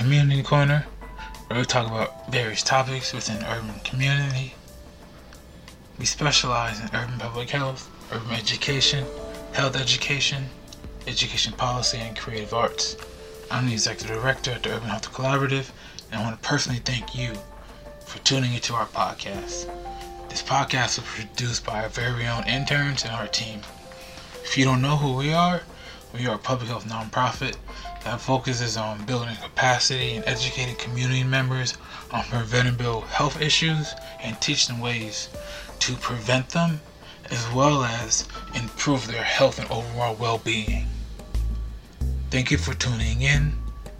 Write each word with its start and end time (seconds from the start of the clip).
Community 0.00 0.42
Corner, 0.42 0.86
where 1.48 1.58
we 1.58 1.66
talk 1.66 1.86
about 1.86 2.32
various 2.32 2.62
topics 2.62 3.12
within 3.12 3.44
urban 3.44 3.78
community. 3.80 4.54
We 5.98 6.06
specialize 6.06 6.80
in 6.80 6.86
urban 6.94 7.18
public 7.18 7.50
health, 7.50 7.86
urban 8.10 8.30
education, 8.30 9.04
health 9.52 9.76
education, 9.76 10.46
education 11.06 11.52
policy, 11.52 11.98
and 11.98 12.16
creative 12.16 12.54
arts. 12.54 12.96
I'm 13.50 13.66
the 13.66 13.74
executive 13.74 14.16
director 14.16 14.52
at 14.52 14.62
the 14.62 14.74
Urban 14.74 14.88
Health 14.88 15.12
Collaborative, 15.12 15.70
and 16.10 16.18
I 16.18 16.24
want 16.24 16.42
to 16.42 16.48
personally 16.48 16.80
thank 16.80 17.14
you 17.14 17.34
for 18.06 18.20
tuning 18.20 18.54
into 18.54 18.72
our 18.72 18.86
podcast. 18.86 19.68
This 20.30 20.42
podcast 20.42 20.98
was 20.98 21.08
produced 21.08 21.66
by 21.66 21.82
our 21.82 21.90
very 21.90 22.26
own 22.26 22.48
interns 22.48 23.04
and 23.04 23.12
our 23.12 23.28
team. 23.28 23.60
If 24.44 24.56
you 24.56 24.64
don't 24.64 24.80
know 24.80 24.96
who 24.96 25.14
we 25.14 25.34
are, 25.34 25.60
we 26.14 26.26
are 26.26 26.36
a 26.36 26.38
public 26.38 26.70
health 26.70 26.88
nonprofit 26.88 27.56
that 28.04 28.20
focuses 28.20 28.76
on 28.76 29.04
building 29.04 29.36
capacity 29.36 30.16
and 30.16 30.24
educating 30.26 30.76
community 30.76 31.24
members 31.24 31.76
on 32.10 32.24
preventable 32.24 33.02
health 33.02 33.40
issues 33.40 33.94
and 34.22 34.40
teach 34.40 34.66
them 34.66 34.80
ways 34.80 35.28
to 35.80 35.94
prevent 35.96 36.48
them 36.50 36.80
as 37.30 37.46
well 37.52 37.84
as 37.84 38.26
improve 38.54 39.06
their 39.06 39.22
health 39.22 39.58
and 39.58 39.70
overall 39.70 40.14
well 40.14 40.38
being. 40.38 40.86
Thank 42.30 42.50
you 42.50 42.58
for 42.58 42.74
tuning 42.74 43.22
in, 43.22 43.58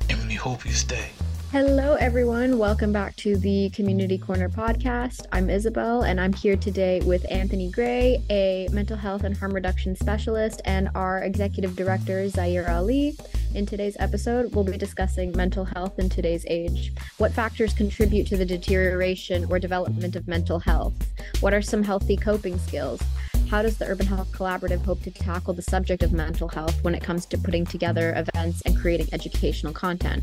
and 0.08 0.28
we 0.28 0.34
hope 0.34 0.64
you 0.64 0.72
stay. 0.72 1.10
Hello, 1.52 1.94
everyone. 1.94 2.58
Welcome 2.58 2.92
back 2.92 3.16
to 3.16 3.36
the 3.36 3.70
Community 3.70 4.16
Corner 4.16 4.48
podcast. 4.48 5.26
I'm 5.32 5.50
Isabel, 5.50 6.02
and 6.02 6.20
I'm 6.20 6.32
here 6.32 6.54
today 6.54 7.00
with 7.00 7.26
Anthony 7.28 7.72
Gray, 7.72 8.22
a 8.30 8.68
mental 8.70 8.96
health 8.96 9.24
and 9.24 9.36
harm 9.36 9.52
reduction 9.52 9.96
specialist, 9.96 10.62
and 10.64 10.90
our 10.94 11.24
executive 11.24 11.74
director, 11.74 12.28
Zaire 12.28 12.70
Ali. 12.70 13.16
In 13.52 13.66
today's 13.66 13.96
episode, 13.98 14.54
we'll 14.54 14.62
be 14.62 14.78
discussing 14.78 15.36
mental 15.36 15.64
health 15.64 15.98
in 15.98 16.08
today's 16.08 16.46
age. 16.48 16.92
What 17.18 17.32
factors 17.32 17.74
contribute 17.74 18.28
to 18.28 18.36
the 18.36 18.46
deterioration 18.46 19.44
or 19.50 19.58
development 19.58 20.14
of 20.14 20.28
mental 20.28 20.60
health? 20.60 20.94
What 21.40 21.52
are 21.52 21.62
some 21.62 21.82
healthy 21.82 22.16
coping 22.16 22.60
skills? 22.60 23.02
How 23.50 23.62
does 23.62 23.78
the 23.78 23.86
Urban 23.86 24.06
Health 24.06 24.30
Collaborative 24.30 24.84
hope 24.84 25.02
to 25.02 25.10
tackle 25.10 25.54
the 25.54 25.62
subject 25.62 26.04
of 26.04 26.12
mental 26.12 26.46
health 26.46 26.84
when 26.84 26.94
it 26.94 27.02
comes 27.02 27.26
to 27.26 27.36
putting 27.36 27.66
together 27.66 28.14
events 28.16 28.62
and 28.64 28.78
creating 28.78 29.08
educational 29.12 29.72
content? 29.72 30.22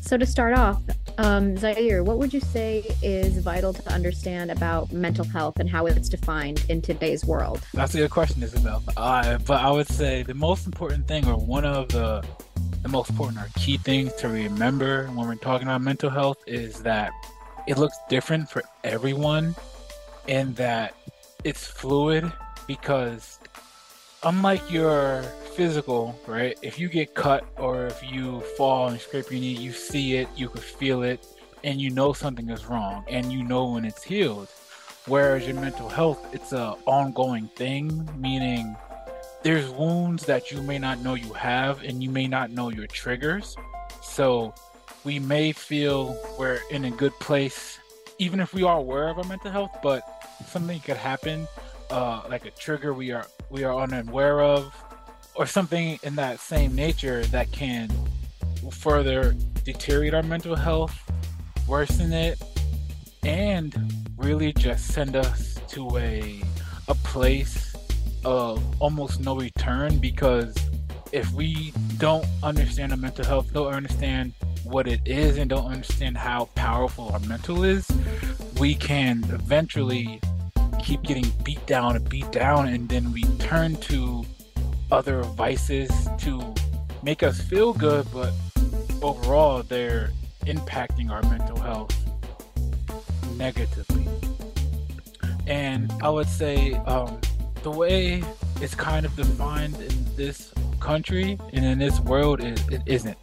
So, 0.00 0.16
to 0.16 0.24
start 0.24 0.54
off, 0.54 0.80
um, 1.18 1.54
Zaire, 1.58 2.02
what 2.02 2.16
would 2.16 2.32
you 2.32 2.40
say 2.40 2.82
is 3.02 3.36
vital 3.36 3.74
to 3.74 3.92
understand 3.92 4.50
about 4.50 4.90
mental 4.90 5.26
health 5.26 5.60
and 5.60 5.68
how 5.68 5.84
it's 5.84 6.08
defined 6.08 6.64
in 6.70 6.80
today's 6.80 7.26
world? 7.26 7.60
That's 7.74 7.94
a 7.94 7.98
good 7.98 8.10
question, 8.10 8.42
Isabel. 8.42 8.82
Uh, 8.96 9.36
but 9.36 9.60
I 9.60 9.70
would 9.70 9.88
say 9.88 10.22
the 10.22 10.32
most 10.32 10.64
important 10.64 11.06
thing, 11.06 11.28
or 11.28 11.36
one 11.36 11.66
of 11.66 11.88
the 11.88 12.24
the 12.80 12.88
most 12.88 13.10
important 13.10 13.38
or 13.38 13.48
key 13.54 13.76
things 13.76 14.14
to 14.14 14.28
remember 14.28 15.08
when 15.08 15.28
we're 15.28 15.34
talking 15.34 15.68
about 15.68 15.82
mental 15.82 16.08
health, 16.08 16.38
is 16.46 16.82
that 16.84 17.12
it 17.68 17.76
looks 17.76 17.98
different 18.08 18.48
for 18.48 18.62
everyone, 18.82 19.54
and 20.26 20.56
that 20.56 20.94
it's 21.44 21.66
fluid 21.66 22.32
because 22.66 23.38
unlike 24.22 24.70
your 24.70 25.22
physical, 25.54 26.18
right? 26.26 26.58
If 26.62 26.78
you 26.78 26.88
get 26.88 27.14
cut 27.14 27.44
or 27.56 27.86
if 27.86 28.02
you 28.02 28.40
fall 28.56 28.88
and 28.88 29.00
scrape 29.00 29.30
your 29.30 29.40
knee, 29.40 29.52
you 29.52 29.72
see 29.72 30.16
it, 30.16 30.28
you 30.36 30.48
can 30.48 30.60
feel 30.60 31.02
it, 31.02 31.26
and 31.64 31.80
you 31.80 31.90
know 31.90 32.12
something 32.12 32.48
is 32.50 32.66
wrong, 32.66 33.04
and 33.08 33.32
you 33.32 33.42
know 33.42 33.72
when 33.72 33.84
it's 33.84 34.02
healed. 34.02 34.48
Whereas 35.06 35.46
your 35.46 35.56
mental 35.56 35.88
health, 35.88 36.32
it's 36.32 36.52
a 36.52 36.76
ongoing 36.86 37.48
thing, 37.48 38.08
meaning 38.16 38.76
there's 39.42 39.68
wounds 39.70 40.24
that 40.26 40.52
you 40.52 40.62
may 40.62 40.78
not 40.78 41.00
know 41.00 41.14
you 41.14 41.32
have, 41.32 41.82
and 41.82 42.02
you 42.02 42.10
may 42.10 42.28
not 42.28 42.50
know 42.50 42.70
your 42.70 42.86
triggers. 42.86 43.56
So 44.00 44.54
we 45.04 45.18
may 45.18 45.50
feel 45.50 46.16
we're 46.38 46.60
in 46.70 46.84
a 46.84 46.90
good 46.90 47.12
place, 47.18 47.78
even 48.18 48.38
if 48.38 48.54
we 48.54 48.62
are 48.62 48.78
aware 48.78 49.08
of 49.08 49.18
our 49.18 49.24
mental 49.24 49.50
health, 49.50 49.76
but 49.82 50.04
something 50.46 50.78
could 50.80 50.96
happen 50.96 51.48
uh, 51.92 52.22
like 52.28 52.46
a 52.46 52.50
trigger 52.50 52.94
we 52.94 53.12
are 53.12 53.26
we 53.50 53.64
are 53.64 53.78
unaware 53.78 54.40
of, 54.40 54.74
or 55.34 55.46
something 55.46 55.98
in 56.02 56.16
that 56.16 56.40
same 56.40 56.74
nature 56.74 57.22
that 57.26 57.52
can 57.52 57.90
further 58.70 59.36
deteriorate 59.64 60.14
our 60.14 60.22
mental 60.22 60.56
health, 60.56 60.98
worsen 61.68 62.12
it, 62.12 62.42
and 63.24 63.76
really 64.16 64.52
just 64.54 64.86
send 64.86 65.14
us 65.14 65.60
to 65.68 65.98
a 65.98 66.42
a 66.88 66.94
place 66.96 67.76
of 68.24 68.62
almost 68.80 69.20
no 69.20 69.36
return 69.36 69.98
because 69.98 70.54
if 71.12 71.30
we 71.32 71.72
don't 71.98 72.24
understand 72.42 72.90
our 72.90 72.98
mental 72.98 73.24
health, 73.24 73.52
don't 73.52 73.74
understand 73.74 74.32
what 74.64 74.88
it 74.88 75.00
is 75.04 75.36
and 75.36 75.50
don't 75.50 75.70
understand 75.70 76.16
how 76.16 76.46
powerful 76.54 77.10
our 77.12 77.20
mental 77.20 77.64
is, 77.64 77.86
we 78.58 78.74
can 78.74 79.22
eventually 79.30 80.20
keep 80.82 81.02
getting 81.02 81.30
beat 81.44 81.64
down 81.66 81.96
and 81.96 82.08
beat 82.08 82.30
down, 82.32 82.68
and 82.68 82.88
then 82.88 83.12
we 83.12 83.22
turn 83.38 83.76
to 83.76 84.24
other 84.90 85.22
vices 85.22 85.90
to 86.18 86.54
make 87.02 87.22
us 87.22 87.40
feel 87.40 87.72
good, 87.72 88.06
but 88.12 88.32
overall, 89.02 89.62
they're 89.62 90.10
impacting 90.46 91.10
our 91.10 91.22
mental 91.22 91.58
health 91.58 91.96
negatively. 93.36 94.06
And 95.46 95.92
I 96.02 96.10
would 96.10 96.28
say 96.28 96.74
um, 96.86 97.20
the 97.62 97.70
way 97.70 98.22
it's 98.60 98.74
kind 98.74 99.04
of 99.06 99.14
defined 99.16 99.76
in 99.80 100.16
this 100.16 100.52
country 100.80 101.38
and 101.52 101.64
in 101.64 101.78
this 101.78 102.00
world 102.00 102.42
is 102.42 102.66
it 102.68 102.82
isn't. 102.86 103.18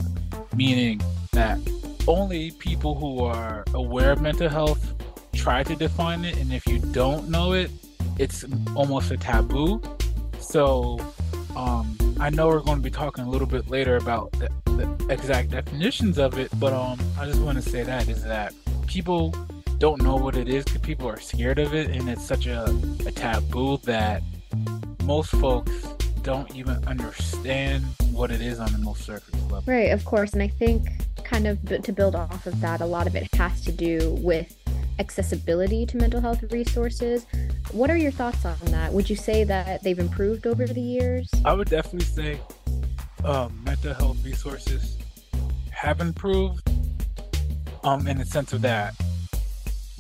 Meaning 0.56 1.02
that 1.31 1.59
only 2.08 2.52
people 2.52 2.96
who 2.96 3.24
are 3.24 3.64
aware 3.74 4.12
of 4.12 4.22
mental 4.22 4.50
health 4.50 4.94
try 5.34 5.63
to 5.63 5.75
define 5.75 6.25
it, 6.25 6.38
and 6.38 6.51
if 6.53 6.66
you 6.67 6.79
don't 6.79 7.29
know 7.29 7.53
it, 7.53 7.72
it's 8.17 8.45
almost 8.75 9.12
a 9.12 9.17
taboo. 9.17 9.81
So, 10.40 11.00
um, 11.56 11.97
I 12.19 12.29
know 12.29 12.47
we're 12.47 12.59
going 12.59 12.78
to 12.78 12.84
be 12.84 12.90
talking 12.90 13.23
a 13.25 13.29
little 13.29 13.47
bit 13.47 13.69
later 13.69 13.97
about 13.97 14.31
the, 14.34 14.50
the 14.66 15.07
exact 15.09 15.51
definitions 15.51 16.17
of 16.17 16.38
it, 16.38 16.50
but 16.59 16.73
um, 16.73 17.00
I 17.17 17.25
just 17.25 17.41
want 17.41 17.62
to 17.62 17.69
say 17.69 17.84
that 17.84 18.07
is 18.07 18.23
that 18.23 18.53
people 18.88 19.34
don't 19.78 20.01
know 20.01 20.16
what 20.16 20.35
it 20.35 20.50
is 20.50 20.66
because 20.66 20.81
people 20.81 21.07
are 21.07 21.19
scared 21.19 21.59
of 21.59 21.73
it, 21.73 21.90
and 21.90 22.09
it's 22.09 22.25
such 22.25 22.47
a, 22.47 22.66
a 23.06 23.11
taboo 23.11 23.78
that 23.84 24.22
most 25.03 25.31
folks 25.31 25.72
don't 26.22 26.53
even 26.56 26.84
understand 26.85 27.85
what 28.11 28.31
it 28.31 28.41
is 28.41 28.59
on 28.59 28.72
the 28.72 28.78
most 28.78 29.06
surface 29.06 29.41
level. 29.44 29.63
Right, 29.66 29.91
of 29.91 30.03
course. 30.03 30.34
And 30.34 30.41
I 30.41 30.47
think 30.47 30.90
kind 31.23 31.47
of 31.47 31.84
to 31.84 31.94
build 31.94 32.16
off 32.16 32.46
of 32.46 32.59
that, 32.61 32.81
a 32.81 32.85
lot 32.85 33.07
of 33.07 33.16
it 33.16 33.34
has 33.35 33.61
to 33.63 33.72
do 33.72 34.17
with 34.22 34.56
accessibility 34.99 35.85
to 35.87 35.97
mental 35.97 36.21
health 36.21 36.43
resources. 36.51 37.25
What 37.71 37.89
are 37.89 37.97
your 37.97 38.11
thoughts 38.11 38.45
on 38.45 38.57
that? 38.65 38.93
Would 38.93 39.09
you 39.09 39.15
say 39.15 39.43
that 39.45 39.81
they've 39.83 39.99
improved 39.99 40.45
over 40.45 40.67
the 40.67 40.81
years? 40.81 41.29
I 41.45 41.53
would 41.53 41.69
definitely 41.69 42.05
say 42.05 42.39
um, 43.23 43.59
mental 43.63 43.93
health 43.93 44.17
resources 44.23 44.97
have 45.71 46.01
improved 46.01 46.69
um, 47.83 48.07
in 48.07 48.17
the 48.17 48.25
sense 48.25 48.53
of 48.53 48.61
that 48.61 48.93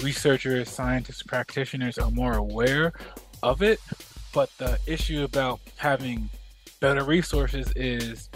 researchers, 0.01 0.69
scientists, 0.69 1.23
practitioners 1.23 1.97
are 1.97 2.11
more 2.11 2.33
aware 2.33 2.93
of 3.43 3.61
it. 3.61 3.79
But 4.33 4.49
the 4.57 4.79
issue 4.85 5.23
about 5.23 5.59
having 5.77 6.29
better 6.79 7.03
resources 7.03 7.71
is 7.75 8.29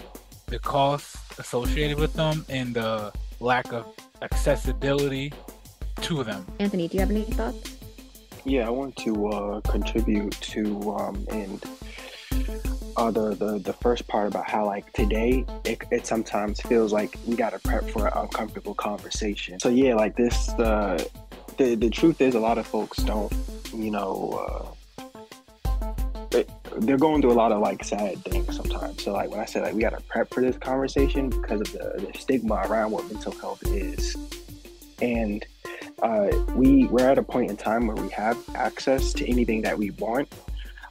the 0.46 0.58
costs 0.58 1.16
associated 1.38 1.98
with 1.98 2.12
them 2.14 2.44
and 2.48 2.74
the 2.74 3.12
lack 3.40 3.72
of 3.72 3.94
accessibility 4.22 5.32
two 6.00 6.20
of 6.20 6.26
them. 6.26 6.46
Anthony, 6.58 6.88
do 6.88 6.94
you 6.94 7.00
have 7.00 7.10
any 7.10 7.22
thoughts? 7.22 7.76
Yeah, 8.44 8.66
I 8.66 8.70
want 8.70 8.96
to 8.96 9.28
uh, 9.28 9.60
contribute 9.62 10.32
to 10.32 10.92
um, 10.92 11.26
and 11.30 11.64
uh, 12.96 13.10
the, 13.10 13.34
the 13.34 13.58
the 13.58 13.72
first 13.72 14.06
part 14.06 14.28
about 14.28 14.48
how 14.48 14.66
like 14.66 14.92
today 14.92 15.44
it, 15.64 15.82
it 15.90 16.06
sometimes 16.06 16.60
feels 16.60 16.92
like 16.92 17.16
we 17.26 17.36
got 17.36 17.50
to 17.50 17.58
prep 17.58 17.88
for 17.90 18.06
an 18.06 18.12
uncomfortable 18.16 18.74
conversation. 18.74 19.58
So 19.60 19.68
yeah, 19.68 19.94
like 19.94 20.16
this 20.16 20.50
uh, 20.50 21.02
the 21.56 21.74
the 21.74 21.90
truth 21.90 22.20
is 22.20 22.34
a 22.34 22.40
lot 22.40 22.58
of 22.58 22.66
folks 22.66 22.98
don't 22.98 23.32
you 23.72 23.90
know 23.90 24.74
uh, 26.32 26.40
they're 26.78 26.98
going 26.98 27.22
through 27.22 27.32
a 27.32 27.34
lot 27.34 27.52
of 27.52 27.60
like 27.60 27.84
sad 27.84 28.22
things 28.24 28.56
sometimes. 28.56 29.02
So 29.02 29.12
like 29.12 29.30
when 29.30 29.40
I 29.40 29.44
say 29.44 29.60
like 29.60 29.74
we 29.74 29.80
got 29.80 29.96
to 29.96 30.02
prep 30.02 30.32
for 30.32 30.42
this 30.42 30.56
conversation 30.56 31.30
because 31.30 31.60
of 31.60 31.72
the, 31.72 32.06
the 32.12 32.18
stigma 32.18 32.62
around 32.66 32.90
what 32.90 33.10
mental 33.10 33.32
health 33.32 33.62
is, 33.66 34.16
and 35.00 35.44
uh, 36.04 36.30
we 36.54 36.86
we're 36.88 37.08
at 37.08 37.18
a 37.18 37.22
point 37.22 37.50
in 37.50 37.56
time 37.56 37.86
where 37.86 37.96
we 37.96 38.10
have 38.10 38.38
access 38.54 39.12
to 39.14 39.26
anything 39.26 39.62
that 39.62 39.76
we 39.76 39.90
want. 39.92 40.28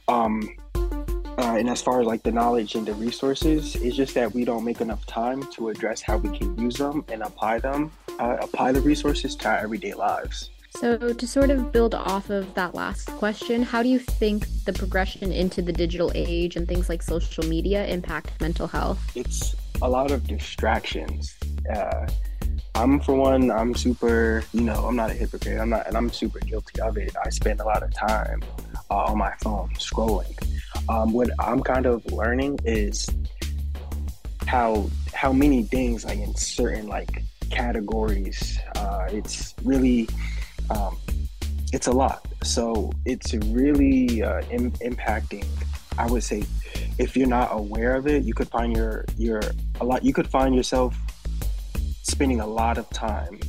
Um, 0.08 0.56
uh, 0.74 1.56
and 1.56 1.70
as 1.70 1.80
far 1.80 2.00
as 2.00 2.06
like 2.06 2.22
the 2.24 2.32
knowledge 2.32 2.74
and 2.74 2.84
the 2.84 2.94
resources, 2.94 3.76
it's 3.76 3.96
just 3.96 4.14
that 4.14 4.34
we 4.34 4.44
don't 4.44 4.64
make 4.64 4.80
enough 4.80 5.06
time 5.06 5.42
to 5.52 5.68
address 5.68 6.02
how 6.02 6.16
we 6.16 6.36
can 6.36 6.58
use 6.58 6.76
them 6.76 7.04
and 7.08 7.22
apply 7.22 7.60
them, 7.60 7.92
uh, 8.18 8.38
apply 8.40 8.72
the 8.72 8.80
resources 8.80 9.36
to 9.36 9.48
our 9.48 9.58
everyday 9.58 9.94
lives. 9.94 10.50
So, 10.76 11.12
to 11.12 11.26
sort 11.28 11.50
of 11.50 11.70
build 11.70 11.94
off 11.94 12.30
of 12.30 12.52
that 12.54 12.74
last 12.74 13.06
question, 13.06 13.62
how 13.62 13.84
do 13.84 13.88
you 13.88 14.00
think 14.00 14.48
the 14.64 14.72
progression 14.72 15.30
into 15.30 15.62
the 15.62 15.72
digital 15.72 16.10
age 16.14 16.56
and 16.56 16.66
things 16.66 16.88
like 16.88 17.02
social 17.02 17.44
media 17.44 17.86
impact 17.86 18.40
mental 18.40 18.66
health? 18.66 18.98
It's 19.14 19.54
a 19.80 19.88
lot 19.88 20.10
of 20.10 20.26
distractions. 20.26 21.36
Uh, 21.72 22.08
I'm 22.76 22.98
for 22.98 23.14
one, 23.14 23.50
I'm 23.52 23.74
super, 23.74 24.42
you 24.52 24.62
know, 24.62 24.86
I'm 24.86 24.96
not 24.96 25.10
a 25.10 25.14
hypocrite. 25.14 25.60
I'm 25.60 25.70
not, 25.70 25.86
and 25.86 25.96
I'm 25.96 26.10
super 26.10 26.40
guilty 26.40 26.80
of 26.80 26.96
it. 26.98 27.14
I 27.24 27.30
spend 27.30 27.60
a 27.60 27.64
lot 27.64 27.82
of 27.84 27.94
time 27.94 28.42
uh, 28.90 29.04
on 29.04 29.18
my 29.18 29.32
phone 29.40 29.70
scrolling. 29.74 30.36
Um, 30.88 31.12
what 31.12 31.30
I'm 31.38 31.62
kind 31.62 31.86
of 31.86 32.04
learning 32.12 32.58
is 32.64 33.08
how 34.46 34.90
how 35.12 35.32
many 35.32 35.62
things 35.62 36.04
like 36.04 36.18
in 36.18 36.34
certain 36.34 36.88
like 36.88 37.22
categories. 37.50 38.58
Uh, 38.74 39.06
it's 39.10 39.54
really 39.62 40.08
um, 40.70 40.98
it's 41.72 41.86
a 41.86 41.92
lot. 41.92 42.26
So 42.42 42.92
it's 43.04 43.34
really 43.34 44.22
uh, 44.22 44.42
Im- 44.50 44.72
impacting. 44.72 45.46
I 45.96 46.06
would 46.06 46.24
say, 46.24 46.42
if 46.98 47.16
you're 47.16 47.28
not 47.28 47.50
aware 47.52 47.94
of 47.94 48.08
it, 48.08 48.24
you 48.24 48.34
could 48.34 48.48
find 48.48 48.76
your 48.76 49.04
your 49.16 49.42
a 49.80 49.84
lot. 49.84 50.04
You 50.04 50.12
could 50.12 50.28
find 50.28 50.54
yourself 50.56 50.96
spending 52.04 52.40
a 52.40 52.46
lot 52.46 52.78
of 52.78 52.88
time 52.90 53.40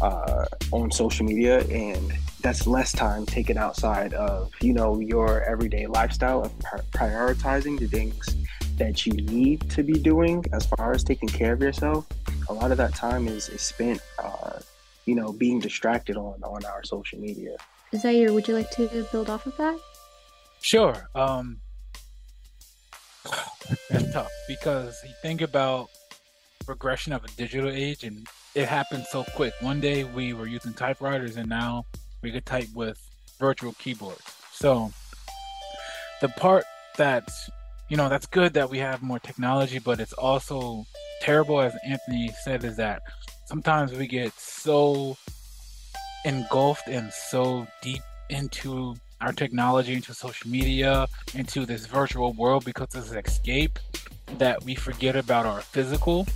uh, 0.00 0.46
on 0.72 0.90
social 0.90 1.26
media, 1.26 1.60
and 1.66 2.12
that's 2.40 2.66
less 2.66 2.92
time 2.92 3.26
taken 3.26 3.58
outside 3.58 4.14
of 4.14 4.50
you 4.62 4.72
know 4.72 4.98
your 4.98 5.42
everyday 5.42 5.86
lifestyle 5.86 6.42
of 6.42 6.58
prioritizing 6.92 7.78
the 7.78 7.86
things 7.86 8.34
that 8.78 9.04
you 9.04 9.12
need 9.12 9.68
to 9.70 9.82
be 9.82 9.92
doing 9.92 10.42
as 10.54 10.64
far 10.64 10.92
as 10.92 11.04
taking 11.04 11.28
care 11.28 11.52
of 11.52 11.60
yourself. 11.60 12.06
A 12.48 12.52
lot 12.54 12.70
of 12.70 12.78
that 12.78 12.94
time 12.94 13.28
is, 13.28 13.50
is 13.50 13.60
spent, 13.60 14.00
uh, 14.18 14.58
you 15.04 15.14
know, 15.14 15.32
being 15.32 15.60
distracted 15.60 16.16
on 16.16 16.42
on 16.42 16.64
our 16.64 16.82
social 16.82 17.18
media. 17.18 17.56
Zaire, 17.94 18.32
would 18.32 18.48
you 18.48 18.54
like 18.54 18.70
to 18.70 19.06
build 19.12 19.28
off 19.28 19.46
of 19.46 19.56
that? 19.58 19.78
Sure. 20.62 21.10
Um, 21.14 21.58
that's 23.90 24.12
tough 24.12 24.30
because 24.48 24.98
you 25.04 25.12
think 25.20 25.42
about 25.42 25.90
progression 26.64 27.12
of 27.12 27.24
a 27.24 27.28
digital 27.28 27.70
age 27.70 28.04
and 28.04 28.26
it 28.54 28.68
happened 28.68 29.04
so 29.10 29.24
quick. 29.34 29.54
One 29.60 29.80
day 29.80 30.04
we 30.04 30.32
were 30.32 30.46
using 30.46 30.74
typewriters 30.74 31.36
and 31.36 31.48
now 31.48 31.86
we 32.22 32.30
could 32.30 32.46
type 32.46 32.68
with 32.74 32.98
virtual 33.38 33.72
keyboards. 33.74 34.22
So 34.52 34.92
the 36.20 36.28
part 36.28 36.64
that's 36.96 37.50
you 37.88 37.96
know 37.96 38.08
that's 38.08 38.26
good 38.26 38.54
that 38.54 38.70
we 38.70 38.78
have 38.78 39.02
more 39.02 39.18
technology, 39.18 39.78
but 39.78 40.00
it's 40.00 40.12
also 40.12 40.86
terrible, 41.20 41.60
as 41.60 41.76
Anthony 41.84 42.30
said, 42.42 42.64
is 42.64 42.76
that 42.76 43.02
sometimes 43.46 43.92
we 43.92 44.06
get 44.06 44.32
so 44.38 45.16
engulfed 46.24 46.88
and 46.88 47.12
so 47.12 47.66
deep 47.82 48.02
into 48.28 48.94
our 49.20 49.32
technology, 49.32 49.94
into 49.94 50.14
social 50.14 50.50
media, 50.50 51.06
into 51.34 51.66
this 51.66 51.86
virtual 51.86 52.32
world 52.32 52.64
because 52.64 52.88
it's 52.94 53.10
an 53.10 53.18
escape 53.18 53.78
that 54.38 54.62
we 54.64 54.74
forget 54.74 55.16
about 55.16 55.46
our 55.46 55.60
physical. 55.60 56.26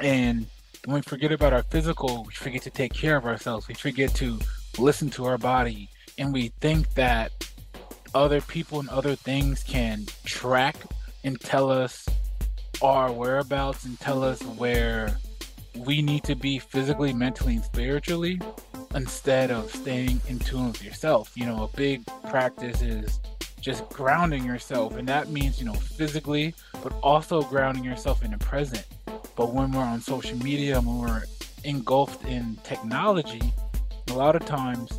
And 0.00 0.46
when 0.86 0.96
we 0.96 1.02
forget 1.02 1.32
about 1.32 1.52
our 1.52 1.62
physical, 1.64 2.24
we 2.24 2.32
forget 2.32 2.62
to 2.62 2.70
take 2.70 2.92
care 2.92 3.16
of 3.16 3.26
ourselves. 3.26 3.68
We 3.68 3.74
forget 3.74 4.14
to 4.16 4.38
listen 4.78 5.10
to 5.10 5.26
our 5.26 5.38
body. 5.38 5.88
And 6.18 6.32
we 6.32 6.48
think 6.60 6.94
that 6.94 7.32
other 8.14 8.40
people 8.40 8.80
and 8.80 8.88
other 8.88 9.14
things 9.14 9.62
can 9.62 10.06
track 10.24 10.76
and 11.24 11.40
tell 11.40 11.70
us 11.70 12.08
our 12.82 13.12
whereabouts 13.12 13.84
and 13.84 13.98
tell 14.00 14.24
us 14.24 14.42
where 14.42 15.18
we 15.76 16.02
need 16.02 16.24
to 16.24 16.34
be 16.34 16.58
physically, 16.58 17.12
mentally, 17.12 17.56
and 17.56 17.64
spiritually 17.64 18.40
instead 18.94 19.50
of 19.50 19.70
staying 19.70 20.20
in 20.28 20.38
tune 20.38 20.68
with 20.68 20.82
yourself. 20.82 21.32
You 21.34 21.46
know, 21.46 21.64
a 21.64 21.76
big 21.76 22.04
practice 22.28 22.82
is 22.82 23.20
just 23.60 23.88
grounding 23.90 24.44
yourself, 24.44 24.96
and 24.96 25.06
that 25.08 25.28
means, 25.28 25.58
you 25.60 25.66
know, 25.66 25.74
physically, 25.74 26.54
but 26.82 26.92
also 27.02 27.42
grounding 27.42 27.84
yourself 27.84 28.24
in 28.24 28.30
the 28.30 28.38
present. 28.38 28.86
But 29.36 29.52
when 29.52 29.72
we're 29.72 29.82
on 29.82 30.00
social 30.00 30.36
media, 30.38 30.80
when 30.80 30.98
we're 30.98 31.24
engulfed 31.64 32.24
in 32.24 32.56
technology, 32.64 33.40
a 34.08 34.12
lot 34.12 34.36
of 34.36 34.44
times 34.44 34.90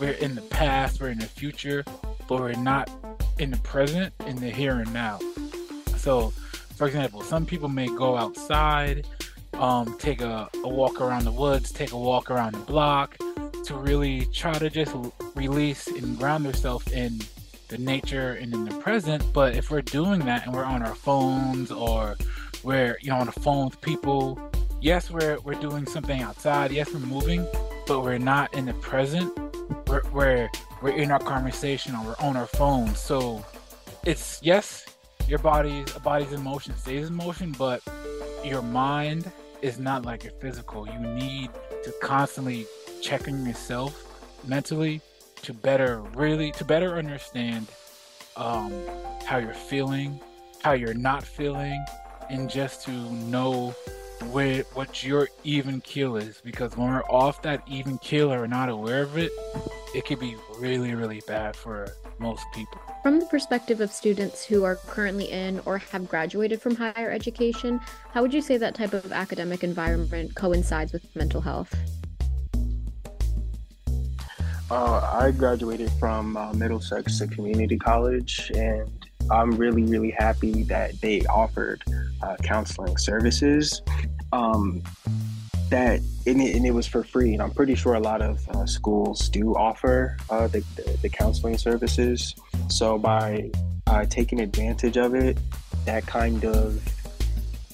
we're 0.00 0.12
in 0.12 0.34
the 0.34 0.42
past, 0.42 1.00
we're 1.00 1.10
in 1.10 1.18
the 1.18 1.26
future, 1.26 1.84
but 2.28 2.40
we're 2.40 2.52
not 2.52 2.90
in 3.38 3.50
the 3.50 3.58
present, 3.58 4.12
in 4.26 4.36
the 4.36 4.50
here 4.50 4.76
and 4.76 4.92
now. 4.92 5.18
So, 5.96 6.30
for 6.76 6.86
example, 6.86 7.22
some 7.22 7.46
people 7.46 7.68
may 7.68 7.86
go 7.86 8.16
outside, 8.16 9.06
um, 9.54 9.96
take 9.98 10.20
a, 10.20 10.48
a 10.64 10.68
walk 10.68 11.00
around 11.00 11.24
the 11.24 11.32
woods, 11.32 11.72
take 11.72 11.92
a 11.92 11.98
walk 11.98 12.30
around 12.30 12.52
the 12.52 12.60
block 12.60 13.16
to 13.64 13.74
really 13.74 14.26
try 14.26 14.52
to 14.52 14.70
just 14.70 14.94
release 15.34 15.86
and 15.86 16.18
ground 16.18 16.44
themselves 16.44 16.90
in 16.92 17.20
the 17.68 17.78
nature 17.78 18.32
and 18.32 18.52
in 18.54 18.64
the 18.64 18.74
present. 18.78 19.24
But 19.32 19.54
if 19.54 19.70
we're 19.70 19.82
doing 19.82 20.20
that 20.20 20.46
and 20.46 20.54
we're 20.54 20.64
on 20.64 20.82
our 20.82 20.94
phones 20.94 21.70
or 21.70 22.16
we're 22.62 22.98
you 23.00 23.10
know 23.10 23.16
on 23.16 23.26
the 23.26 23.32
phone 23.32 23.66
with 23.66 23.80
people, 23.80 24.38
yes, 24.80 25.10
we're 25.10 25.38
we're 25.40 25.54
doing 25.54 25.86
something 25.86 26.22
outside. 26.22 26.70
Yes, 26.72 26.92
we're 26.92 27.00
moving, 27.00 27.46
but 27.86 28.02
we're 28.02 28.18
not 28.18 28.54
in 28.54 28.66
the 28.66 28.74
present. 28.74 29.36
We're 29.88 30.02
we're, 30.12 30.50
we're 30.82 30.96
in 30.96 31.10
our 31.10 31.18
conversation 31.18 31.94
or 31.94 32.04
we're 32.04 32.26
on 32.26 32.36
our 32.36 32.46
phones. 32.46 32.98
So 32.98 33.44
it's 34.04 34.40
yes, 34.42 34.86
your 35.28 35.38
body's 35.38 35.94
a 35.94 36.00
body's 36.00 36.32
in 36.32 36.42
motion 36.42 36.76
stays 36.76 37.08
in 37.08 37.14
motion, 37.14 37.52
but 37.58 37.82
your 38.44 38.62
mind 38.62 39.30
is 39.62 39.78
not 39.78 40.04
like 40.04 40.24
your 40.24 40.32
physical. 40.34 40.86
You 40.86 40.98
need 41.00 41.50
to 41.84 41.92
constantly 42.02 42.66
check 43.02 43.28
on 43.28 43.44
yourself 43.44 44.02
mentally 44.46 45.00
to 45.46 45.54
better 45.54 46.00
really 46.14 46.50
to 46.50 46.64
better 46.64 46.96
understand 46.96 47.68
um, 48.36 48.72
how 49.24 49.38
you're 49.38 49.54
feeling, 49.54 50.20
how 50.60 50.72
you're 50.72 50.92
not 50.92 51.22
feeling, 51.22 51.84
and 52.28 52.50
just 52.50 52.82
to 52.84 52.90
know 52.90 53.70
where 54.32 54.64
what 54.74 55.04
your 55.04 55.28
even 55.44 55.80
keel 55.82 56.16
is. 56.16 56.40
Because 56.44 56.76
when 56.76 56.88
we're 56.88 57.04
off 57.04 57.42
that 57.42 57.62
even 57.68 57.96
keel 57.98 58.32
or 58.32 58.48
not 58.48 58.68
aware 58.68 59.02
of 59.02 59.16
it, 59.16 59.30
it 59.94 60.04
could 60.04 60.18
be 60.18 60.36
really, 60.58 60.94
really 60.96 61.22
bad 61.28 61.54
for 61.54 61.86
most 62.18 62.44
people. 62.52 62.80
From 63.04 63.20
the 63.20 63.26
perspective 63.26 63.80
of 63.80 63.92
students 63.92 64.44
who 64.44 64.64
are 64.64 64.74
currently 64.74 65.30
in 65.30 65.60
or 65.64 65.78
have 65.78 66.08
graduated 66.08 66.60
from 66.60 66.74
higher 66.74 67.12
education, 67.12 67.80
how 68.12 68.22
would 68.22 68.34
you 68.34 68.42
say 68.42 68.56
that 68.56 68.74
type 68.74 68.92
of 68.94 69.12
academic 69.12 69.62
environment 69.62 70.34
coincides 70.34 70.92
with 70.92 71.14
mental 71.14 71.40
health? 71.40 71.72
Uh, 74.68 75.00
I 75.12 75.30
graduated 75.30 75.90
from 75.92 76.36
uh, 76.36 76.52
Middlesex 76.52 77.20
Community 77.30 77.78
College, 77.78 78.50
and 78.54 78.90
I'm 79.30 79.52
really, 79.52 79.84
really 79.84 80.10
happy 80.10 80.64
that 80.64 81.00
they 81.00 81.20
offered 81.26 81.82
uh, 82.22 82.36
counseling 82.42 82.96
services. 82.96 83.82
Um, 84.32 84.82
that 85.70 86.00
and 86.26 86.40
it, 86.40 86.56
and 86.56 86.66
it, 86.66 86.72
was 86.72 86.86
for 86.86 87.04
free, 87.04 87.32
and 87.32 87.42
I'm 87.42 87.52
pretty 87.52 87.74
sure 87.74 87.94
a 87.94 88.00
lot 88.00 88.22
of 88.22 88.48
uh, 88.50 88.66
schools 88.66 89.28
do 89.28 89.56
offer 89.56 90.16
uh, 90.30 90.48
the, 90.48 90.60
the, 90.74 90.98
the 91.02 91.08
counseling 91.08 91.58
services. 91.58 92.34
So 92.68 92.98
by 92.98 93.50
uh, 93.86 94.04
taking 94.06 94.40
advantage 94.40 94.96
of 94.96 95.14
it, 95.14 95.38
that 95.84 96.06
kind 96.06 96.44
of 96.44 96.82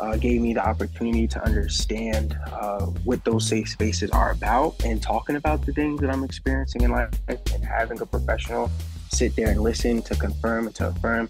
uh, 0.03 0.17
gave 0.17 0.41
me 0.41 0.53
the 0.53 0.67
opportunity 0.67 1.29
to 1.29 1.41
understand 1.45 2.37
uh, 2.51 2.87
what 3.05 3.25
those 3.25 3.47
safe 3.47 3.69
spaces 3.69 4.11
are 4.11 4.33
about 4.33 4.75
and 4.85 5.01
talking 5.01 5.37
about 5.37 5.65
the 5.65 5.73
things 5.73 6.01
that 6.01 6.11
I'm 6.11 6.25
experiencing 6.25 6.83
in 6.83 6.91
life 6.91 7.11
and 7.29 7.65
having 7.65 8.01
a 8.01 8.07
professional 8.07 8.69
sit 9.13 9.37
there 9.37 9.51
and 9.51 9.61
listen 9.61 10.03
to 10.03 10.17
confirm 10.17 10.67
and 10.67 10.75
to 10.75 10.89
affirm 10.89 11.29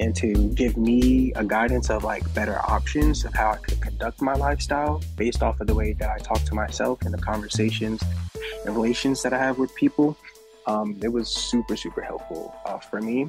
and 0.00 0.16
to 0.16 0.32
give 0.54 0.78
me 0.78 1.32
a 1.34 1.44
guidance 1.44 1.90
of 1.90 2.02
like 2.02 2.22
better 2.32 2.58
options 2.60 3.26
of 3.26 3.34
how 3.34 3.50
I 3.50 3.56
could 3.56 3.80
conduct 3.82 4.22
my 4.22 4.34
lifestyle 4.34 5.02
based 5.16 5.42
off 5.42 5.60
of 5.60 5.66
the 5.66 5.74
way 5.74 5.92
that 5.92 6.08
I 6.08 6.16
talk 6.18 6.42
to 6.44 6.54
myself 6.54 7.02
and 7.02 7.12
the 7.12 7.18
conversations 7.18 8.02
and 8.64 8.74
relations 8.74 9.22
that 9.22 9.34
I 9.34 9.38
have 9.38 9.58
with 9.58 9.74
people. 9.74 10.16
Um, 10.66 10.98
it 11.02 11.08
was 11.08 11.28
super, 11.28 11.76
super 11.76 12.00
helpful 12.00 12.54
uh, 12.64 12.78
for 12.78 13.02
me. 13.02 13.28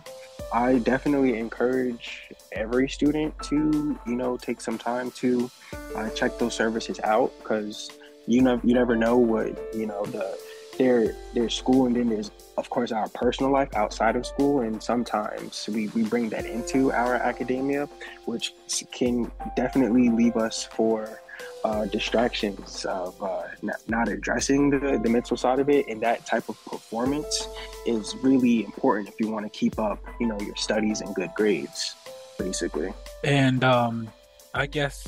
I 0.54 0.78
definitely 0.78 1.38
encourage 1.38 2.30
every 2.56 2.90
student 2.90 3.38
to, 3.44 3.98
you 4.08 4.16
know, 4.16 4.38
take 4.38 4.62
some 4.62 4.78
time 4.78 5.12
to 5.12 5.50
uh, 5.96 6.10
check 6.10 6.38
those 6.40 6.56
services 6.56 7.00
out 7.04 7.32
because 7.40 7.92
you 8.28 8.42
know 8.42 8.60
you 8.64 8.74
never 8.74 8.96
know 8.96 9.18
what 9.18 9.58
you 9.76 9.86
know 9.86 10.04
the 10.06 10.38
their 10.78 11.16
their 11.34 11.50
school 11.50 11.86
and 11.86 11.96
then 11.96 12.10
there's 12.10 12.32
of 12.58 12.70
course 12.70 12.92
our 12.92 13.08
personal 13.10 13.52
life 13.52 13.74
outside 13.76 14.16
of 14.16 14.26
school 14.26 14.62
and 14.62 14.82
sometimes 14.82 15.70
we, 15.72 15.88
we 15.90 16.04
bring 16.04 16.30
that 16.30 16.46
into 16.46 16.92
our 16.92 17.16
academia 17.16 17.88
which 18.26 18.54
can 18.92 19.32
definitely 19.56 20.10
leave 20.10 20.36
us 20.36 20.66
for 20.66 21.22
uh, 21.64 21.86
distractions 21.86 22.86
of 22.86 23.22
uh, 23.22 23.44
not, 23.62 23.78
not, 23.88 24.08
addressing 24.08 24.70
the, 24.70 25.00
the 25.04 25.10
mental 25.10 25.36
side 25.36 25.60
of 25.60 25.70
it 25.70 25.88
and 25.88 26.02
that 26.02 26.26
type 26.26 26.48
of 26.48 26.64
performance 26.66 27.48
is 27.86 28.16
really 28.22 28.64
important 28.64 29.10
if 29.10 29.16
you 29.20 29.30
want 29.30 29.46
to 29.46 29.50
keep 29.50 29.80
up 29.80 30.00
you 30.20 30.28
know 30.28 30.40
your 30.42 30.56
studies 30.56 31.02
and 31.02 31.14
good 31.16 31.32
grades 31.36 31.96
basically 32.38 32.94
and 33.24 33.63
um, 33.63 34.08
i 34.54 34.65
guess 34.65 35.08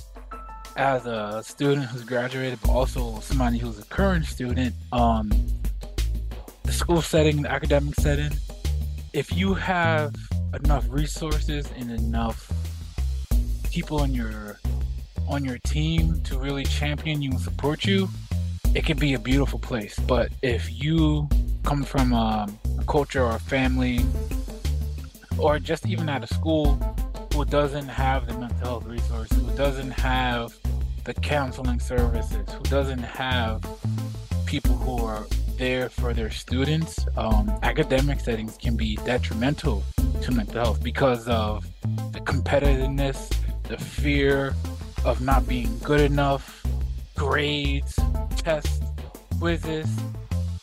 as 0.75 1.05
a 1.05 1.41
student 1.43 1.85
who's 1.87 2.03
graduated 2.03 2.59
but 2.61 2.69
also 2.69 3.19
somebody 3.19 3.57
who's 3.57 3.79
a 3.79 3.85
current 3.85 4.25
student 4.25 4.73
um, 4.91 5.29
the 6.67 6.73
school 6.73 7.01
setting, 7.01 7.43
the 7.43 7.49
academic 7.51 7.95
setting, 7.95 8.33
if 9.13 9.33
you 9.33 9.53
have 9.53 10.13
enough 10.53 10.85
resources 10.89 11.71
and 11.77 11.89
enough 11.89 12.51
people 13.71 14.03
in 14.03 14.13
your 14.13 14.59
on 15.29 15.45
your 15.45 15.57
team 15.59 16.21
to 16.23 16.37
really 16.37 16.65
champion 16.65 17.21
you 17.21 17.31
and 17.31 17.39
support 17.39 17.85
you, 17.85 18.09
it 18.75 18.85
can 18.85 18.97
be 18.97 19.13
a 19.13 19.19
beautiful 19.19 19.59
place. 19.59 19.97
But 19.99 20.29
if 20.41 20.69
you 20.83 21.29
come 21.63 21.83
from 21.83 22.11
a, 22.11 22.49
a 22.79 22.83
culture 22.83 23.23
or 23.23 23.35
a 23.35 23.39
family, 23.39 24.05
or 25.37 25.59
just 25.59 25.85
even 25.85 26.09
at 26.09 26.21
a 26.21 26.27
school 26.27 26.77
who 27.37 27.45
doesn't 27.45 27.87
have 27.87 28.25
the 28.25 28.33
mental 28.33 28.57
health 28.57 28.85
resources, 28.85 29.37
who 29.37 29.55
doesn't 29.55 29.91
have 29.91 30.57
the 31.03 31.13
counseling 31.13 31.79
services, 31.79 32.51
who 32.51 32.63
doesn't 32.63 33.03
have 33.03 33.63
people 34.47 34.73
who 34.77 35.05
are 35.05 35.23
there 35.55 35.87
for 35.87 36.15
their 36.15 36.31
students, 36.31 37.05
um, 37.15 37.47
academic 37.61 38.19
settings 38.19 38.57
can 38.57 38.75
be 38.75 38.95
detrimental 39.05 39.83
to 40.23 40.31
mental 40.31 40.63
health 40.63 40.83
because 40.83 41.27
of 41.27 41.63
the 42.11 42.19
competitiveness, 42.21 43.31
the 43.67 43.77
fear 43.77 44.55
of 45.05 45.21
not 45.21 45.47
being 45.47 45.77
good 45.83 46.01
enough, 46.01 46.65
grades, 47.15 47.99
tests, 48.37 48.81
quizzes, 49.37 49.95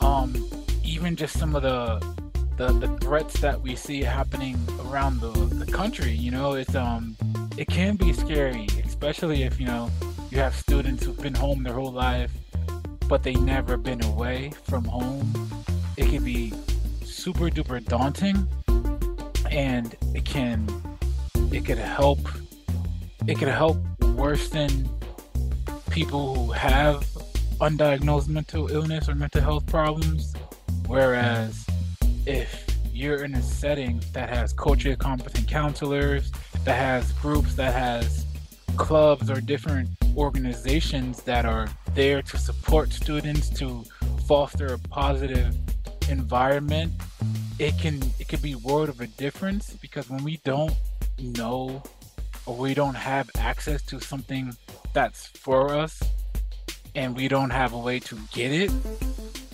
um, 0.01 0.35
even 0.83 1.15
just 1.15 1.39
some 1.39 1.55
of 1.55 1.63
the, 1.63 2.24
the 2.57 2.73
the 2.73 2.89
threats 2.99 3.41
that 3.41 3.61
we 3.61 3.75
see 3.75 4.03
happening 4.03 4.57
around 4.87 5.21
the, 5.21 5.31
the 5.31 5.71
country. 5.71 6.13
You 6.13 6.31
know, 6.31 6.55
it's 6.55 6.75
um 6.75 7.17
it 7.57 7.67
can 7.69 7.97
be 7.97 8.13
scary, 8.13 8.67
especially 8.85 9.43
if 9.43 9.61
you 9.61 9.67
know 9.67 9.91
you 10.31 10.39
have 10.39 10.55
students 10.55 11.05
who've 11.05 11.21
been 11.21 11.35
home 11.35 11.63
their 11.63 11.75
whole 11.75 11.93
life, 11.93 12.33
but 13.09 13.23
they 13.23 13.35
never 13.35 13.77
been 13.77 14.03
away 14.05 14.53
from 14.65 14.85
home. 14.85 15.33
It 15.97 16.09
can 16.11 16.25
be 16.25 16.53
super 17.05 17.49
duper 17.51 17.85
daunting, 17.85 18.47
and 19.51 19.97
it 20.15 20.25
can 20.25 20.69
it 21.53 21.65
could 21.65 21.79
help 21.79 22.19
it 23.27 23.39
could 23.39 23.49
help 23.49 23.79
worsen 24.15 24.89
people 25.91 26.35
who 26.35 26.53
have 26.53 27.07
undiagnosed 27.61 28.29
mental 28.29 28.71
illness 28.71 29.09
or 29.09 29.15
mental 29.15 29.41
health 29.41 29.67
problems. 29.67 30.35
Whereas 30.87 31.64
if 32.27 32.67
you're 32.93 33.25
in 33.25 33.35
a 33.35 33.43
setting 33.43 34.01
that 34.13 34.29
has 34.29 34.53
culturally 34.53 34.97
competent 34.97 35.49
counselors, 35.49 36.31
that 36.65 36.77
has 36.77 37.13
groups, 37.13 37.55
that 37.55 37.75
has 37.75 38.25
clubs 38.77 39.31
or 39.31 39.41
different 39.41 39.89
organizations 40.17 41.23
that 41.23 41.45
are 41.45 41.69
there 41.95 42.23
to 42.23 42.39
support 42.39 42.93
students 42.93 43.49
to 43.51 43.85
foster 44.27 44.75
a 44.75 44.79
positive 44.79 45.57
environment, 46.09 46.93
it 47.59 47.77
can 47.79 48.01
it 48.19 48.29
can 48.29 48.41
be 48.41 48.55
world 48.55 48.89
of 48.89 49.01
a 49.01 49.07
difference 49.07 49.75
because 49.75 50.09
when 50.09 50.25
we 50.25 50.39
don't 50.39 50.75
know 51.19 51.83
or 52.47 52.57
we 52.57 52.75
don't 52.75 52.95
have 52.95 53.31
access 53.39 53.83
to 53.83 54.01
something 54.01 54.57
that's 54.93 55.27
for 55.27 55.71
us 55.75 56.03
and 56.95 57.17
we 57.17 57.29
don't 57.29 57.51
have 57.51 57.73
a 57.73 57.79
way 57.79 57.99
to 57.99 58.19
get 58.33 58.53
it, 58.53 58.71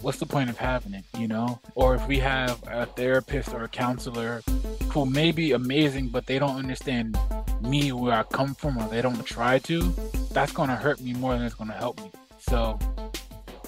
what's 0.03 0.19
the 0.19 0.27
point 0.27 0.51
of 0.51 0.57
having 0.57 0.95
it, 0.95 1.05
you 1.19 1.29
know? 1.29 1.61
Or 1.75 1.95
if 1.95 2.07
we 2.07 2.19
have 2.19 2.63
a 2.67 2.87
therapist 2.87 3.53
or 3.53 3.65
a 3.65 3.69
counselor 3.69 4.43
who 4.91 5.07
may 5.07 5.33
be 5.33 5.53
amazing, 5.53 6.09
but 6.09 6.27
they 6.27 6.39
don't 6.39 6.57
understand 6.57 7.19
me 7.61 7.93
where 7.93 8.15
I 8.15 8.23
come 8.25 8.55
from 8.55 8.79
or 8.79 8.89
they 8.89 9.03
don't 9.03 9.25
try 9.25 9.59
to, 9.61 9.95
that's 10.33 10.53
going 10.53 10.69
to 10.69 10.77
hurt 10.77 11.01
me 11.01 11.13
more 11.15 11.35
than 11.35 11.43
it's 11.43 11.55
going 11.55 11.71
to 11.71 11.77
help 11.77 12.01
me. 12.01 12.11
So, 12.39 12.79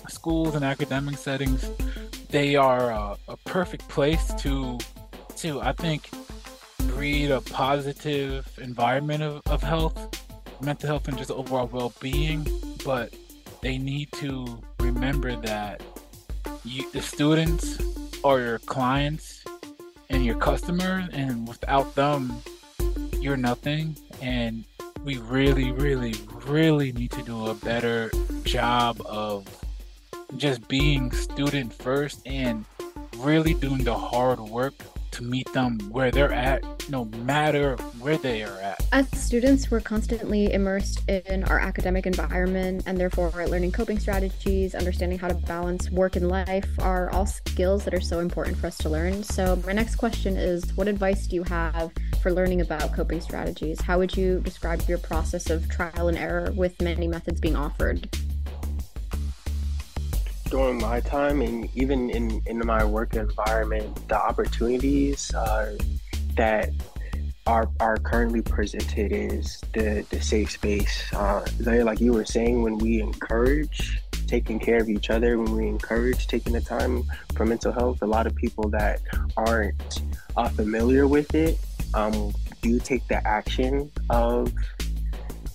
schools 0.08 0.54
and 0.54 0.64
academic 0.64 1.18
settings, 1.18 1.70
they 2.30 2.56
are 2.56 2.90
a, 2.90 3.16
a 3.28 3.36
perfect 3.44 3.88
place 3.88 4.32
to, 4.38 4.78
to, 5.36 5.60
I 5.60 5.72
think, 5.72 6.08
breed 6.88 7.30
a 7.30 7.40
positive 7.40 8.48
environment 8.60 9.22
of, 9.22 9.42
of 9.46 9.62
health, 9.62 10.24
mental 10.62 10.88
health, 10.88 11.08
and 11.08 11.18
just 11.18 11.30
overall 11.30 11.68
well 11.70 11.92
being. 12.00 12.46
But 12.84 13.14
they 13.60 13.78
need 13.78 14.10
to 14.12 14.60
remember 14.80 15.36
that 15.42 15.82
you, 16.64 16.90
the 16.92 17.02
students 17.02 17.78
are 18.24 18.40
your 18.40 18.58
clients 18.60 19.44
and 20.10 20.24
your 20.24 20.36
customers, 20.36 21.08
and 21.12 21.48
without 21.48 21.94
them, 21.94 22.32
you're 23.20 23.36
nothing. 23.36 23.96
And 24.20 24.64
we 25.04 25.18
really, 25.18 25.72
really, 25.72 26.14
really 26.44 26.92
need 26.92 27.10
to 27.12 27.22
do 27.22 27.46
a 27.46 27.54
better 27.54 28.10
job 28.44 29.00
of 29.04 29.46
just 30.36 30.66
being 30.68 31.10
student 31.12 31.72
first 31.72 32.22
and 32.26 32.64
really 33.18 33.54
doing 33.54 33.84
the 33.84 33.94
hard 33.94 34.40
work 34.40 34.74
to 35.12 35.22
meet 35.22 35.50
them 35.52 35.78
where 35.90 36.10
they're 36.10 36.32
at, 36.32 36.64
no 36.88 37.04
matter 37.04 37.76
where 38.00 38.16
they 38.16 38.42
are 38.42 38.60
at. 38.60 38.84
As 38.92 39.08
students, 39.18 39.70
we're 39.70 39.80
constantly 39.80 40.52
immersed 40.52 41.08
in 41.08 41.44
our 41.44 41.60
academic 41.60 42.06
environment 42.06 42.82
and 42.86 42.98
therefore 42.98 43.30
learning 43.46 43.72
coping 43.72 43.98
strategies, 43.98 44.74
understanding 44.74 45.18
how 45.18 45.28
to 45.28 45.34
balance 45.34 45.90
work 45.90 46.16
and 46.16 46.28
life 46.28 46.68
are 46.78 47.10
all 47.10 47.26
skills 47.26 47.84
that 47.84 47.94
are 47.94 48.00
so 48.00 48.18
important 48.18 48.56
for 48.56 48.66
us 48.66 48.76
to 48.78 48.88
learn. 48.88 49.22
So, 49.22 49.56
my 49.66 49.72
next 49.72 49.96
question 49.96 50.36
is 50.36 50.76
What 50.76 50.88
advice 50.88 51.26
do 51.26 51.36
you 51.36 51.44
have 51.44 51.92
for 52.22 52.32
learning 52.32 52.60
about 52.60 52.94
coping 52.94 53.20
strategies? 53.20 53.80
How 53.80 53.98
would 53.98 54.16
you 54.16 54.40
describe 54.40 54.82
your 54.88 54.98
process 54.98 55.50
of 55.50 55.68
trial 55.68 56.08
and 56.08 56.18
error 56.18 56.52
with 56.52 56.80
many 56.80 57.08
methods 57.08 57.40
being 57.40 57.56
offered? 57.56 58.08
During 60.52 60.78
my 60.78 61.00
time 61.00 61.40
and 61.40 61.66
even 61.74 62.10
in, 62.10 62.42
in 62.44 62.58
my 62.58 62.84
work 62.84 63.14
environment, 63.14 64.06
the 64.08 64.14
opportunities 64.14 65.34
uh, 65.34 65.74
that 66.36 66.68
are 67.46 67.68
are 67.80 67.96
currently 67.96 68.42
presented 68.42 69.10
is 69.12 69.62
the, 69.72 70.06
the 70.10 70.20
safe 70.20 70.50
space. 70.50 71.10
Uh, 71.14 71.44
like 71.58 72.00
you 72.00 72.12
were 72.12 72.26
saying, 72.26 72.60
when 72.60 72.76
we 72.76 73.00
encourage 73.00 73.98
taking 74.26 74.60
care 74.60 74.76
of 74.76 74.90
each 74.90 75.08
other, 75.08 75.38
when 75.38 75.56
we 75.56 75.66
encourage 75.66 76.26
taking 76.26 76.52
the 76.52 76.60
time 76.60 77.02
for 77.34 77.46
mental 77.46 77.72
health, 77.72 78.02
a 78.02 78.06
lot 78.06 78.26
of 78.26 78.36
people 78.36 78.68
that 78.68 79.00
aren't 79.38 80.02
uh, 80.36 80.50
familiar 80.50 81.06
with 81.06 81.34
it 81.34 81.58
um, 81.94 82.32
do 82.60 82.78
take 82.78 83.06
the 83.08 83.26
action 83.26 83.90
of 84.10 84.52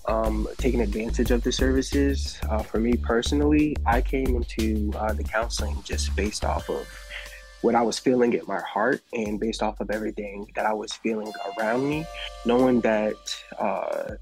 um, 0.08 0.48
taking 0.56 0.80
advantage 0.80 1.30
of 1.30 1.42
the 1.42 1.52
services. 1.52 2.38
Uh, 2.48 2.62
for 2.62 2.80
me 2.80 2.94
personally, 2.94 3.76
I 3.86 4.00
came 4.00 4.34
into 4.36 4.92
uh, 4.96 5.12
the 5.12 5.22
counseling 5.22 5.76
just 5.84 6.14
based 6.16 6.44
off 6.44 6.68
of 6.68 6.86
what 7.60 7.74
I 7.74 7.82
was 7.82 7.98
feeling 7.98 8.34
at 8.34 8.46
my 8.46 8.60
heart 8.60 9.02
and 9.12 9.38
based 9.38 9.62
off 9.62 9.80
of 9.80 9.90
everything 9.90 10.50
that 10.54 10.64
I 10.64 10.72
was 10.72 10.92
feeling 10.92 11.32
around 11.58 11.88
me, 11.88 12.06
knowing 12.46 12.80
that 12.82 13.16
uh, 13.58 14.14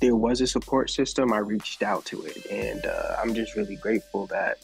there 0.00 0.16
was 0.16 0.40
a 0.40 0.46
support 0.46 0.90
system, 0.90 1.32
I 1.32 1.38
reached 1.38 1.82
out 1.82 2.04
to 2.06 2.22
it. 2.22 2.46
And 2.50 2.84
uh, 2.86 3.16
I'm 3.20 3.34
just 3.34 3.56
really 3.56 3.76
grateful 3.76 4.26
that 4.26 4.58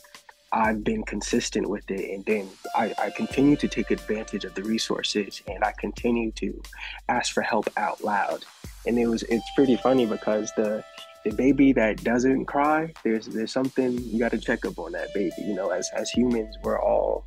I've 0.52 0.82
been 0.82 1.04
consistent 1.04 1.68
with 1.68 1.90
it. 1.90 2.12
And 2.12 2.24
then 2.24 2.48
I, 2.74 2.94
I 2.98 3.10
continue 3.10 3.56
to 3.56 3.68
take 3.68 3.90
advantage 3.90 4.44
of 4.44 4.54
the 4.54 4.62
resources 4.62 5.42
and 5.46 5.62
I 5.62 5.72
continue 5.78 6.32
to 6.32 6.62
ask 7.08 7.32
for 7.32 7.42
help 7.42 7.68
out 7.76 8.02
loud 8.02 8.44
and 8.86 8.98
it 8.98 9.06
was 9.06 9.22
it's 9.24 9.48
pretty 9.54 9.76
funny 9.76 10.06
because 10.06 10.52
the 10.56 10.84
the 11.24 11.30
baby 11.32 11.72
that 11.74 12.02
doesn't 12.02 12.46
cry, 12.46 12.92
there's 13.04 13.26
there's 13.26 13.52
something 13.52 13.98
you 13.98 14.18
got 14.18 14.30
to 14.30 14.38
check 14.38 14.64
up 14.64 14.78
on 14.78 14.92
that 14.92 15.12
baby. 15.12 15.34
You 15.38 15.54
know, 15.54 15.70
as 15.70 15.90
as 15.94 16.10
humans, 16.10 16.56
we're 16.62 16.80
all 16.80 17.26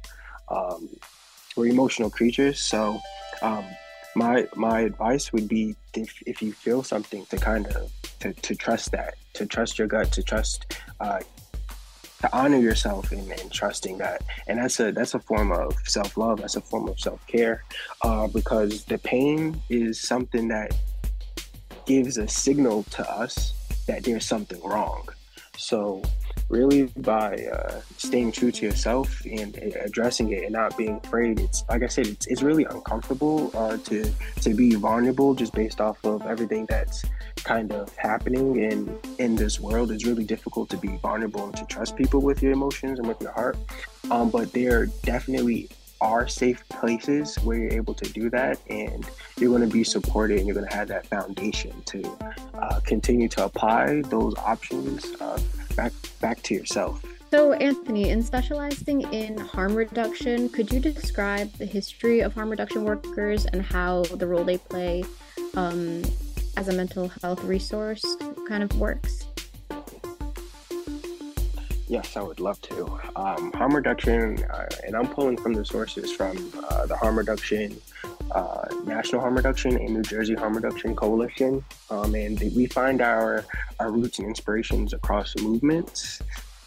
um, 0.50 0.90
we're 1.56 1.68
emotional 1.68 2.10
creatures. 2.10 2.60
So 2.60 3.00
um, 3.42 3.66
my 4.16 4.48
my 4.56 4.82
advice 4.82 5.32
would 5.32 5.48
be 5.48 5.76
if 5.94 6.22
if 6.26 6.42
you 6.42 6.54
feel 6.54 6.82
something 6.82 7.26
to 7.28 7.38
kind 7.38 7.68
of 7.68 7.92
to, 8.22 8.34
to 8.34 8.56
trust 8.56 8.92
that, 8.94 9.16
to 9.34 9.46
trust 9.46 9.78
your 9.78 9.88
gut, 9.88 10.12
to 10.14 10.24
trust. 10.24 10.76
Uh, 11.00 11.20
to 12.24 12.30
honor 12.36 12.58
yourself 12.58 13.12
and, 13.12 13.30
and, 13.32 13.52
trusting 13.52 13.98
that 13.98 14.24
and 14.48 14.58
that's 14.60 14.80
a 14.80 14.92
that's 14.92 15.14
a 15.14 15.20
form 15.20 15.52
of 15.52 15.76
self-love 15.86 16.40
that's 16.40 16.56
a 16.56 16.62
form 16.62 16.88
of 16.88 16.98
self-care 17.00 17.64
uh, 18.02 18.28
because 18.28 18.86
the 18.86 18.98
pain 18.98 19.62
is 19.70 20.00
something 20.00 20.48
that 20.48 20.72
gives 21.86 22.18
a 22.18 22.28
signal 22.28 22.84
to 22.84 23.10
us 23.10 23.54
that 23.88 24.04
there's 24.04 24.26
something 24.26 24.62
wrong. 24.64 25.08
So, 25.58 26.02
really, 26.50 26.84
by 26.98 27.36
uh, 27.52 27.82
staying 27.98 28.32
true 28.32 28.52
to 28.52 28.66
yourself 28.66 29.24
and 29.26 29.56
addressing 29.58 30.32
it 30.32 30.44
and 30.44 30.54
not 30.54 30.78
being 30.78 31.00
afraid, 31.04 31.40
it's 31.40 31.64
like 31.70 31.84
I 31.84 31.88
said, 31.88 32.08
it's, 32.08 32.28
it's 32.28 32.42
really 32.42 32.66
uncomfortable 32.66 33.52
uh, 33.56 33.78
to 33.78 34.12
to 34.42 34.54
be 34.54 34.76
vulnerable 34.76 35.34
just 35.34 35.54
based 35.54 35.82
off 35.82 36.04
of 36.06 36.26
everything 36.26 36.66
that's 36.68 37.04
kind 37.38 37.72
of 37.72 37.96
happening 37.96 38.58
in 38.58 38.98
in 39.20 39.36
this 39.36 39.60
world. 39.60 39.92
It's 39.92 40.06
really 40.06 40.26
difficult 40.26 40.70
to 40.72 40.78
be 40.78 40.98
vulnerable 40.98 41.46
and 41.46 41.56
to 41.58 41.66
trust 41.66 41.96
people 41.96 42.22
with 42.22 42.42
your 42.42 42.52
emotions 42.52 43.00
and 43.00 43.08
with 43.08 43.22
your 43.22 43.32
heart. 43.32 43.58
Um, 44.12 44.30
but 44.30 44.52
there 44.54 44.88
definitely 45.04 45.70
are 46.04 46.28
safe 46.28 46.68
places 46.68 47.38
where 47.38 47.58
you're 47.58 47.72
able 47.72 47.94
to 47.94 48.12
do 48.12 48.30
that 48.30 48.60
and 48.70 49.06
you're 49.40 49.50
going 49.50 49.68
to 49.68 49.74
be 49.74 49.86
supported 49.86 50.38
and 50.38 50.46
you're 50.46 50.54
going 50.54 50.68
to 50.68 50.76
have 50.76 50.90
that 50.90 51.08
foundation 51.08 51.74
to 51.86 52.04
uh, 52.56 52.80
continue 52.82 53.30
to 53.30 53.46
apply 53.46 54.02
those 54.10 54.36
options 54.36 55.06
uh, 55.22 55.40
back 55.76 55.92
back 56.22 56.42
to 56.44 56.54
yourself 56.54 57.04
so 57.32 57.54
anthony 57.54 58.10
in 58.10 58.22
specializing 58.22 59.02
in 59.14 59.38
harm 59.38 59.76
reduction 59.76 60.50
could 60.50 60.72
you 60.72 60.80
describe 60.80 61.52
the 61.54 61.66
history 61.66 62.22
of 62.22 62.34
harm 62.34 62.50
reduction 62.50 62.84
workers 62.84 63.46
and 63.48 63.62
how 63.62 64.04
the 64.04 64.28
role 64.28 64.44
they 64.44 64.58
play 64.58 65.04
um, 65.56 66.02
as 66.58 66.68
a 66.68 66.74
mental 66.74 67.08
health 67.22 67.44
resource 67.44 68.16
kind 68.48 68.64
of 68.64 68.78
works? 68.78 69.26
Yes, 71.88 72.16
I 72.16 72.22
would 72.22 72.40
love 72.40 72.60
to. 72.62 73.00
Um, 73.16 73.52
harm 73.54 73.76
reduction, 73.76 74.44
uh, 74.46 74.68
and 74.86 74.96
I'm 74.96 75.08
pulling 75.08 75.38
from 75.38 75.54
the 75.54 75.66
sources 75.66 76.12
from 76.12 76.52
uh, 76.70 76.86
the 76.86 76.96
harm 76.96 77.18
reduction, 77.18 77.80
uh, 78.32 78.66
National 78.86 79.22
Harm 79.22 79.36
Reduction 79.36 79.76
and 79.76 79.94
New 79.94 80.02
Jersey 80.02 80.36
Harm 80.36 80.54
Reduction 80.54 80.96
Coalition. 80.96 81.64
Um, 81.90 82.16
and 82.16 82.40
we 82.56 82.66
find 82.68 83.02
our, 83.02 83.46
our 83.80 83.92
roots 83.92 84.20
and 84.20 84.28
inspirations 84.28 84.94
across 84.94 85.36
movements 85.38 86.22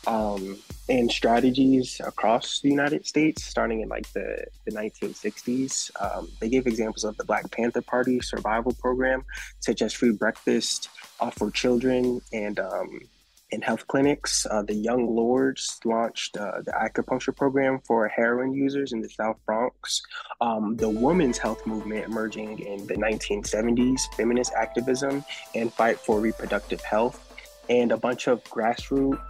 um, 0.06 0.56
and 0.88 1.10
strategies 1.10 2.00
across 2.04 2.60
the 2.60 2.68
United 2.68 3.06
States, 3.06 3.44
starting 3.44 3.80
in 3.80 3.88
like 3.88 4.10
the, 4.12 4.44
the 4.64 4.72
1960s. 4.72 5.90
Um, 6.00 6.28
they 6.40 6.48
gave 6.48 6.66
examples 6.66 7.04
of 7.04 7.16
the 7.16 7.24
Black 7.24 7.50
Panther 7.50 7.82
Party 7.82 8.20
survival 8.20 8.72
program, 8.72 9.24
such 9.60 9.82
as 9.82 9.92
free 9.92 10.12
breakfast 10.12 10.88
uh, 11.20 11.30
for 11.30 11.50
children 11.50 12.20
and 12.32 12.60
um, 12.60 13.00
in 13.50 13.62
health 13.62 13.86
clinics. 13.86 14.46
Uh, 14.50 14.62
the 14.62 14.74
Young 14.74 15.14
Lords 15.14 15.78
launched 15.84 16.36
uh, 16.36 16.62
the 16.64 16.72
acupuncture 16.72 17.34
program 17.34 17.80
for 17.84 18.08
heroin 18.08 18.52
users 18.52 18.92
in 18.92 19.00
the 19.00 19.08
South 19.08 19.36
Bronx. 19.46 20.02
Um, 20.40 20.76
the 20.76 20.88
women's 20.88 21.38
health 21.38 21.66
movement 21.66 22.04
emerging 22.04 22.58
in 22.60 22.86
the 22.86 22.94
1970s, 22.94 24.00
feminist 24.16 24.52
activism 24.54 25.24
and 25.54 25.72
fight 25.72 25.98
for 25.98 26.20
reproductive 26.20 26.80
health, 26.82 27.22
and 27.68 27.92
a 27.92 27.96
bunch 27.96 28.26
of 28.26 28.42
grassroots 28.44 29.20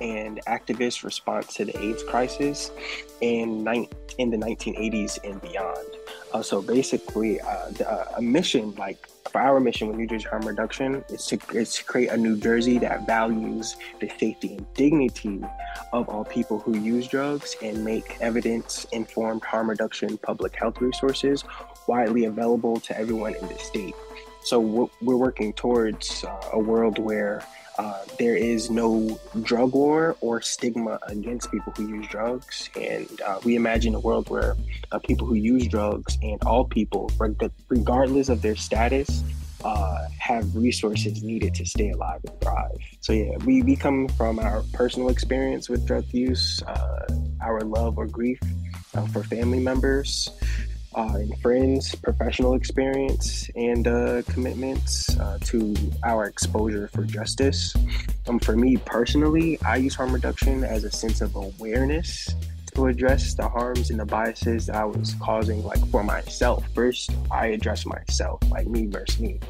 and 0.00 0.40
activist 0.46 1.04
response 1.04 1.54
to 1.54 1.64
the 1.64 1.78
AIDS 1.78 2.02
crisis 2.02 2.70
in, 3.20 3.64
ni- 3.64 3.88
in 4.18 4.30
the 4.30 4.36
1980s 4.36 5.18
and 5.24 5.40
beyond. 5.40 5.86
Uh, 6.36 6.42
so 6.42 6.60
basically, 6.60 7.40
uh, 7.40 7.70
the, 7.70 7.90
uh, 7.90 8.18
a 8.18 8.20
mission 8.20 8.74
like 8.74 9.08
for 9.30 9.40
our 9.40 9.58
mission 9.58 9.88
with 9.88 9.96
New 9.96 10.06
Jersey 10.06 10.28
Harm 10.28 10.42
Reduction 10.42 11.02
is 11.08 11.24
to, 11.28 11.38
is 11.54 11.72
to 11.76 11.84
create 11.84 12.10
a 12.10 12.16
New 12.16 12.36
Jersey 12.36 12.78
that 12.80 13.06
values 13.06 13.76
the 14.00 14.10
safety 14.20 14.56
and 14.56 14.74
dignity 14.74 15.42
of 15.94 16.10
all 16.10 16.26
people 16.26 16.58
who 16.58 16.76
use 16.76 17.08
drugs 17.08 17.56
and 17.62 17.82
make 17.82 18.18
evidence 18.20 18.84
informed 18.92 19.44
harm 19.44 19.70
reduction 19.70 20.18
public 20.18 20.54
health 20.54 20.78
resources 20.82 21.42
widely 21.86 22.26
available 22.26 22.80
to 22.80 22.98
everyone 22.98 23.34
in 23.34 23.48
the 23.48 23.58
state. 23.58 23.94
So 24.44 24.60
we're 25.00 25.16
working 25.16 25.54
towards 25.54 26.22
uh, 26.22 26.50
a 26.52 26.58
world 26.58 26.98
where 26.98 27.42
uh, 27.78 28.04
there 28.18 28.36
is 28.36 28.70
no 28.70 29.18
drug 29.42 29.72
war 29.72 30.16
or 30.20 30.40
stigma 30.40 30.98
against 31.08 31.50
people 31.50 31.72
who 31.76 31.88
use 31.88 32.06
drugs. 32.08 32.70
And 32.80 33.08
uh, 33.20 33.40
we 33.44 33.56
imagine 33.56 33.94
a 33.94 34.00
world 34.00 34.28
where 34.30 34.56
uh, 34.92 34.98
people 34.98 35.26
who 35.26 35.34
use 35.34 35.66
drugs 35.68 36.16
and 36.22 36.42
all 36.44 36.64
people, 36.64 37.10
regardless 37.68 38.28
of 38.28 38.42
their 38.42 38.56
status, 38.56 39.22
uh, 39.64 40.06
have 40.18 40.54
resources 40.54 41.22
needed 41.22 41.54
to 41.54 41.64
stay 41.64 41.90
alive 41.90 42.20
and 42.24 42.40
thrive. 42.40 42.78
So, 43.00 43.12
yeah, 43.12 43.36
we, 43.38 43.62
we 43.62 43.74
come 43.74 44.08
from 44.08 44.38
our 44.38 44.62
personal 44.72 45.08
experience 45.08 45.68
with 45.68 45.86
drug 45.86 46.04
use, 46.12 46.62
uh, 46.62 47.06
our 47.42 47.60
love 47.60 47.98
or 47.98 48.06
grief 48.06 48.38
for 49.12 49.22
family 49.24 49.60
members 49.60 50.30
uh, 50.96 51.12
and 51.16 51.38
friends, 51.40 51.94
professional 51.94 52.54
experience, 52.54 53.50
and 53.54 53.86
uh, 53.86 54.22
commitments 54.22 55.16
uh, 55.18 55.38
to 55.42 55.76
our 56.04 56.24
exposure 56.24 56.88
for 56.88 57.04
justice. 57.04 57.76
Um, 58.26 58.38
for 58.38 58.56
me 58.56 58.78
personally, 58.78 59.58
I 59.64 59.76
use 59.76 59.94
harm 59.94 60.12
reduction 60.12 60.64
as 60.64 60.84
a 60.84 60.90
sense 60.90 61.20
of 61.20 61.36
awareness 61.36 62.34
to 62.76 62.86
address 62.86 63.32
the 63.32 63.48
harms 63.48 63.88
and 63.88 63.98
the 63.98 64.04
biases 64.04 64.68
I 64.68 64.84
was 64.84 65.14
causing, 65.14 65.64
like 65.64 65.84
for 65.88 66.04
myself. 66.04 66.62
First, 66.74 67.10
I 67.30 67.46
address 67.46 67.86
myself, 67.86 68.42
like 68.50 68.66
me 68.66 68.86
versus 68.86 69.18
me. 69.18 69.40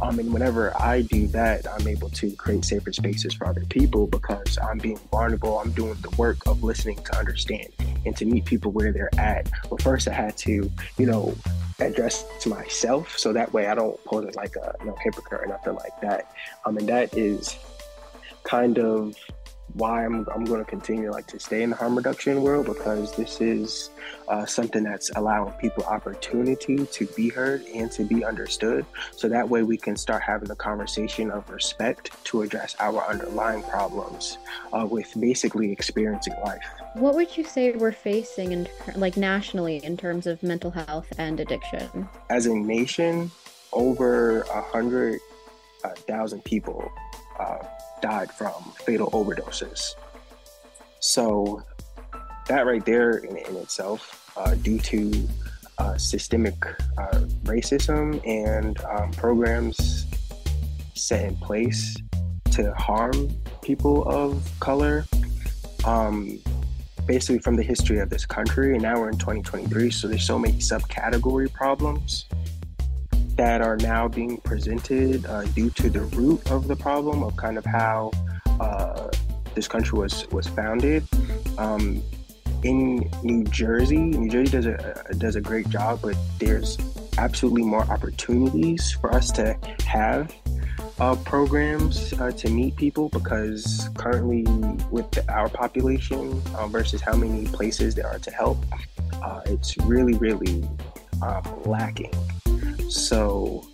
Um, 0.00 0.18
and 0.18 0.32
whenever 0.32 0.74
I 0.80 1.02
do 1.02 1.26
that, 1.28 1.70
I'm 1.70 1.86
able 1.86 2.08
to 2.08 2.30
create 2.36 2.64
safer 2.64 2.90
spaces 2.90 3.34
for 3.34 3.46
other 3.46 3.66
people 3.66 4.06
because 4.06 4.58
I'm 4.58 4.78
being 4.78 4.98
vulnerable. 5.10 5.58
I'm 5.58 5.72
doing 5.72 5.98
the 6.00 6.08
work 6.16 6.38
of 6.46 6.62
listening 6.62 6.96
to 7.04 7.18
understand 7.18 7.68
and 8.06 8.16
to 8.16 8.24
meet 8.24 8.46
people 8.46 8.72
where 8.72 8.92
they're 8.92 9.14
at. 9.18 9.50
But 9.68 9.82
first, 9.82 10.08
I 10.08 10.14
had 10.14 10.38
to, 10.38 10.70
you 10.96 11.06
know, 11.06 11.36
address 11.80 12.24
to 12.40 12.48
myself 12.48 13.18
so 13.18 13.34
that 13.34 13.52
way 13.52 13.66
I 13.66 13.74
don't 13.74 14.02
pose 14.04 14.26
as 14.26 14.36
like 14.36 14.56
a 14.56 14.74
you 14.80 14.86
know, 14.86 14.96
hypocrite 15.04 15.42
or 15.42 15.46
nothing 15.46 15.74
like 15.74 16.00
that. 16.00 16.34
Um, 16.64 16.78
and 16.78 16.88
that 16.88 17.14
is 17.14 17.56
kind 18.44 18.78
of 18.78 19.16
why 19.74 20.04
I'm, 20.04 20.26
I'm 20.34 20.44
going 20.44 20.64
to 20.64 20.68
continue 20.68 21.10
like 21.10 21.26
to 21.28 21.38
stay 21.38 21.62
in 21.62 21.70
the 21.70 21.76
harm 21.76 21.96
reduction 21.96 22.42
world 22.42 22.66
because 22.66 23.14
this 23.16 23.40
is 23.40 23.90
uh, 24.28 24.46
something 24.46 24.82
that's 24.82 25.10
allowing 25.16 25.52
people 25.54 25.84
opportunity 25.84 26.86
to 26.86 27.06
be 27.08 27.28
heard 27.28 27.64
and 27.74 27.90
to 27.92 28.04
be 28.04 28.24
understood. 28.24 28.84
So 29.12 29.28
that 29.28 29.48
way 29.48 29.62
we 29.62 29.76
can 29.76 29.96
start 29.96 30.22
having 30.22 30.50
a 30.50 30.56
conversation 30.56 31.30
of 31.30 31.48
respect 31.50 32.12
to 32.24 32.42
address 32.42 32.76
our 32.80 33.04
underlying 33.06 33.62
problems 33.64 34.38
uh, 34.72 34.86
with 34.90 35.12
basically 35.18 35.72
experiencing 35.72 36.34
life. 36.44 36.64
What 36.94 37.14
would 37.14 37.36
you 37.36 37.44
say 37.44 37.72
we're 37.72 37.92
facing 37.92 38.52
in 38.52 38.68
like 38.96 39.16
nationally 39.16 39.76
in 39.84 39.96
terms 39.96 40.26
of 40.26 40.42
mental 40.42 40.70
health 40.70 41.12
and 41.18 41.38
addiction? 41.38 42.08
As 42.28 42.46
a 42.46 42.54
nation 42.54 43.30
over 43.72 44.42
a 44.42 44.62
hundred 44.62 45.20
uh, 45.84 46.38
people 46.44 46.90
uh, 47.38 47.58
died 48.00 48.30
from 48.32 48.52
fatal 48.84 49.10
overdoses. 49.10 49.94
So, 51.00 51.62
that 52.48 52.66
right 52.66 52.84
there 52.84 53.18
in, 53.18 53.36
in 53.36 53.56
itself, 53.56 54.32
uh, 54.36 54.54
due 54.56 54.78
to 54.78 55.28
uh, 55.78 55.96
systemic 55.96 56.56
uh, 56.98 57.20
racism 57.44 58.20
and 58.26 58.82
um, 58.84 59.10
programs 59.12 60.06
set 60.94 61.24
in 61.24 61.36
place 61.36 61.96
to 62.50 62.74
harm 62.74 63.30
people 63.62 64.02
of 64.08 64.50
color, 64.60 65.06
um, 65.84 66.38
basically 67.06 67.38
from 67.38 67.56
the 67.56 67.62
history 67.62 67.98
of 67.98 68.10
this 68.10 68.26
country. 68.26 68.74
And 68.74 68.82
now 68.82 69.00
we're 69.00 69.10
in 69.10 69.18
2023, 69.18 69.90
so 69.90 70.08
there's 70.08 70.26
so 70.26 70.38
many 70.38 70.58
subcategory 70.58 71.50
problems 71.52 72.26
that 73.36 73.60
are 73.60 73.76
now 73.76 74.08
being 74.08 74.36
presented 74.38 75.24
uh, 75.26 75.44
due 75.46 75.70
to 75.70 75.88
the 75.88 76.00
root 76.00 76.50
of 76.50 76.68
the 76.68 76.76
problem 76.76 77.22
of 77.22 77.36
kind 77.36 77.56
of 77.58 77.64
how 77.64 78.10
uh, 78.60 79.10
this 79.54 79.68
country 79.68 79.98
was 79.98 80.26
was 80.30 80.46
founded. 80.46 81.06
Um, 81.58 82.02
in 82.62 83.10
New 83.22 83.44
Jersey, 83.44 83.96
New 83.96 84.28
Jersey 84.28 84.52
does 84.52 84.66
a 84.66 85.14
does 85.18 85.36
a 85.36 85.40
great 85.40 85.68
job, 85.68 86.00
but 86.02 86.16
there's 86.38 86.76
absolutely 87.18 87.62
more 87.62 87.82
opportunities 87.84 88.92
for 88.92 89.12
us 89.14 89.30
to 89.32 89.56
have 89.86 90.34
uh, 90.98 91.14
programs 91.16 92.12
uh, 92.14 92.30
to 92.32 92.50
meet 92.50 92.76
people 92.76 93.08
because 93.08 93.88
currently 93.96 94.42
with 94.90 95.10
the, 95.12 95.32
our 95.32 95.48
population 95.48 96.40
uh, 96.54 96.66
versus 96.66 97.00
how 97.00 97.16
many 97.16 97.46
places 97.46 97.94
there 97.94 98.06
are 98.06 98.18
to 98.18 98.30
help, 98.30 98.58
uh, 99.22 99.40
it's 99.46 99.76
really 99.78 100.14
really 100.14 100.68
um, 101.22 101.42
lacking. 101.64 102.12
So, 102.90 103.64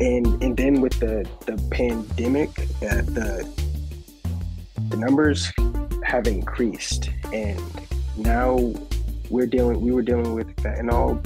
and 0.00 0.26
and 0.42 0.56
then 0.56 0.80
with 0.80 0.98
the 0.98 1.24
the 1.46 1.56
pandemic, 1.70 2.50
uh, 2.82 3.02
the 3.02 3.48
the 4.88 4.96
numbers 4.96 5.52
have 6.02 6.26
increased, 6.26 7.10
and 7.32 7.62
now 8.16 8.74
we're 9.30 9.46
dealing. 9.46 9.80
We 9.80 9.92
were 9.92 10.02
dealing 10.02 10.34
with 10.34 10.54
fentanyl, 10.56 11.24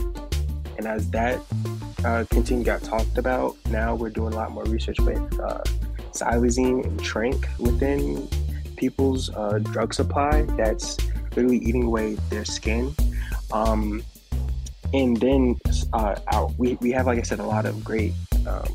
and 0.76 0.86
as 0.86 1.10
that 1.12 1.40
uh, 2.04 2.24
continued 2.28 2.66
got 2.66 2.82
talked 2.82 3.16
about, 3.16 3.56
now 3.70 3.94
we're 3.94 4.10
doing 4.10 4.34
a 4.34 4.36
lot 4.36 4.52
more 4.52 4.64
research 4.64 5.00
with 5.00 5.40
uh, 5.40 5.62
xylazine 6.12 6.84
and 6.84 7.00
tranq 7.00 7.58
within 7.58 8.28
people's 8.76 9.30
uh, 9.30 9.60
drug 9.62 9.94
supply. 9.94 10.42
That's 10.58 10.98
literally 11.30 11.56
eating 11.56 11.84
away 11.84 12.16
their 12.28 12.44
skin. 12.44 12.94
Um, 13.50 14.02
and 14.92 15.16
then 15.18 15.58
uh, 15.92 16.48
we, 16.58 16.74
we 16.80 16.90
have 16.90 17.06
like 17.06 17.18
i 17.18 17.22
said 17.22 17.38
a 17.38 17.46
lot 17.46 17.66
of 17.66 17.82
great 17.84 18.12
um, 18.46 18.68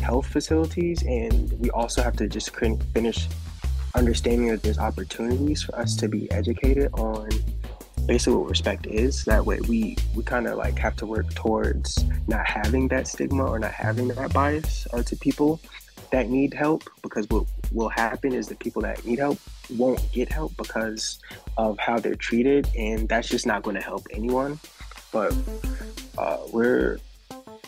health 0.00 0.26
facilities 0.26 1.02
and 1.02 1.52
we 1.60 1.70
also 1.70 2.02
have 2.02 2.16
to 2.16 2.28
just 2.28 2.54
finish 2.56 3.28
understanding 3.94 4.48
that 4.48 4.62
there's 4.62 4.78
opportunities 4.78 5.62
for 5.62 5.74
us 5.76 5.96
to 5.96 6.08
be 6.08 6.30
educated 6.30 6.90
on 6.94 7.28
basically 8.06 8.38
what 8.38 8.48
respect 8.48 8.86
is. 8.86 9.24
That 9.24 9.44
way 9.44 9.60
we 9.68 9.96
we 10.14 10.22
kind 10.22 10.46
of 10.46 10.56
like 10.56 10.78
have 10.78 10.96
to 10.96 11.06
work 11.06 11.32
towards 11.34 12.04
not 12.26 12.46
having 12.46 12.88
that 12.88 13.06
stigma 13.06 13.44
or 13.44 13.58
not 13.58 13.72
having 13.72 14.08
that 14.08 14.32
bias 14.32 14.86
uh, 14.92 15.02
to 15.02 15.16
people 15.16 15.60
that 16.10 16.30
need 16.30 16.54
help 16.54 16.84
because 17.02 17.28
what 17.28 17.44
will 17.70 17.90
happen 17.90 18.32
is 18.32 18.48
the 18.48 18.54
people 18.54 18.80
that 18.80 19.04
need 19.04 19.18
help 19.18 19.38
won't 19.76 20.00
get 20.10 20.32
help 20.32 20.56
because 20.56 21.18
of 21.58 21.78
how 21.78 21.98
they're 21.98 22.14
treated 22.14 22.66
and 22.74 23.06
that's 23.10 23.28
just 23.28 23.46
not 23.46 23.62
going 23.62 23.76
to 23.76 23.82
help 23.82 24.06
anyone 24.10 24.58
but 25.12 25.34
uh, 26.16 26.38
we're 26.52 26.98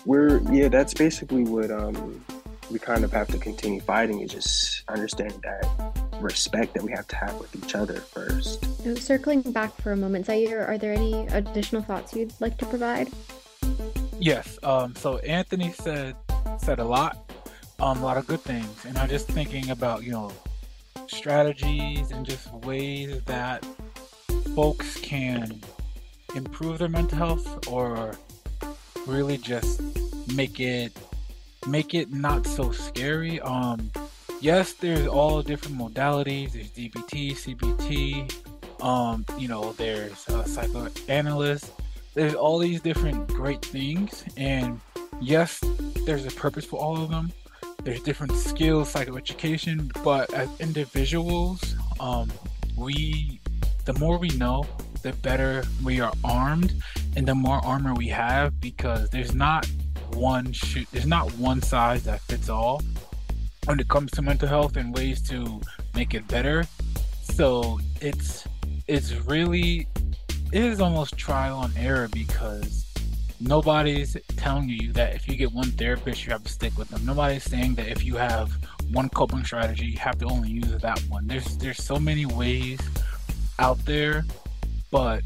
we're 0.04 0.40
yeah, 0.52 0.68
that's 0.68 0.94
basically 0.94 1.44
what 1.44 1.70
um, 1.70 2.24
we 2.70 2.78
kind 2.78 3.04
of 3.04 3.12
have 3.12 3.28
to 3.28 3.38
continue 3.38 3.80
fighting 3.80 4.20
is 4.20 4.30
just 4.32 4.82
understanding 4.88 5.40
that 5.42 5.66
respect 6.20 6.74
that 6.74 6.82
we 6.82 6.92
have 6.92 7.06
to 7.08 7.16
have 7.16 7.34
with 7.38 7.54
each 7.56 7.74
other 7.74 7.94
first. 7.94 8.64
circling 8.98 9.40
back 9.52 9.74
for 9.80 9.92
a 9.92 9.96
moment, 9.96 10.26
Zaire, 10.26 10.66
are 10.66 10.78
there 10.78 10.92
any 10.92 11.26
additional 11.28 11.82
thoughts 11.82 12.14
you'd 12.14 12.32
like 12.40 12.58
to 12.58 12.66
provide? 12.66 13.08
Yes. 14.18 14.58
Um, 14.62 14.94
so 14.96 15.18
Anthony 15.18 15.72
said 15.72 16.14
said 16.58 16.78
a 16.78 16.84
lot, 16.84 17.32
um, 17.78 17.98
a 17.98 18.04
lot 18.04 18.16
of 18.16 18.26
good 18.26 18.40
things, 18.40 18.84
and 18.84 18.98
I'm 18.98 19.08
just 19.08 19.28
thinking 19.28 19.70
about 19.70 20.04
you 20.04 20.12
know 20.12 20.32
strategies 21.06 22.10
and 22.10 22.24
just 22.24 22.52
ways 22.52 23.22
that 23.24 23.64
folks 24.54 25.00
can 25.00 25.60
improve 26.34 26.78
their 26.78 26.88
mental 26.88 27.18
health 27.18 27.68
or 27.68 28.14
really 29.06 29.38
just 29.38 29.80
make 30.34 30.60
it 30.60 30.96
make 31.66 31.94
it 31.94 32.12
not 32.12 32.46
so 32.46 32.70
scary. 32.72 33.40
Um, 33.40 33.90
yes, 34.40 34.72
there's 34.72 35.06
all 35.06 35.42
different 35.42 35.78
modalities. 35.78 36.52
There's 36.52 36.70
DBT, 36.70 37.32
CBT. 37.32 38.82
Um, 38.82 39.24
you 39.38 39.48
know, 39.48 39.72
there's 39.72 40.26
a 40.28 40.46
psychoanalyst. 40.46 41.70
There's 42.14 42.34
all 42.34 42.58
these 42.58 42.80
different 42.80 43.28
great 43.28 43.64
things, 43.64 44.24
and 44.36 44.80
yes, 45.20 45.62
there's 46.06 46.26
a 46.26 46.30
purpose 46.30 46.64
for 46.64 46.80
all 46.80 47.00
of 47.00 47.10
them. 47.10 47.30
There's 47.84 48.02
different 48.02 48.32
skills, 48.32 48.92
psychoeducation, 48.92 49.90
but 50.02 50.32
as 50.34 50.48
individuals, 50.60 51.76
um, 52.00 52.30
we 52.76 53.40
the 53.84 53.94
more 53.94 54.18
we 54.18 54.28
know, 54.30 54.66
the 55.00 55.12
better 55.14 55.64
we 55.84 56.00
are 56.00 56.12
armed, 56.24 56.74
and 57.16 57.26
the 57.26 57.34
more 57.34 57.64
armor 57.64 57.94
we 57.94 58.08
have, 58.08 58.60
because 58.60 59.10
there's 59.10 59.34
not 59.34 59.66
one 60.12 60.52
shoot, 60.52 60.86
there's 60.92 61.06
not 61.06 61.32
one 61.34 61.62
size 61.62 62.04
that 62.04 62.20
fits 62.20 62.48
all 62.48 62.82
when 63.66 63.78
it 63.78 63.88
comes 63.88 64.10
to 64.12 64.22
mental 64.22 64.48
health 64.48 64.76
and 64.76 64.94
ways 64.94 65.22
to 65.28 65.60
make 65.94 66.14
it 66.14 66.26
better. 66.28 66.64
So 67.22 67.78
it's 68.00 68.46
it's 68.86 69.12
really 69.26 69.86
it 70.52 70.64
is 70.64 70.80
almost 70.80 71.16
trial 71.16 71.62
and 71.62 71.76
error 71.78 72.08
because 72.08 72.86
nobody's 73.40 74.16
telling 74.36 74.68
you 74.68 74.92
that 74.92 75.14
if 75.14 75.28
you 75.28 75.36
get 75.36 75.52
one 75.52 75.70
therapist 75.72 76.26
you 76.26 76.32
have 76.32 76.42
to 76.44 76.52
stick 76.52 76.76
with 76.76 76.88
them. 76.88 77.04
Nobody's 77.06 77.44
saying 77.44 77.76
that 77.76 77.88
if 77.88 78.04
you 78.04 78.16
have 78.16 78.50
one 78.92 79.08
coping 79.10 79.44
strategy 79.44 79.86
you 79.86 79.98
have 79.98 80.18
to 80.18 80.26
only 80.26 80.50
use 80.50 80.72
that 80.80 80.98
one. 81.08 81.26
There's 81.26 81.56
there's 81.58 81.82
so 81.82 81.96
many 81.96 82.26
ways 82.26 82.80
out 83.58 83.78
there, 83.84 84.24
but 84.90 85.22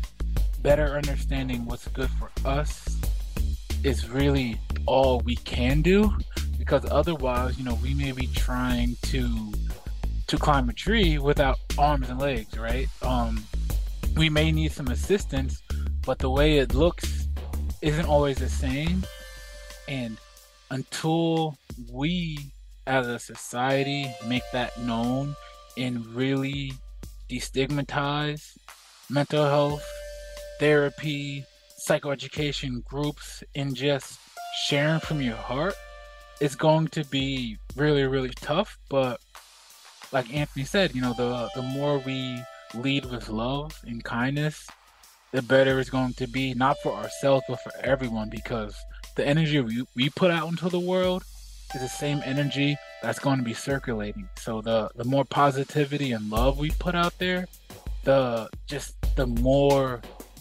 better 0.62 0.96
understanding 0.96 1.64
what's 1.66 1.88
good 1.88 2.11
for 2.11 2.31
us 2.46 3.00
is 3.83 4.09
really 4.09 4.59
all 4.87 5.20
we 5.20 5.37
can 5.37 5.83
do 5.83 6.12
because 6.59 6.85
otherwise, 6.90 7.59
you 7.59 7.64
know, 7.64 7.79
we 7.83 7.94
may 7.94 8.12
be 8.12 8.27
trying 8.29 8.96
to 9.03 9.53
to 10.27 10.38
climb 10.38 10.70
a 10.70 10.72
tree 10.72 11.18
without 11.18 11.59
arms 11.77 12.09
and 12.09 12.18
legs, 12.18 12.59
right? 12.59 12.88
Um, 13.03 13.44
we 14.16 14.31
may 14.31 14.50
need 14.53 14.72
some 14.72 14.88
assistance, 14.88 15.62
but 16.07 16.18
the 16.18 16.31
way 16.31 16.59
it 16.59 16.74
looks 16.74 17.29
isn't 17.83 18.07
always 18.07 18.38
the 18.38 18.48
same. 18.48 19.05
And 19.87 20.16
until 20.70 21.59
we 21.90 22.38
as 22.87 23.07
a 23.07 23.18
society 23.18 24.14
make 24.27 24.42
that 24.53 24.79
known 24.81 25.37
and 25.77 26.07
really 26.07 26.72
destigmatize 27.29 28.57
mental 29.10 29.44
health, 29.44 29.84
therapy, 30.58 31.44
psychoeducation 31.86 32.84
groups, 32.84 33.42
and 33.54 33.74
just 33.74 34.18
sharing 34.66 35.00
from 35.00 35.20
your 35.20 35.36
heart, 35.36 35.74
it's 36.40 36.54
going 36.54 36.88
to 36.88 37.04
be 37.04 37.58
really, 37.76 38.04
really 38.04 38.30
tough. 38.30 38.78
But 38.88 39.20
like 40.12 40.32
Anthony 40.32 40.64
said, 40.64 40.94
you 40.94 41.02
know, 41.02 41.12
the 41.12 41.48
the 41.54 41.62
more 41.62 41.98
we 41.98 42.42
lead 42.74 43.04
with 43.06 43.28
love 43.28 43.78
and 43.86 44.02
kindness, 44.02 44.66
the 45.32 45.42
better 45.42 45.78
it's 45.80 45.90
going 45.90 46.14
to 46.14 46.26
be, 46.26 46.54
not 46.54 46.76
for 46.82 46.92
ourselves, 46.92 47.44
but 47.48 47.60
for 47.60 47.72
everyone, 47.82 48.30
because 48.30 48.76
the 49.16 49.26
energy 49.26 49.60
we, 49.60 49.84
we 49.94 50.10
put 50.10 50.30
out 50.30 50.48
into 50.48 50.68
the 50.68 50.80
world 50.80 51.24
is 51.74 51.80
the 51.80 51.88
same 51.88 52.20
energy 52.24 52.76
that's 53.02 53.18
going 53.18 53.38
to 53.38 53.44
be 53.44 53.54
circulating. 53.54 54.28
So 54.36 54.60
the 54.60 54.90
the 54.94 55.04
more 55.04 55.24
positivity 55.24 56.12
and 56.12 56.30
love 56.30 56.58
we 56.58 56.70
put 56.70 56.94
out 56.94 57.18
there, 57.18 57.46
the 58.04 58.48
just 58.66 58.94
the 59.16 59.26
more 59.26 60.00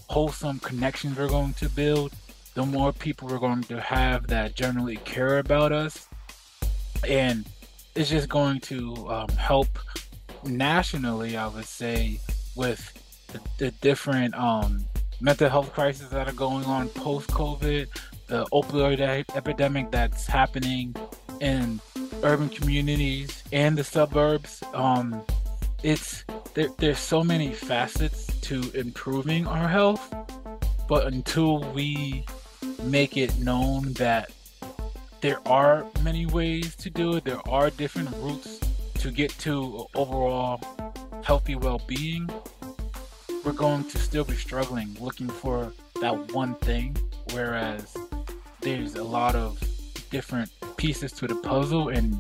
wholesome 0.10 0.60
connections 0.60 1.18
we're 1.18 1.28
going 1.28 1.54
to 1.56 1.70
build, 1.70 2.14
the 2.54 2.66
more 2.66 2.94
people 2.94 3.28
we're 3.28 3.40
going 3.40 3.64
to 3.64 3.80
have 3.80 4.28
that 4.28 4.56
generally 4.56 4.98
care 4.98 5.40
about 5.40 5.72
us. 5.72 6.08
And 7.08 7.46
it's 7.96 8.10
just 8.10 8.30
going 8.30 8.60
to 8.62 8.94
um, 9.10 9.30
help 9.30 9.68
nationally, 10.46 11.38
I 11.38 11.48
would 11.48 11.66
say, 11.66 12.20
with 12.56 12.82
the, 13.28 13.42
the 13.58 13.72
different 13.82 14.36
um, 14.36 14.86
mental 15.22 15.50
health 15.50 15.74
crises 15.74 16.10
that 16.10 16.28
are 16.28 16.34
going 16.34 16.66
on 16.66 16.90
post 16.90 17.30
COVID, 17.30 17.88
the 18.28 18.46
opioid 18.46 19.00
epidemic 19.36 19.92
that's 19.92 20.26
happening 20.26 20.96
in 21.40 21.80
urban 22.24 22.50
communities 22.50 23.44
and 23.52 23.78
the 23.78 23.84
suburbs. 23.84 24.64
Um, 24.74 25.24
it's 25.84 26.24
there, 26.54 26.70
there's 26.78 27.00
so 27.00 27.24
many 27.24 27.52
facets 27.54 28.28
to 28.42 28.72
improving 28.74 29.46
our 29.48 29.68
health, 29.68 30.14
but 30.88 31.08
until 31.08 31.60
we 31.74 32.26
make 32.84 33.18
it 33.18 33.38
known 33.40 33.94
that 33.94 34.32
there 35.22 35.40
are 35.48 35.86
many 36.02 36.26
ways 36.26 36.76
to 36.76 36.90
do 36.90 37.16
it, 37.16 37.26
there 37.26 37.48
are 37.48 37.70
different 37.70 38.10
routes 38.18 38.60
to 39.00 39.12
get 39.12 39.30
to 39.40 39.86
overall 39.96 40.62
healthy 41.24 41.56
well-being, 41.56 42.30
we're 43.44 43.52
going 43.52 43.84
to 43.86 43.98
still 43.98 44.24
be 44.24 44.36
struggling 44.36 44.96
looking 45.00 45.28
for 45.28 45.74
that 46.02 46.32
one 46.34 46.56
thing, 46.56 46.96
whereas 47.32 47.96
there's 48.62 48.96
a 48.96 49.04
lot 49.04 49.36
of 49.36 49.60
different 50.10 50.50
pieces 50.78 51.12
to 51.12 51.28
the 51.28 51.36
puzzle 51.36 51.90
and 51.90 52.20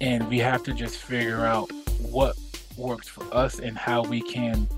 and 0.00 0.28
we 0.28 0.38
have 0.38 0.62
to 0.62 0.72
just 0.72 0.96
figure 0.96 1.44
out 1.44 1.70
what 2.00 2.36
works 2.78 3.08
for 3.08 3.24
us 3.34 3.58
and 3.58 3.76
how 3.76 4.02
we 4.02 4.20
can 4.20 4.68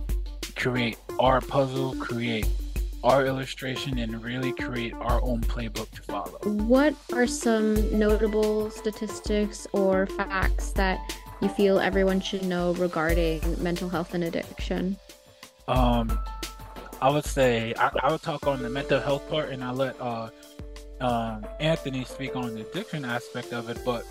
create 0.56 0.98
our 1.18 1.40
puzzle, 1.40 1.94
create 1.96 2.48
our 3.02 3.24
illustration, 3.24 3.98
and 3.98 4.22
really 4.22 4.52
create 4.52 4.92
our 4.94 5.22
own 5.22 5.40
playbook 5.42 5.90
to 5.92 6.02
follow. 6.02 6.38
What 6.44 6.94
are 7.12 7.26
some 7.26 7.98
notable 7.98 8.70
statistics 8.70 9.66
or 9.72 10.06
facts 10.06 10.72
that 10.72 11.16
you 11.40 11.48
feel 11.48 11.80
everyone 11.80 12.20
should 12.20 12.44
know 12.44 12.74
regarding 12.74 13.40
mental 13.62 13.88
health 13.88 14.12
and 14.14 14.24
addiction? 14.24 14.96
Um, 15.66 16.18
I 17.00 17.08
would 17.08 17.24
say 17.24 17.72
I, 17.78 17.90
I 18.02 18.12
would 18.12 18.22
talk 18.22 18.46
on 18.46 18.62
the 18.62 18.68
mental 18.68 19.00
health 19.00 19.28
part, 19.30 19.50
and 19.50 19.64
I 19.64 19.70
let 19.70 19.98
uh, 20.00 20.28
um, 21.00 21.46
Anthony 21.58 22.04
speak 22.04 22.36
on 22.36 22.54
the 22.54 22.62
addiction 22.62 23.04
aspect 23.04 23.52
of 23.52 23.70
it. 23.70 23.78
But 23.84 24.04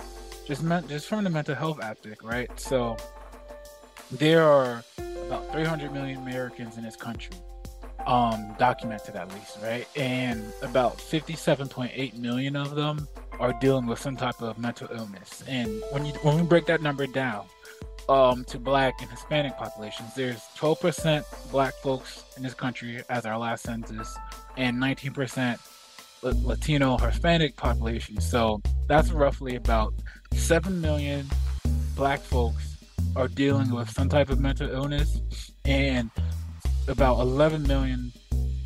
just 0.48 0.64
meant 0.64 0.90
just 0.90 1.08
from 1.08 1.24
the 1.26 1.30
mental 1.30 1.54
health 1.54 1.80
aspect, 1.84 2.24
right? 2.24 2.50
So 2.60 2.98
there 4.12 4.44
are 4.44 4.84
about 5.28 5.52
300 5.52 5.94
million 5.94 6.18
Americans 6.20 6.78
in 6.78 6.84
this 6.84 6.96
country, 6.96 7.36
um, 8.08 8.56
documented 8.58 9.16
at 9.16 9.32
least, 9.34 9.58
right? 9.62 9.88
And 9.96 10.44
about 10.62 10.98
57.8 10.98 12.18
million 12.18 12.56
of 12.56 12.76
them 12.76 13.08
are 13.40 13.54
dealing 13.54 13.86
with 13.86 14.00
some 14.00 14.18
type 14.18 14.42
of 14.42 14.58
mental 14.58 14.88
illness. 14.92 15.44
And 15.48 15.82
when 15.92 16.06
you 16.06 16.14
when 16.24 16.38
we 16.38 16.44
break 16.44 16.66
that 16.66 16.82
number 16.82 17.08
down 17.08 17.46
um, 18.10 18.44
to 18.46 18.58
Black 18.58 19.02
and 19.02 19.10
Hispanic 19.12 19.56
populations, 19.58 20.16
there's 20.16 20.42
12% 20.58 21.24
Black 21.52 21.74
folks 21.76 22.26
in 22.36 22.44
this 22.44 22.54
country 22.54 23.04
as 23.10 23.26
our 23.26 23.38
last 23.38 23.64
census, 23.64 24.18
and 24.58 24.78
19% 24.78 25.60
Latino 26.22 26.98
Hispanic 26.98 27.56
population. 27.56 28.20
So 28.20 28.62
that's 28.88 29.12
roughly 29.12 29.56
about 29.56 29.94
7 30.34 30.82
million 30.82 31.28
Black 31.96 32.20
folks 32.20 32.79
are 33.16 33.28
dealing 33.28 33.72
with 33.72 33.90
some 33.90 34.10
type 34.10 34.30
of 34.30 34.40
mental 34.40 34.70
illness, 34.70 35.22
and 35.66 36.10
about 36.88 37.20
11 37.20 37.64
million 37.64 38.12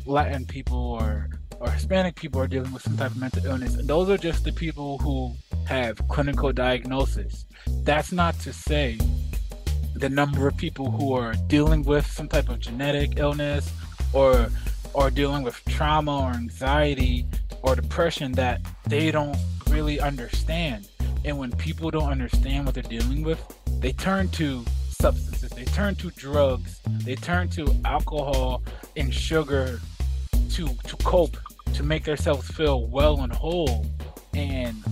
Latin 0.06 0.44
people 0.46 0.78
or 0.78 1.28
or 1.60 1.70
Hispanic 1.70 2.14
people 2.14 2.40
are 2.40 2.46
dealing 2.46 2.72
with 2.72 2.82
some 2.82 2.96
type 2.96 3.12
of 3.12 3.16
mental 3.16 3.44
illness. 3.46 3.74
And 3.76 3.88
those 3.88 4.10
are 4.10 4.18
just 4.18 4.44
the 4.44 4.52
people 4.52 4.98
who 4.98 5.32
have 5.66 5.96
clinical 6.08 6.52
diagnosis. 6.52 7.46
That's 7.84 8.12
not 8.12 8.38
to 8.40 8.52
say 8.52 8.98
the 9.94 10.08
number 10.08 10.46
of 10.46 10.56
people 10.56 10.90
who 10.90 11.14
are 11.14 11.34
dealing 11.46 11.82
with 11.82 12.06
some 12.06 12.28
type 12.28 12.48
of 12.48 12.60
genetic 12.60 13.18
illness 13.18 13.72
or 14.12 14.48
are 14.94 15.10
dealing 15.10 15.42
with 15.42 15.60
trauma 15.66 16.24
or 16.24 16.30
anxiety 16.32 17.26
or 17.62 17.74
depression 17.74 18.32
that 18.32 18.60
they 18.86 19.10
don't 19.10 19.36
really 19.68 20.00
understand. 20.00 20.88
And 21.24 21.38
when 21.38 21.50
people 21.52 21.90
don't 21.90 22.10
understand 22.10 22.66
what 22.66 22.74
they're 22.74 22.82
dealing 22.82 23.22
with, 23.22 23.40
they 23.84 23.92
turn 23.92 24.30
to 24.30 24.64
substances, 24.88 25.50
they 25.50 25.66
turn 25.66 25.94
to 25.94 26.10
drugs, 26.12 26.80
they 27.04 27.14
turn 27.14 27.50
to 27.50 27.70
alcohol 27.84 28.62
and 28.96 29.12
sugar 29.12 29.78
to 30.52 30.68
to 30.68 30.96
cope, 31.04 31.36
to 31.74 31.82
make 31.82 32.04
themselves 32.04 32.50
feel 32.50 32.86
well 32.86 33.20
and 33.20 33.30
whole. 33.30 33.84
And 34.32 34.82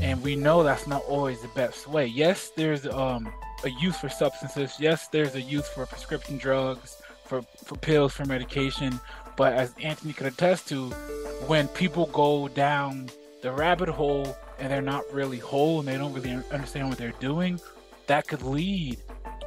and 0.00 0.20
we 0.24 0.34
know 0.34 0.64
that's 0.64 0.88
not 0.88 1.04
always 1.04 1.40
the 1.40 1.52
best 1.54 1.86
way. 1.86 2.06
Yes, 2.06 2.50
there's 2.56 2.84
um 2.84 3.32
a 3.62 3.70
use 3.80 3.96
for 3.96 4.08
substances. 4.08 4.74
Yes, 4.80 5.06
there's 5.06 5.36
a 5.36 5.40
use 5.40 5.68
for 5.68 5.86
prescription 5.86 6.36
drugs, 6.36 7.00
for 7.24 7.42
for 7.64 7.76
pills, 7.76 8.12
for 8.12 8.24
medication. 8.24 8.98
But 9.36 9.52
as 9.52 9.72
Anthony 9.80 10.14
could 10.14 10.26
attest 10.26 10.68
to, 10.70 10.90
when 11.46 11.68
people 11.68 12.06
go 12.06 12.48
down 12.48 13.08
the 13.40 13.52
rabbit 13.52 13.88
hole 13.88 14.36
and 14.58 14.68
they're 14.68 14.82
not 14.82 15.04
really 15.12 15.38
whole 15.38 15.78
and 15.78 15.86
they 15.86 15.96
don't 15.96 16.12
really 16.12 16.32
understand 16.50 16.88
what 16.88 16.98
they're 16.98 17.20
doing, 17.20 17.60
that 18.12 18.28
could 18.28 18.42
lead 18.42 18.98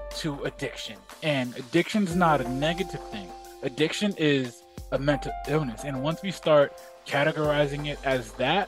to 0.10 0.44
addiction. 0.44 0.96
And 1.22 1.56
addiction's 1.56 2.16
not 2.16 2.42
a 2.42 2.50
negative 2.50 3.00
thing. 3.12 3.30
Addiction 3.62 4.16
is 4.18 4.64
a 4.92 4.98
mental 4.98 5.32
illness. 5.48 5.84
And 5.84 6.02
once 6.02 6.24
we 6.24 6.32
start 6.32 6.74
categorizing 7.06 7.86
it 7.86 8.00
as 8.04 8.32
that, 8.34 8.68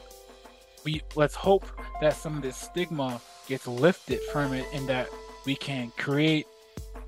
we 0.84 1.02
let's 1.16 1.34
hope 1.34 1.66
that 2.00 2.14
some 2.14 2.36
of 2.36 2.42
this 2.42 2.56
stigma 2.56 3.20
gets 3.48 3.66
lifted 3.66 4.20
from 4.32 4.52
it 4.52 4.66
and 4.72 4.88
that 4.88 5.08
we 5.44 5.56
can 5.56 5.90
create 5.98 6.46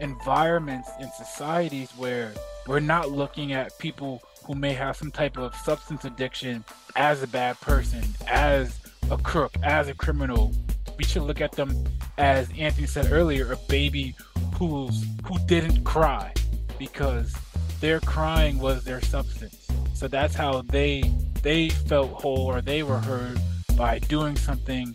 environments 0.01 0.91
and 0.99 1.13
societies 1.13 1.93
where 1.97 2.33
we're 2.67 2.81
not 2.81 3.13
looking 3.13 3.53
at 3.53 3.79
people 3.79 4.21
who 4.45 4.57
may 4.57 4.73
have 4.73 4.97
some 4.97 5.13
type 5.13 5.39
of 5.39 5.55
substance 5.55 6.05
addiction 6.05 6.65
as 6.97 7.23
a 7.23 7.29
bad 7.29 7.61
person, 7.61 8.03
as 8.27 8.81
a 9.13 9.19
crook, 9.19 9.53
as 9.63 9.87
a 9.87 9.95
criminal. 9.95 10.53
We 11.01 11.05
should 11.05 11.23
look 11.23 11.41
at 11.41 11.53
them 11.53 11.73
as 12.19 12.51
Anthony 12.59 12.87
said 12.87 13.11
earlier, 13.11 13.51
a 13.53 13.57
baby 13.71 14.15
who's 14.57 15.07
who 15.25 15.39
didn't 15.47 15.83
cry 15.83 16.31
because 16.79 17.35
their 17.81 18.01
crying 18.01 18.59
was 18.59 18.85
their 18.85 19.01
substance. 19.01 19.67
So 19.95 20.09
that's 20.09 20.35
how 20.35 20.61
they 20.61 21.11
they 21.41 21.71
felt 21.71 22.11
whole 22.11 22.45
or 22.45 22.61
they 22.61 22.83
were 22.83 22.99
heard 22.99 23.41
by 23.79 23.99
doing 23.99 24.37
something 24.37 24.95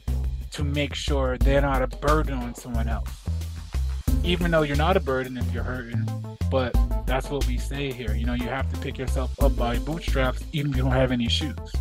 to 0.52 0.64
make 0.64 0.94
sure 0.94 1.40
they're 1.40 1.62
not 1.62 1.82
a 1.82 1.88
burden 1.88 2.36
on 2.36 2.54
someone 2.54 2.88
else. 2.88 3.10
Even 4.24 4.52
though 4.52 4.62
you're 4.62 4.78
not 4.78 4.96
a 4.96 5.00
burden 5.00 5.40
if 5.40 5.52
you're 5.52 5.64
hurting, 5.64 6.08
but 6.52 6.72
that's 7.08 7.32
what 7.32 7.48
we 7.48 7.58
say 7.58 7.92
here. 7.92 8.14
You 8.14 8.28
know, 8.28 8.36
you 8.36 8.48
have 8.48 8.72
to 8.72 8.80
pick 8.80 9.00
yourself 9.00 9.32
up 9.42 9.56
by 9.56 9.80
bootstraps 9.80 10.44
even 10.54 10.70
if 10.70 10.78
you 10.78 10.84
don't 10.84 10.92
have 10.92 11.12
any 11.12 11.30
shoes. 11.30 11.72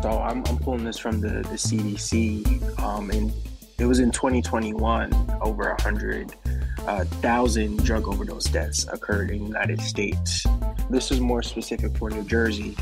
So 0.00 0.10
I'm, 0.10 0.42
I'm 0.46 0.56
pulling 0.56 0.84
this 0.84 0.98
from 0.98 1.20
the, 1.20 1.28
the 1.28 1.58
CDC, 1.58 2.78
um, 2.78 3.10
and 3.10 3.32
it 3.78 3.84
was 3.84 3.98
in 3.98 4.10
2021, 4.10 5.12
over 5.42 5.68
100,000 5.68 7.80
uh, 7.80 7.82
drug 7.82 8.08
overdose 8.08 8.44
deaths 8.44 8.86
occurred 8.90 9.30
in 9.30 9.40
the 9.40 9.44
United 9.44 9.82
States. 9.82 10.46
This 10.88 11.10
is 11.10 11.20
more 11.20 11.42
specific 11.42 11.94
for 11.98 12.08
New 12.08 12.24
Jersey, 12.24 12.74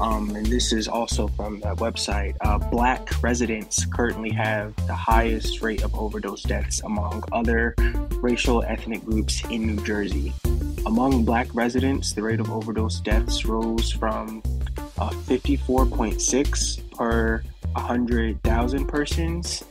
um, 0.00 0.34
and 0.34 0.44
this 0.46 0.72
is 0.72 0.88
also 0.88 1.28
from 1.28 1.60
that 1.60 1.76
website. 1.76 2.34
Uh, 2.40 2.58
black 2.58 3.22
residents 3.22 3.86
currently 3.86 4.30
have 4.30 4.74
the 4.88 4.94
highest 4.94 5.62
rate 5.62 5.84
of 5.84 5.94
overdose 5.94 6.42
deaths 6.42 6.80
among 6.84 7.22
other 7.30 7.76
racial 8.16 8.64
ethnic 8.64 9.04
groups 9.04 9.44
in 9.44 9.64
New 9.66 9.84
Jersey. 9.84 10.32
Among 10.86 11.24
black 11.24 11.46
residents, 11.54 12.14
the 12.14 12.22
rate 12.22 12.40
of 12.40 12.50
overdose 12.50 13.00
deaths 13.00 13.44
rose 13.44 13.92
from 13.92 14.42
uh, 14.98 15.10
54.6 15.10 16.96
per 16.96 17.44
100,000 17.74 18.88
persons 18.88 19.64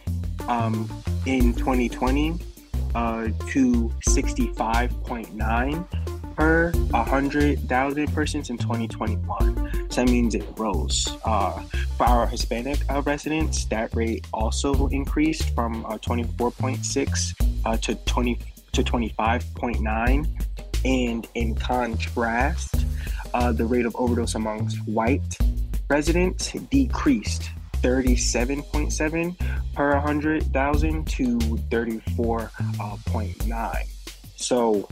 um, 0.52 0.90
in 1.26 1.54
2020 1.54 2.38
uh, 2.94 3.30
to 3.48 3.90
65.9 4.08 6.36
per 6.36 6.72
100,000 6.72 8.14
persons 8.14 8.50
in 8.50 8.58
2021. 8.58 9.88
So 9.90 10.02
that 10.02 10.12
means 10.12 10.36
it 10.36 10.44
rose. 10.58 11.08
Uh, 11.24 11.62
for 11.98 12.04
our 12.04 12.28
Hispanic 12.28 12.80
uh, 12.90 13.02
residents, 13.04 13.64
that 13.66 13.96
rate 13.96 14.28
also 14.34 14.88
increased 14.88 15.56
from 15.56 15.86
uh, 15.86 15.98
24.6 16.00 17.62
uh, 17.66 17.78
to 17.78 17.96
20 17.96 18.40
to 18.74 18.84
25.9. 18.84 20.28
And 20.84 21.28
in 21.36 21.56
contrast, 21.56 22.86
uh, 23.34 23.54
the 23.54 23.66
rate 23.66 23.86
of 23.86 23.96
overdose 23.96 24.36
amongst 24.36 24.78
white 24.86 25.38
residents 25.90 26.52
decreased 26.72 27.52
37.7 27.82 29.74
per 29.74 29.94
100,000 29.94 31.08
to 31.08 31.38
34.9. 31.38 33.88
So 34.36 34.90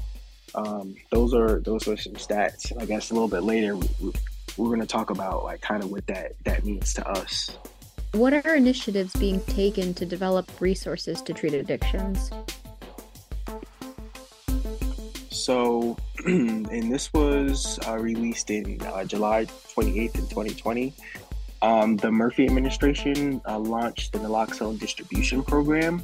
um, 0.55 0.95
those 1.11 1.33
are 1.33 1.59
those 1.61 1.87
are 1.87 1.97
some 1.97 2.13
stats. 2.13 2.71
I 2.81 2.85
guess 2.85 3.11
a 3.11 3.13
little 3.13 3.27
bit 3.27 3.43
later 3.43 3.75
we, 3.75 3.87
we're 4.57 4.67
going 4.67 4.81
to 4.81 4.87
talk 4.87 5.09
about 5.09 5.43
like 5.43 5.61
kind 5.61 5.83
of 5.83 5.91
what 5.91 6.07
that 6.07 6.33
that 6.45 6.65
means 6.65 6.93
to 6.95 7.07
us. 7.07 7.57
What 8.13 8.33
are 8.33 8.55
initiatives 8.55 9.15
being 9.15 9.39
taken 9.41 9.93
to 9.93 10.05
develop 10.05 10.49
resources 10.59 11.21
to 11.21 11.33
treat 11.33 11.53
addictions? 11.53 12.31
So, 15.29 15.95
and 16.25 16.91
this 16.91 17.13
was 17.13 17.79
uh, 17.87 17.97
released 17.97 18.49
in 18.49 18.81
uh, 18.81 19.05
July 19.05 19.45
28th 19.45 20.15
in 20.15 20.27
2020. 20.27 20.93
Um, 21.61 21.97
the 21.97 22.11
Murphy 22.11 22.45
administration 22.45 23.41
uh, 23.47 23.59
launched 23.59 24.13
the 24.13 24.19
naloxone 24.19 24.79
distribution 24.79 25.43
program, 25.43 26.03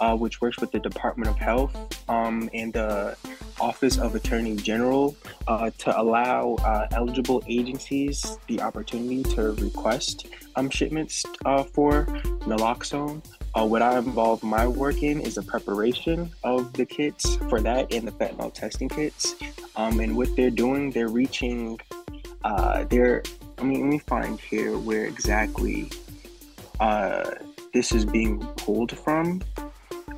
uh, 0.00 0.16
which 0.16 0.40
works 0.40 0.58
with 0.60 0.70
the 0.70 0.78
Department 0.78 1.28
of 1.28 1.36
Health 1.36 1.76
um, 2.08 2.48
and 2.54 2.72
the 2.72 3.16
Office 3.60 3.98
of 3.98 4.14
Attorney 4.14 4.56
General 4.56 5.14
uh, 5.46 5.70
to 5.78 6.00
allow 6.00 6.54
uh, 6.56 6.88
eligible 6.92 7.42
agencies 7.46 8.38
the 8.46 8.60
opportunity 8.60 9.22
to 9.34 9.52
request 9.52 10.26
um, 10.56 10.70
shipments 10.70 11.24
uh, 11.44 11.62
for 11.62 12.06
naloxone. 12.40 13.24
Uh, 13.54 13.66
what 13.66 13.82
I 13.82 13.98
involve 13.98 14.42
my 14.42 14.66
work 14.66 15.02
in 15.02 15.20
is 15.20 15.34
the 15.34 15.42
preparation 15.42 16.30
of 16.42 16.72
the 16.72 16.86
kits 16.86 17.36
for 17.48 17.60
that 17.60 17.92
and 17.92 18.06
the 18.06 18.12
fentanyl 18.12 18.52
testing 18.52 18.88
kits. 18.88 19.34
Um, 19.76 20.00
and 20.00 20.16
what 20.16 20.34
they're 20.36 20.50
doing, 20.50 20.90
they're 20.90 21.08
reaching, 21.08 21.78
they're 22.88 23.22
I 23.62 23.64
mean, 23.64 23.80
let 23.82 23.88
me 23.90 23.98
find 24.00 24.40
here 24.40 24.76
where 24.76 25.04
exactly 25.04 25.88
uh, 26.80 27.30
this 27.72 27.92
is 27.92 28.04
being 28.04 28.40
pulled 28.56 28.90
from, 28.98 29.40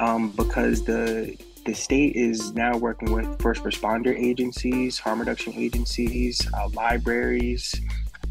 um, 0.00 0.30
because 0.30 0.82
the 0.84 1.36
the 1.66 1.74
state 1.74 2.16
is 2.16 2.54
now 2.54 2.74
working 2.78 3.12
with 3.12 3.38
first 3.42 3.62
responder 3.62 4.18
agencies, 4.18 4.98
harm 4.98 5.20
reduction 5.20 5.52
agencies, 5.56 6.40
uh, 6.54 6.70
libraries, 6.72 7.78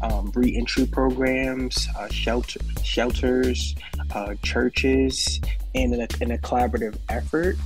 um, 0.02 0.32
reentry 0.34 0.84
programs, 0.84 1.86
uh, 1.96 2.08
shelter 2.08 2.58
shelters, 2.82 3.76
uh, 4.16 4.34
churches, 4.42 5.40
and 5.76 5.94
in 5.94 6.00
a, 6.00 6.08
in 6.22 6.32
a 6.32 6.38
collaborative 6.38 6.98
effort 7.08 7.56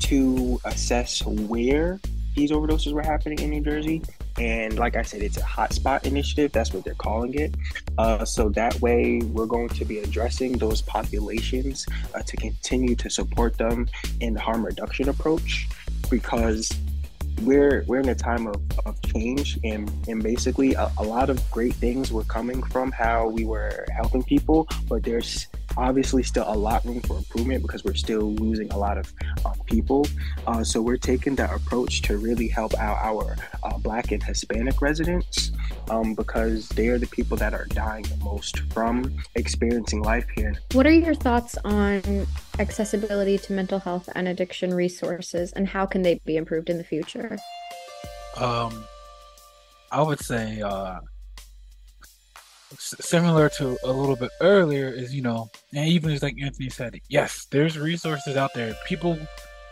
to 0.00 0.60
assess 0.66 1.24
where 1.24 2.00
these 2.36 2.50
overdoses 2.50 2.92
were 2.92 3.02
happening 3.02 3.38
in 3.38 3.48
New 3.48 3.62
Jersey 3.62 4.02
and 4.38 4.78
like 4.78 4.96
I 4.96 5.02
said, 5.02 5.22
it's 5.22 5.36
a 5.36 5.42
hotspot 5.42 6.04
initiative. 6.04 6.52
That's 6.52 6.72
what 6.72 6.84
they're 6.84 6.94
calling 6.94 7.34
it. 7.34 7.54
Uh, 7.96 8.24
so 8.24 8.48
that 8.50 8.80
way, 8.80 9.20
we're 9.20 9.46
going 9.46 9.68
to 9.70 9.84
be 9.84 9.98
addressing 9.98 10.58
those 10.58 10.80
populations 10.82 11.86
uh, 12.14 12.22
to 12.22 12.36
continue 12.36 12.94
to 12.96 13.10
support 13.10 13.58
them 13.58 13.88
in 14.20 14.34
the 14.34 14.40
harm 14.40 14.64
reduction 14.64 15.08
approach 15.08 15.68
because 16.10 16.70
we're 17.42 17.84
we're 17.86 18.00
in 18.00 18.08
a 18.08 18.14
time 18.14 18.46
of, 18.46 18.56
of 18.84 19.00
change 19.02 19.58
and 19.62 19.90
and 20.08 20.22
basically 20.22 20.74
a, 20.74 20.90
a 20.98 21.02
lot 21.02 21.30
of 21.30 21.50
great 21.50 21.74
things 21.74 22.12
were 22.12 22.24
coming 22.24 22.62
from 22.64 22.90
how 22.90 23.28
we 23.28 23.44
were 23.44 23.86
helping 23.94 24.24
people 24.24 24.66
but 24.88 25.04
there's 25.04 25.46
obviously 25.78 26.22
still 26.22 26.44
a 26.46 26.54
lot 26.54 26.84
room 26.84 27.00
for 27.02 27.16
improvement 27.16 27.62
because 27.62 27.84
we're 27.84 27.94
still 27.94 28.34
losing 28.34 28.70
a 28.72 28.76
lot 28.76 28.98
of 28.98 29.12
um, 29.46 29.54
people. 29.66 30.06
Uh, 30.46 30.64
so 30.64 30.82
we're 30.82 30.96
taking 30.96 31.36
that 31.36 31.54
approach 31.54 32.02
to 32.02 32.18
really 32.18 32.48
help 32.48 32.74
out 32.74 32.98
our 32.98 33.36
uh, 33.62 33.78
Black 33.78 34.10
and 34.10 34.22
Hispanic 34.22 34.82
residents 34.82 35.52
um, 35.88 36.14
because 36.14 36.68
they 36.70 36.88
are 36.88 36.98
the 36.98 37.06
people 37.06 37.36
that 37.36 37.54
are 37.54 37.66
dying 37.66 38.02
the 38.02 38.16
most 38.24 38.60
from 38.72 39.16
experiencing 39.36 40.02
life 40.02 40.26
here. 40.34 40.54
What 40.72 40.86
are 40.86 40.92
your 40.92 41.14
thoughts 41.14 41.56
on 41.64 42.26
accessibility 42.58 43.38
to 43.38 43.52
mental 43.52 43.78
health 43.78 44.08
and 44.14 44.26
addiction 44.28 44.74
resources, 44.74 45.52
and 45.52 45.68
how 45.68 45.86
can 45.86 46.02
they 46.02 46.20
be 46.24 46.36
improved 46.36 46.70
in 46.70 46.78
the 46.78 46.84
future? 46.84 47.38
Um, 48.36 48.84
I 49.90 50.02
would 50.02 50.20
say 50.20 50.60
uh, 50.60 51.00
similar 52.76 53.48
to 53.48 53.78
a 53.84 53.90
little 53.90 54.16
bit 54.16 54.30
earlier 54.40 54.88
is 54.88 55.14
you 55.14 55.22
know 55.22 55.50
and 55.74 55.88
even 55.88 56.10
as 56.10 56.22
like 56.22 56.36
anthony 56.40 56.68
said 56.68 57.00
yes 57.08 57.46
there's 57.50 57.78
resources 57.78 58.36
out 58.36 58.52
there. 58.54 58.74
People 58.86 59.18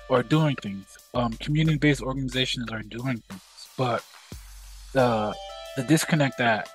are 0.08 0.22
doing 0.22 0.56
things. 0.56 0.98
Um, 1.14 1.32
community-based 1.34 2.00
organizations 2.00 2.70
are 2.70 2.82
doing 2.82 3.22
things. 3.28 3.42
But 3.76 4.04
the 4.92 5.34
the 5.76 5.82
disconnect 5.82 6.38
that 6.38 6.70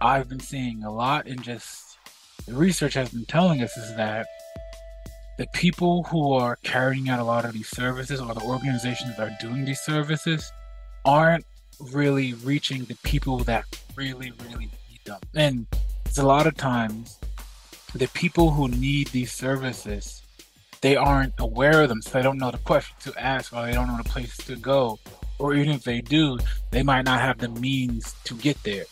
i've 0.00 0.28
been 0.28 0.40
seeing 0.40 0.82
a 0.82 0.92
lot 0.92 1.26
and 1.26 1.40
just 1.42 1.98
the 2.46 2.52
research 2.52 2.94
has 2.94 3.10
been 3.10 3.24
telling 3.26 3.62
us 3.62 3.76
is 3.76 3.94
that 3.96 4.26
the 5.38 5.46
people 5.54 6.02
who 6.04 6.32
are 6.32 6.56
carrying 6.64 7.08
out 7.08 7.20
a 7.20 7.24
lot 7.24 7.44
of 7.44 7.52
these 7.52 7.68
services 7.68 8.20
or 8.20 8.34
the 8.34 8.40
organizations 8.42 9.16
that 9.16 9.28
are 9.28 9.36
doing 9.40 9.64
these 9.64 9.80
services 9.80 10.50
aren't 11.04 11.44
really 11.92 12.34
reaching 12.34 12.84
the 12.86 12.96
people 13.04 13.38
that 13.38 13.64
really 13.94 14.32
really 14.48 14.68
And 15.34 15.66
it's 16.04 16.18
a 16.18 16.26
lot 16.26 16.46
of 16.46 16.56
times 16.56 17.18
the 17.94 18.08
people 18.08 18.50
who 18.50 18.68
need 18.68 19.08
these 19.08 19.32
services, 19.32 20.22
they 20.80 20.96
aren't 20.96 21.34
aware 21.38 21.82
of 21.82 21.88
them, 21.88 22.02
so 22.02 22.10
they 22.10 22.22
don't 22.22 22.38
know 22.38 22.50
the 22.50 22.58
question 22.58 22.96
to 23.00 23.20
ask 23.20 23.52
or 23.52 23.66
they 23.66 23.72
don't 23.72 23.88
know 23.88 23.96
the 23.96 24.08
place 24.08 24.36
to 24.38 24.56
go. 24.56 24.98
Or 25.38 25.54
even 25.54 25.72
if 25.72 25.84
they 25.84 26.00
do, 26.00 26.38
they 26.70 26.82
might 26.82 27.04
not 27.04 27.20
have 27.20 27.38
the 27.38 27.48
means 27.48 28.14
to 28.24 28.34
get 28.34 28.62
there. 28.62 28.84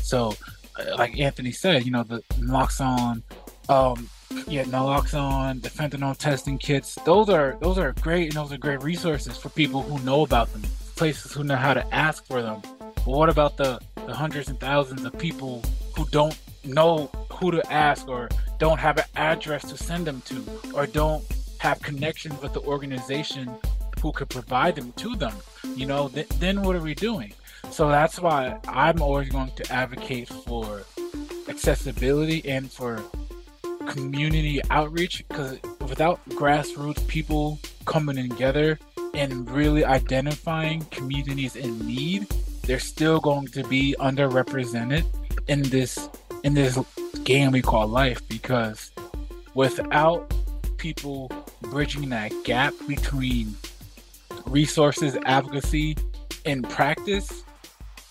So, 0.00 0.34
uh, 0.78 0.96
like 0.96 1.18
Anthony 1.18 1.52
said, 1.52 1.84
you 1.84 1.90
know, 1.90 2.04
the 2.04 2.22
naloxone, 2.38 3.22
um, 3.68 4.08
yeah, 4.46 4.64
naloxone, 4.64 5.60
the 5.60 5.68
fentanyl 5.68 6.16
testing 6.16 6.58
kits. 6.58 6.96
Those 7.04 7.28
are 7.28 7.56
those 7.60 7.78
are 7.78 7.92
great 8.00 8.28
and 8.28 8.32
those 8.34 8.52
are 8.52 8.58
great 8.58 8.82
resources 8.82 9.36
for 9.36 9.48
people 9.50 9.82
who 9.82 9.98
know 10.04 10.22
about 10.22 10.52
them, 10.52 10.62
places 10.96 11.32
who 11.32 11.44
know 11.44 11.56
how 11.56 11.74
to 11.74 11.94
ask 11.94 12.24
for 12.26 12.42
them. 12.42 12.62
But 13.04 13.08
what 13.08 13.28
about 13.28 13.56
the, 13.56 13.80
the 14.06 14.14
hundreds 14.14 14.48
and 14.48 14.58
thousands 14.60 15.04
of 15.04 15.16
people 15.18 15.62
who 15.96 16.06
don't 16.06 16.38
know 16.64 17.10
who 17.32 17.50
to 17.50 17.72
ask 17.72 18.08
or 18.08 18.28
don't 18.58 18.78
have 18.78 18.98
an 18.98 19.04
address 19.16 19.68
to 19.70 19.76
send 19.76 20.06
them 20.06 20.22
to 20.26 20.44
or 20.74 20.86
don't 20.86 21.24
have 21.58 21.80
connections 21.80 22.40
with 22.40 22.52
the 22.52 22.60
organization 22.60 23.50
who 24.02 24.12
could 24.12 24.28
provide 24.28 24.76
them 24.76 24.92
to 24.92 25.16
them? 25.16 25.34
You 25.74 25.86
know, 25.86 26.08
th- 26.08 26.28
then 26.40 26.62
what 26.62 26.76
are 26.76 26.80
we 26.80 26.94
doing? 26.94 27.32
So 27.70 27.88
that's 27.88 28.20
why 28.20 28.58
I'm 28.66 29.02
always 29.02 29.28
going 29.28 29.50
to 29.56 29.72
advocate 29.72 30.28
for 30.28 30.82
accessibility 31.48 32.48
and 32.48 32.70
for 32.70 33.02
community 33.86 34.60
outreach 34.70 35.24
because 35.28 35.58
without 35.88 36.24
grassroots 36.30 37.06
people 37.08 37.58
coming 37.84 38.28
together 38.28 38.78
and 39.14 39.50
really 39.50 39.84
identifying 39.84 40.80
communities 40.90 41.56
in 41.56 41.86
need, 41.86 42.26
they're 42.68 42.78
still 42.78 43.18
going 43.18 43.46
to 43.46 43.64
be 43.64 43.96
underrepresented 43.98 45.02
in 45.48 45.62
this 45.62 46.08
in 46.44 46.52
this 46.52 46.78
game 47.24 47.50
we 47.50 47.62
call 47.62 47.88
life 47.88 48.20
because 48.28 48.92
without 49.54 50.32
people 50.76 51.32
bridging 51.62 52.10
that 52.10 52.30
gap 52.44 52.74
between 52.86 53.56
resources, 54.46 55.16
advocacy, 55.24 55.96
and 56.44 56.68
practice, 56.68 57.42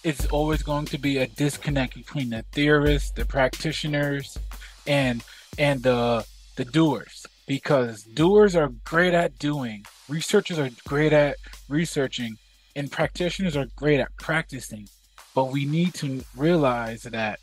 it's 0.03 0.25
always 0.27 0.63
going 0.63 0.85
to 0.85 0.97
be 0.97 1.19
a 1.19 1.27
disconnect 1.27 1.93
between 1.93 2.31
the 2.31 2.43
theorists, 2.51 3.11
the 3.11 3.25
practitioners, 3.25 4.39
and 4.87 5.23
and 5.59 5.83
the 5.83 6.25
the 6.55 6.65
doers. 6.65 7.27
Because 7.45 8.03
doers 8.03 8.55
are 8.55 8.69
great 8.83 9.13
at 9.13 9.37
doing, 9.37 9.85
researchers 10.09 10.57
are 10.59 10.69
great 10.85 11.13
at 11.13 11.37
researching, 11.69 12.37
and 12.77 12.91
practitioners 12.91 13.57
are 13.57 13.65
great 13.75 13.99
at 13.99 14.15
practicing. 14.17 14.87
But 15.33 15.45
we 15.45 15.65
need 15.65 15.95
to 15.95 16.23
realize 16.35 17.03
that 17.03 17.39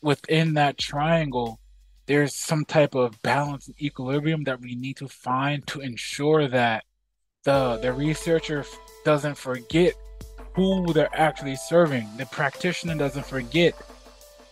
within 0.00 0.54
that 0.54 0.78
triangle, 0.78 1.58
there's 2.06 2.34
some 2.34 2.64
type 2.64 2.94
of 2.94 3.20
balance 3.22 3.66
and 3.66 3.82
equilibrium 3.82 4.44
that 4.44 4.60
we 4.60 4.74
need 4.76 4.96
to 4.98 5.08
find 5.08 5.66
to 5.66 5.80
ensure 5.80 6.48
that 6.48 6.84
the 7.44 7.78
the 7.82 7.92
researcher 7.92 8.64
doesn't 9.04 9.36
forget 9.36 9.94
who 10.54 10.92
they're 10.92 11.14
actually 11.14 11.56
serving. 11.56 12.08
The 12.16 12.26
practitioner 12.26 12.96
doesn't 12.96 13.26
forget 13.26 13.74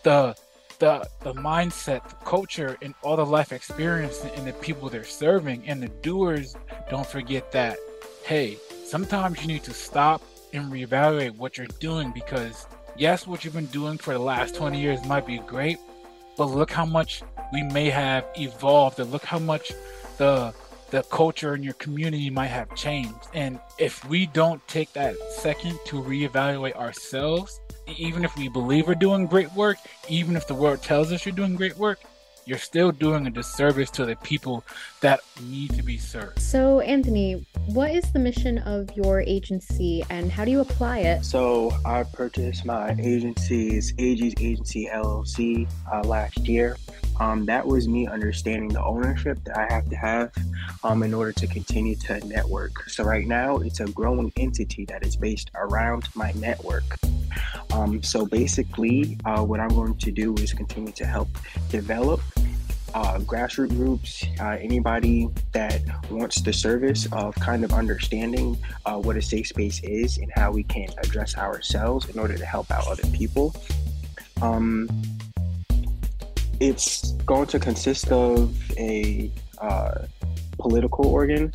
the 0.03 0.35
the 0.79 1.07
the 1.21 1.33
mindset, 1.33 2.07
the 2.09 2.15
culture, 2.25 2.77
and 2.81 2.93
all 3.03 3.15
the 3.15 3.25
life 3.25 3.51
experience 3.51 4.23
and 4.35 4.47
the 4.47 4.53
people 4.53 4.89
they're 4.89 5.03
serving. 5.03 5.67
And 5.67 5.81
the 5.81 5.89
doers 6.01 6.55
don't 6.89 7.07
forget 7.07 7.51
that. 7.51 7.77
Hey, 8.23 8.57
sometimes 8.89 9.39
you 9.41 9.47
need 9.47 9.63
to 9.63 9.73
stop 9.73 10.21
and 10.51 10.71
reevaluate 10.71 11.35
what 11.37 11.57
you're 11.57 11.67
doing 11.79 12.11
because 12.11 12.65
yes, 12.97 13.27
what 13.27 13.45
you've 13.45 13.53
been 13.53 13.67
doing 13.67 13.97
for 13.97 14.13
the 14.13 14.19
last 14.19 14.55
20 14.55 14.81
years 14.81 15.03
might 15.05 15.27
be 15.27 15.37
great, 15.39 15.77
but 16.37 16.45
look 16.45 16.71
how 16.71 16.85
much 16.85 17.21
we 17.53 17.61
may 17.61 17.89
have 17.89 18.25
evolved 18.35 18.99
and 18.99 19.11
look 19.11 19.23
how 19.23 19.39
much 19.39 19.71
the 20.17 20.53
the 20.89 21.03
culture 21.03 21.53
in 21.53 21.61
your 21.61 21.75
community 21.75 22.31
might 22.31 22.47
have 22.47 22.73
changed. 22.73 23.13
And 23.35 23.59
if 23.77 24.03
we 24.05 24.25
don't 24.25 24.67
take 24.67 24.91
that 24.93 25.15
second 25.37 25.77
to 25.85 26.01
reevaluate 26.01 26.75
ourselves, 26.75 27.61
even 27.95 28.25
if 28.25 28.35
we 28.35 28.49
believe 28.49 28.87
we're 28.87 28.95
doing 28.95 29.27
great 29.27 29.53
work, 29.53 29.77
even 30.07 30.35
if 30.35 30.47
the 30.47 30.55
world 30.55 30.81
tells 30.81 31.11
us 31.11 31.27
you're 31.27 31.35
doing 31.35 31.55
great 31.55 31.77
work, 31.77 31.99
you're 32.49 32.57
still 32.57 32.91
doing 32.91 33.27
a 33.27 33.29
disservice 33.29 33.91
to 33.91 34.05
the 34.05 34.15
people 34.17 34.63
that 35.01 35.19
need 35.43 35.69
to 35.75 35.83
be 35.83 35.99
served. 35.99 36.41
So, 36.41 36.79
Anthony, 36.79 37.45
what 37.73 37.91
is 37.91 38.11
the 38.11 38.19
mission 38.19 38.57
of 38.59 38.89
your 38.95 39.21
agency 39.21 40.03
and 40.09 40.31
how 40.31 40.43
do 40.43 40.49
you 40.49 40.61
apply 40.61 40.99
it? 40.99 41.23
So, 41.23 41.71
I 41.85 42.03
purchased 42.03 42.65
my 42.65 42.95
agency's 42.99 43.93
AG's 43.99 44.33
Agency 44.39 44.89
LLC 44.91 45.69
uh, 45.91 46.01
last 46.01 46.39
year. 46.47 46.77
Um, 47.19 47.45
that 47.45 47.67
was 47.67 47.87
me 47.87 48.07
understanding 48.07 48.69
the 48.69 48.83
ownership 48.83 49.43
that 49.43 49.57
I 49.57 49.71
have 49.71 49.87
to 49.89 49.95
have 49.95 50.31
um, 50.83 51.03
in 51.03 51.13
order 51.13 51.31
to 51.33 51.47
continue 51.47 51.95
to 51.97 52.25
network. 52.27 52.89
So, 52.89 53.03
right 53.03 53.27
now, 53.27 53.57
it's 53.57 53.81
a 53.81 53.85
growing 53.85 54.31
entity 54.35 54.85
that 54.85 55.05
is 55.05 55.15
based 55.15 55.51
around 55.53 56.09
my 56.15 56.31
network. 56.33 56.97
Um, 57.71 58.01
so, 58.01 58.25
basically, 58.25 59.19
uh, 59.25 59.43
what 59.43 59.59
I'm 59.59 59.69
going 59.69 59.95
to 59.95 60.11
do 60.11 60.33
is 60.35 60.53
continue 60.53 60.93
to 60.93 61.05
help 61.05 61.29
develop 61.69 62.21
uh, 62.93 63.19
grassroots 63.19 63.69
groups, 63.69 64.25
uh, 64.39 64.57
anybody 64.59 65.29
that 65.51 65.81
wants 66.09 66.41
the 66.41 66.53
service 66.53 67.07
of 67.11 67.35
kind 67.35 67.63
of 67.63 67.73
understanding 67.73 68.57
uh, 68.85 68.97
what 68.97 69.15
a 69.15 69.21
safe 69.21 69.47
space 69.47 69.81
is 69.83 70.17
and 70.17 70.31
how 70.35 70.51
we 70.51 70.63
can 70.63 70.89
address 71.03 71.37
ourselves 71.37 72.09
in 72.09 72.19
order 72.19 72.37
to 72.37 72.45
help 72.45 72.69
out 72.71 72.87
other 72.87 73.07
people. 73.11 73.55
Um, 74.41 74.89
it's 76.59 77.11
going 77.25 77.47
to 77.47 77.59
consist 77.59 78.11
of 78.11 78.55
a 78.77 79.31
uh, 79.59 80.05
political 80.57 81.07
organ, 81.07 81.53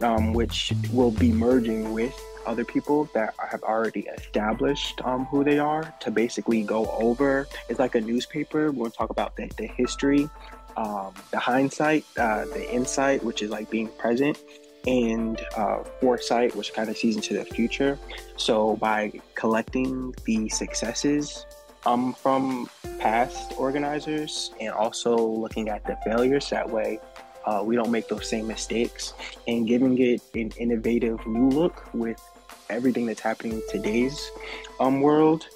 um, 0.00 0.32
which 0.32 0.72
will 0.92 1.10
be 1.10 1.30
merging 1.30 1.92
with 1.92 2.18
other 2.46 2.64
people 2.64 3.08
that 3.14 3.34
have 3.50 3.62
already 3.62 4.08
established 4.16 5.00
um, 5.04 5.26
who 5.26 5.44
they 5.44 5.58
are 5.58 5.94
to 6.00 6.10
basically 6.10 6.62
go 6.62 6.86
over. 6.92 7.46
It's 7.68 7.78
like 7.78 7.94
a 7.94 8.00
newspaper. 8.00 8.72
We'll 8.72 8.90
talk 8.90 9.10
about 9.10 9.36
the, 9.36 9.50
the 9.56 9.66
history, 9.66 10.28
um, 10.76 11.14
the 11.30 11.38
hindsight, 11.38 12.04
uh, 12.18 12.44
the 12.46 12.72
insight, 12.72 13.22
which 13.24 13.42
is 13.42 13.50
like 13.50 13.70
being 13.70 13.88
present, 13.98 14.38
and 14.86 15.40
uh, 15.56 15.84
foresight, 16.00 16.54
which 16.56 16.72
kind 16.72 16.88
of 16.88 16.96
sees 16.96 17.16
into 17.16 17.34
the 17.34 17.44
future. 17.44 17.98
So 18.36 18.76
by 18.76 19.20
collecting 19.34 20.14
the 20.24 20.48
successes 20.48 21.44
um, 21.86 22.12
from 22.14 22.68
past 22.98 23.52
organizers 23.56 24.52
and 24.60 24.72
also 24.72 25.16
looking 25.16 25.68
at 25.68 25.84
the 25.86 25.96
failures. 26.04 26.50
That 26.50 26.68
way, 26.68 27.00
uh, 27.46 27.62
we 27.64 27.76
don't 27.76 27.90
make 27.90 28.08
those 28.08 28.28
same 28.28 28.46
mistakes 28.46 29.14
and 29.46 29.66
giving 29.66 29.98
it 29.98 30.22
an 30.34 30.52
innovative 30.58 31.26
new 31.26 31.48
look 31.48 31.92
with 31.94 32.20
everything 32.68 33.06
that's 33.06 33.20
happening 33.20 33.54
in 33.54 33.62
today's 33.70 34.30
um, 34.78 35.00
world. 35.00 35.46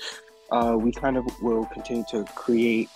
Uh, 0.51 0.77
we 0.79 0.93
kind 0.93 1.17
of 1.17 1.25
will 1.43 1.67
continue 1.67 2.05
to 2.11 2.25
create 2.35 2.89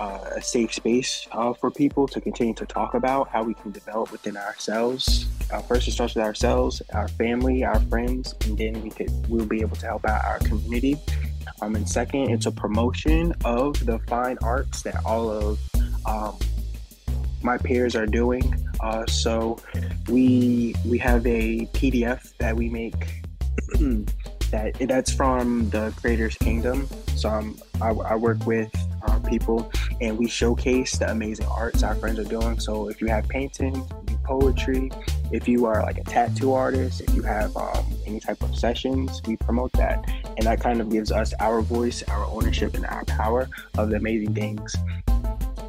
uh, 0.00 0.18
a 0.36 0.42
safe 0.42 0.74
space 0.74 1.28
uh, 1.30 1.52
for 1.52 1.70
people 1.70 2.08
to 2.08 2.20
continue 2.20 2.54
to 2.54 2.66
talk 2.66 2.94
about 2.94 3.28
how 3.28 3.44
we 3.44 3.54
can 3.54 3.70
develop 3.70 4.10
within 4.10 4.36
ourselves. 4.36 5.28
Uh, 5.52 5.60
first, 5.60 5.86
it 5.86 5.92
starts 5.92 6.16
with 6.16 6.24
ourselves, 6.24 6.82
our 6.94 7.08
family, 7.08 7.62
our 7.62 7.78
friends, 7.82 8.34
and 8.46 8.58
then 8.58 8.82
we 8.82 8.90
could 8.90 9.10
we'll 9.28 9.46
be 9.46 9.60
able 9.60 9.76
to 9.76 9.86
help 9.86 10.04
out 10.06 10.24
our 10.24 10.38
community 10.40 10.98
um, 11.62 11.76
and 11.76 11.88
second, 11.88 12.30
it's 12.30 12.46
a 12.46 12.50
promotion 12.50 13.34
of 13.44 13.84
the 13.84 13.98
fine 14.00 14.38
arts 14.42 14.82
that 14.82 14.96
all 15.04 15.30
of 15.30 15.58
um, 16.06 16.38
my 17.42 17.58
peers 17.58 17.94
are 17.94 18.06
doing. 18.06 18.54
Uh, 18.80 19.06
so 19.06 19.58
we 20.08 20.74
we 20.86 20.98
have 20.98 21.26
a 21.26 21.66
PDF 21.72 22.36
that 22.38 22.56
we 22.56 22.68
make 22.68 23.22
that 24.50 24.74
that's 24.80 25.12
from 25.12 25.68
the 25.70 25.92
Creators 26.00 26.36
Kingdom. 26.36 26.88
So 27.16 27.28
um, 27.28 27.58
I, 27.82 27.90
I 27.90 28.14
work 28.14 28.46
with 28.46 28.72
uh, 29.02 29.18
people 29.20 29.70
and 30.00 30.18
we 30.18 30.28
showcase 30.28 30.96
the 30.98 31.10
amazing 31.10 31.46
arts 31.46 31.82
our 31.82 31.94
friends 31.94 32.18
are 32.18 32.24
doing. 32.24 32.58
So 32.58 32.88
if 32.88 33.00
you 33.00 33.08
have 33.08 33.28
painting, 33.28 33.84
poetry, 34.24 34.90
if 35.32 35.48
you 35.48 35.66
are 35.66 35.82
like 35.82 35.98
a 35.98 36.04
tattoo 36.04 36.52
artist, 36.52 37.00
if 37.00 37.14
you 37.14 37.22
have 37.22 37.56
um, 37.56 37.84
any 38.06 38.20
type 38.20 38.42
of 38.42 38.56
sessions, 38.56 39.20
we 39.26 39.36
promote 39.36 39.72
that. 39.72 40.08
And 40.36 40.46
that 40.46 40.60
kind 40.60 40.80
of 40.80 40.88
gives 40.88 41.10
us 41.12 41.34
our 41.40 41.60
voice, 41.60 42.02
our 42.04 42.24
ownership, 42.26 42.74
and 42.74 42.86
our 42.86 43.04
power 43.04 43.48
of 43.76 43.90
the 43.90 43.96
amazing 43.96 44.34
things 44.34 44.74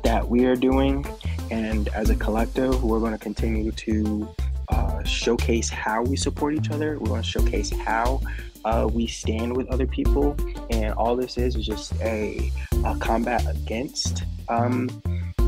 that 0.04 0.28
we 0.28 0.46
are 0.46 0.56
doing. 0.56 1.06
And 1.50 1.90
as 1.90 2.10
a 2.10 2.16
collective, 2.16 2.84
we're 2.84 3.00
going 3.00 3.14
to 3.14 3.18
continue 3.20 3.72
to 3.72 4.30
uh, 4.70 5.04
showcase 5.04 5.70
how 5.70 6.04
we 6.04 6.16
support 6.16 6.54
each 6.54 6.70
other. 6.70 6.98
We're 7.00 7.08
going 7.08 7.24
to 7.24 7.28
showcase 7.28 7.72
how 7.72 8.22
uh, 8.64 8.88
we 8.92 9.08
stand 9.08 9.56
with 9.58 9.68
other 9.70 9.88
people. 9.88 10.38
And 10.70 10.94
all 10.94 11.16
this 11.16 11.38
is 11.38 11.56
is 11.56 11.66
just 11.66 11.94
a, 12.02 12.52
a 12.86 12.96
combat 13.00 13.46
against. 13.48 14.24
Um, 14.50 14.90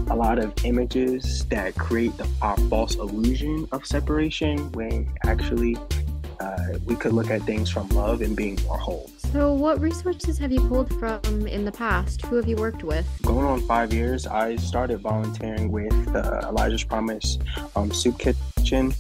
a 0.10 0.16
lot 0.16 0.38
of 0.38 0.54
images 0.66 1.46
that 1.46 1.76
create 1.76 2.16
the, 2.18 2.28
our 2.42 2.58
false 2.70 2.96
illusion 2.96 3.68
of 3.72 3.86
separation 3.86 4.72
when 4.74 5.10
actually 5.26 5.78
uh, 6.40 6.78
we 6.86 6.96
could 6.96 7.14
look 7.14 7.30
at 7.30 7.42
things 7.44 7.70
from 7.70 7.88
love 7.90 8.22
and 8.22 8.36
being 8.36 8.60
more 8.66 8.78
whole. 8.78 9.10
So, 9.32 9.54
what 9.54 9.80
resources 9.80 10.38
have 10.38 10.52
you 10.52 10.60
pulled 10.68 10.94
from 11.00 11.48
in 11.48 11.66
the 11.66 11.72
past? 11.72 12.24
Who 12.26 12.36
have 12.36 12.48
you 12.48 12.56
worked 12.56 12.84
with? 12.84 13.08
Going 13.24 13.46
on 13.46 13.62
five 13.62 13.94
years, 13.94 14.28
I 14.28 14.58
started 14.58 15.00
volunteering 15.00 15.72
with 15.72 16.16
uh, 16.16 16.42
Elijah's 16.44 16.84
Promise 16.84 17.40
um, 17.76 17.92
Soup 17.92 18.18
Kitchen. 18.20 18.94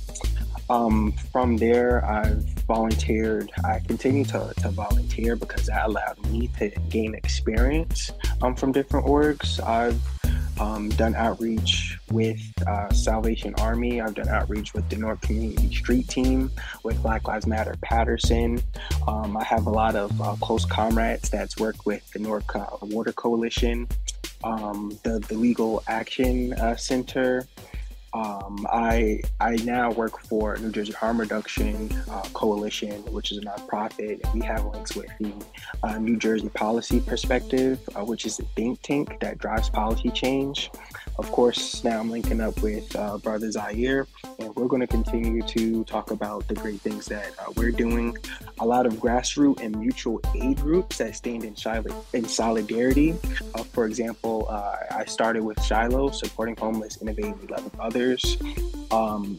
Um, 0.73 1.11
from 1.31 1.55
there, 1.57 2.03
I've 2.03 2.43
volunteered. 2.65 3.51
I 3.63 3.77
continue 3.85 4.25
to, 4.25 4.51
to 4.57 4.69
volunteer 4.69 5.35
because 5.35 5.67
that 5.67 5.85
allowed 5.85 6.19
me 6.31 6.49
to 6.57 6.69
gain 6.89 7.13
experience 7.13 8.09
um, 8.41 8.55
from 8.55 8.71
different 8.71 9.05
orgs. 9.05 9.63
I've 9.63 10.01
um, 10.59 10.89
done 10.89 11.13
outreach 11.13 11.99
with 12.11 12.41
uh, 12.67 12.91
Salvation 12.91 13.53
Army. 13.59 14.01
I've 14.01 14.15
done 14.15 14.29
outreach 14.29 14.73
with 14.73 14.89
the 14.89 14.95
Newark 14.95 15.21
Community 15.21 15.75
Street 15.75 16.07
Team, 16.07 16.49
with 16.83 16.99
Black 17.03 17.27
Lives 17.27 17.45
Matter 17.45 17.75
Paterson. 17.83 18.59
Um, 19.07 19.37
I 19.37 19.43
have 19.43 19.67
a 19.67 19.71
lot 19.71 19.95
of 19.95 20.19
uh, 20.19 20.35
close 20.41 20.65
comrades 20.65 21.29
that's 21.29 21.55
worked 21.57 21.85
with 21.85 22.09
the 22.13 22.19
Newark 22.19 22.55
uh, 22.55 22.65
Water 22.81 23.13
Coalition, 23.13 23.87
um, 24.43 24.97
the, 25.03 25.19
the 25.19 25.35
Legal 25.35 25.83
Action 25.87 26.53
uh, 26.53 26.75
Center. 26.75 27.45
Um, 28.13 28.67
I 28.71 29.21
I 29.39 29.55
now 29.63 29.91
work 29.91 30.19
for 30.19 30.55
New 30.57 30.71
Jersey 30.71 30.91
Harm 30.93 31.19
Reduction 31.19 31.91
uh, 32.09 32.21
Coalition, 32.33 33.01
which 33.11 33.31
is 33.31 33.39
a 33.39 33.41
nonprofit, 33.41 34.23
and 34.23 34.33
we 34.33 34.45
have 34.45 34.65
links 34.65 34.95
with 34.95 35.09
the 35.19 35.33
uh, 35.81 35.97
New 35.97 36.17
Jersey 36.17 36.49
Policy 36.49 36.99
Perspective, 36.99 37.79
uh, 37.95 38.05
which 38.05 38.25
is 38.25 38.39
a 38.39 38.43
think 38.55 38.81
tank 38.83 39.19
that 39.21 39.39
drives 39.39 39.69
policy 39.69 40.11
change. 40.11 40.69
Of 41.19 41.31
course, 41.31 41.83
now 41.83 41.99
I'm 41.99 42.09
linking 42.09 42.41
up 42.41 42.61
with 42.63 42.95
uh, 42.95 43.17
Brother 43.19 43.51
Zaire, 43.51 44.07
and 44.39 44.55
we're 44.55 44.67
going 44.67 44.81
to 44.81 44.87
continue 44.87 45.43
to 45.43 45.83
talk 45.83 46.09
about 46.09 46.47
the 46.47 46.55
great 46.55 46.81
things 46.81 47.05
that 47.05 47.31
uh, 47.37 47.51
we're 47.55 47.71
doing. 47.71 48.17
A 48.59 48.65
lot 48.65 48.85
of 48.85 48.93
grassroots 48.93 49.61
and 49.61 49.77
mutual 49.79 50.19
aid 50.33 50.57
groups 50.57 50.97
that 50.97 51.15
stand 51.15 51.43
in, 51.43 51.55
in 52.13 52.25
solidarity. 52.25 53.15
Uh, 53.53 53.63
for 53.63 53.85
example, 53.85 54.47
uh, 54.49 54.75
I 54.91 55.05
started 55.05 55.43
with 55.43 55.61
Shiloh, 55.63 56.09
supporting 56.09 56.55
homeless, 56.55 56.99
innovating 57.01 57.37
11 57.47 57.71
others. 57.79 58.37
Um, 58.89 59.37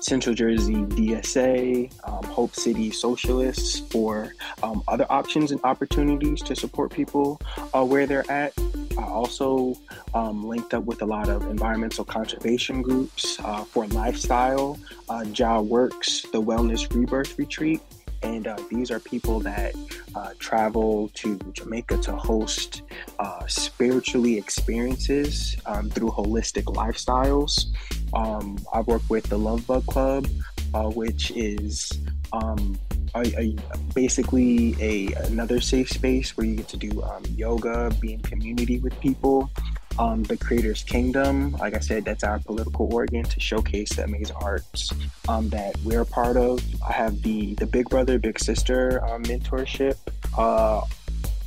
Central 0.00 0.34
Jersey 0.34 0.76
DSA, 0.76 1.92
um, 2.04 2.24
Hope 2.24 2.54
City 2.54 2.90
Socialists 2.90 3.80
for 3.90 4.34
um, 4.62 4.82
other 4.88 5.06
options 5.10 5.52
and 5.52 5.60
opportunities 5.62 6.40
to 6.42 6.56
support 6.56 6.90
people 6.90 7.40
uh, 7.74 7.84
where 7.84 8.06
they're 8.06 8.28
at. 8.30 8.54
I 9.00 9.04
also 9.04 9.76
um, 10.14 10.46
linked 10.46 10.74
up 10.74 10.84
with 10.84 11.00
a 11.02 11.06
lot 11.06 11.28
of 11.28 11.46
environmental 11.46 12.04
conservation 12.04 12.82
groups 12.82 13.38
uh, 13.40 13.64
for 13.64 13.86
lifestyle. 13.88 14.78
Uh, 15.08 15.24
Works, 15.62 16.22
the 16.32 16.40
Wellness 16.40 16.92
Rebirth 16.94 17.38
Retreat. 17.38 17.80
And 18.22 18.46
uh, 18.46 18.58
these 18.70 18.90
are 18.90 19.00
people 19.00 19.40
that 19.40 19.74
uh, 20.14 20.34
travel 20.38 21.10
to 21.14 21.38
Jamaica 21.54 21.96
to 21.98 22.16
host 22.16 22.82
uh, 23.18 23.46
spiritually 23.46 24.36
experiences 24.36 25.56
um, 25.64 25.88
through 25.88 26.10
holistic 26.10 26.64
lifestyles. 26.64 27.66
Um, 28.12 28.58
I 28.74 28.82
work 28.82 29.02
with 29.08 29.24
the 29.24 29.38
Love 29.38 29.66
Bug 29.66 29.86
Club, 29.86 30.28
uh, 30.74 30.90
which 30.90 31.30
is 31.30 31.90
um, 32.34 32.78
a, 33.14 33.22
a, 33.38 33.56
basically 33.94 34.76
a 34.80 35.12
another 35.24 35.60
safe 35.60 35.90
space 35.90 36.36
where 36.36 36.46
you 36.46 36.56
get 36.56 36.68
to 36.68 36.76
do 36.76 37.02
um, 37.02 37.22
yoga, 37.36 37.90
be 38.00 38.14
in 38.14 38.20
community 38.20 38.78
with 38.78 38.98
people. 39.00 39.50
Um, 39.98 40.22
the 40.22 40.36
Creator's 40.36 40.82
Kingdom, 40.82 41.52
like 41.58 41.74
I 41.74 41.80
said, 41.80 42.04
that's 42.04 42.24
our 42.24 42.38
political 42.38 42.92
organ 42.94 43.24
to 43.24 43.40
showcase 43.40 43.90
the 43.96 44.04
amazing 44.04 44.36
arts 44.40 44.92
um, 45.28 45.50
that 45.50 45.76
we're 45.84 46.02
a 46.02 46.06
part 46.06 46.36
of. 46.36 46.62
I 46.82 46.92
have 46.92 47.22
the 47.22 47.54
the 47.54 47.66
Big 47.66 47.88
Brother 47.88 48.18
Big 48.18 48.38
Sister 48.38 49.04
uh, 49.04 49.18
mentorship. 49.18 49.96
Uh, 50.38 50.82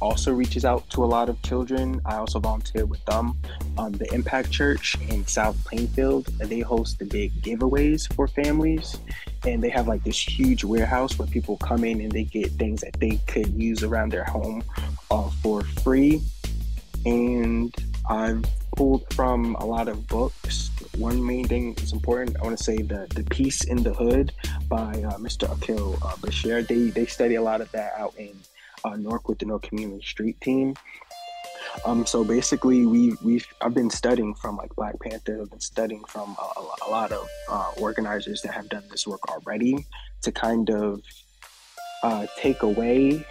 also 0.03 0.33
reaches 0.33 0.65
out 0.65 0.87
to 0.89 1.03
a 1.03 1.05
lot 1.05 1.29
of 1.29 1.41
children. 1.43 2.01
I 2.05 2.15
also 2.15 2.39
volunteer 2.39 2.85
with 2.85 3.03
them. 3.05 3.37
Um, 3.77 3.93
the 3.93 4.13
Impact 4.13 4.51
Church 4.51 4.97
in 5.09 5.25
South 5.25 5.57
Plainfield, 5.63 6.27
they 6.39 6.59
host 6.59 6.99
the 6.99 7.05
big 7.05 7.31
giveaways 7.41 8.13
for 8.13 8.27
families. 8.27 8.97
And 9.45 9.63
they 9.63 9.69
have 9.69 9.87
like 9.87 10.03
this 10.03 10.19
huge 10.19 10.63
warehouse 10.63 11.17
where 11.17 11.27
people 11.27 11.57
come 11.57 11.83
in 11.85 12.01
and 12.01 12.11
they 12.11 12.25
get 12.25 12.51
things 12.51 12.81
that 12.81 12.99
they 12.99 13.19
could 13.27 13.47
use 13.53 13.81
around 13.83 14.11
their 14.11 14.25
home 14.25 14.63
uh, 15.09 15.29
for 15.41 15.63
free. 15.63 16.21
And 17.05 17.73
I've 18.09 18.43
pulled 18.75 19.05
from 19.13 19.55
a 19.55 19.65
lot 19.65 19.87
of 19.87 20.07
books. 20.07 20.69
One 20.97 21.25
main 21.25 21.47
thing 21.47 21.73
that's 21.73 21.93
important. 21.93 22.37
I 22.39 22.43
want 22.43 22.57
to 22.57 22.63
say 22.63 22.77
the 22.77 23.07
the 23.15 23.23
Peace 23.23 23.63
in 23.63 23.83
the 23.83 23.93
Hood 23.93 24.31
by 24.67 24.91
uh, 24.91 25.17
Mr. 25.17 25.51
Akil 25.51 25.95
uh, 26.03 26.15
Bashir. 26.17 26.67
They 26.67 26.89
they 26.89 27.05
study 27.05 27.35
a 27.35 27.41
lot 27.41 27.61
of 27.61 27.71
that 27.71 27.93
out 27.97 28.13
in 28.17 28.35
uh, 28.83 28.97
with 29.27 29.39
the 29.39 29.45
Newark 29.45 29.63
Community 29.63 30.05
Street 30.05 30.39
Team. 30.41 30.75
Um, 31.85 32.05
so 32.05 32.23
basically, 32.23 32.85
we 32.85 33.15
we 33.23 33.41
I've 33.61 33.73
been 33.73 33.89
studying 33.89 34.35
from 34.35 34.57
like 34.57 34.75
Black 34.75 34.99
Panther. 34.99 35.41
I've 35.41 35.49
been 35.49 35.59
studying 35.59 36.03
from 36.05 36.35
a, 36.39 36.87
a 36.87 36.89
lot 36.89 37.11
of 37.11 37.27
uh, 37.49 37.71
organizers 37.77 38.41
that 38.43 38.53
have 38.53 38.69
done 38.69 38.83
this 38.91 39.07
work 39.07 39.27
already 39.29 39.85
to 40.21 40.31
kind 40.31 40.69
of 40.69 41.01
uh, 42.03 42.27
take 42.37 42.61
away 42.63 43.25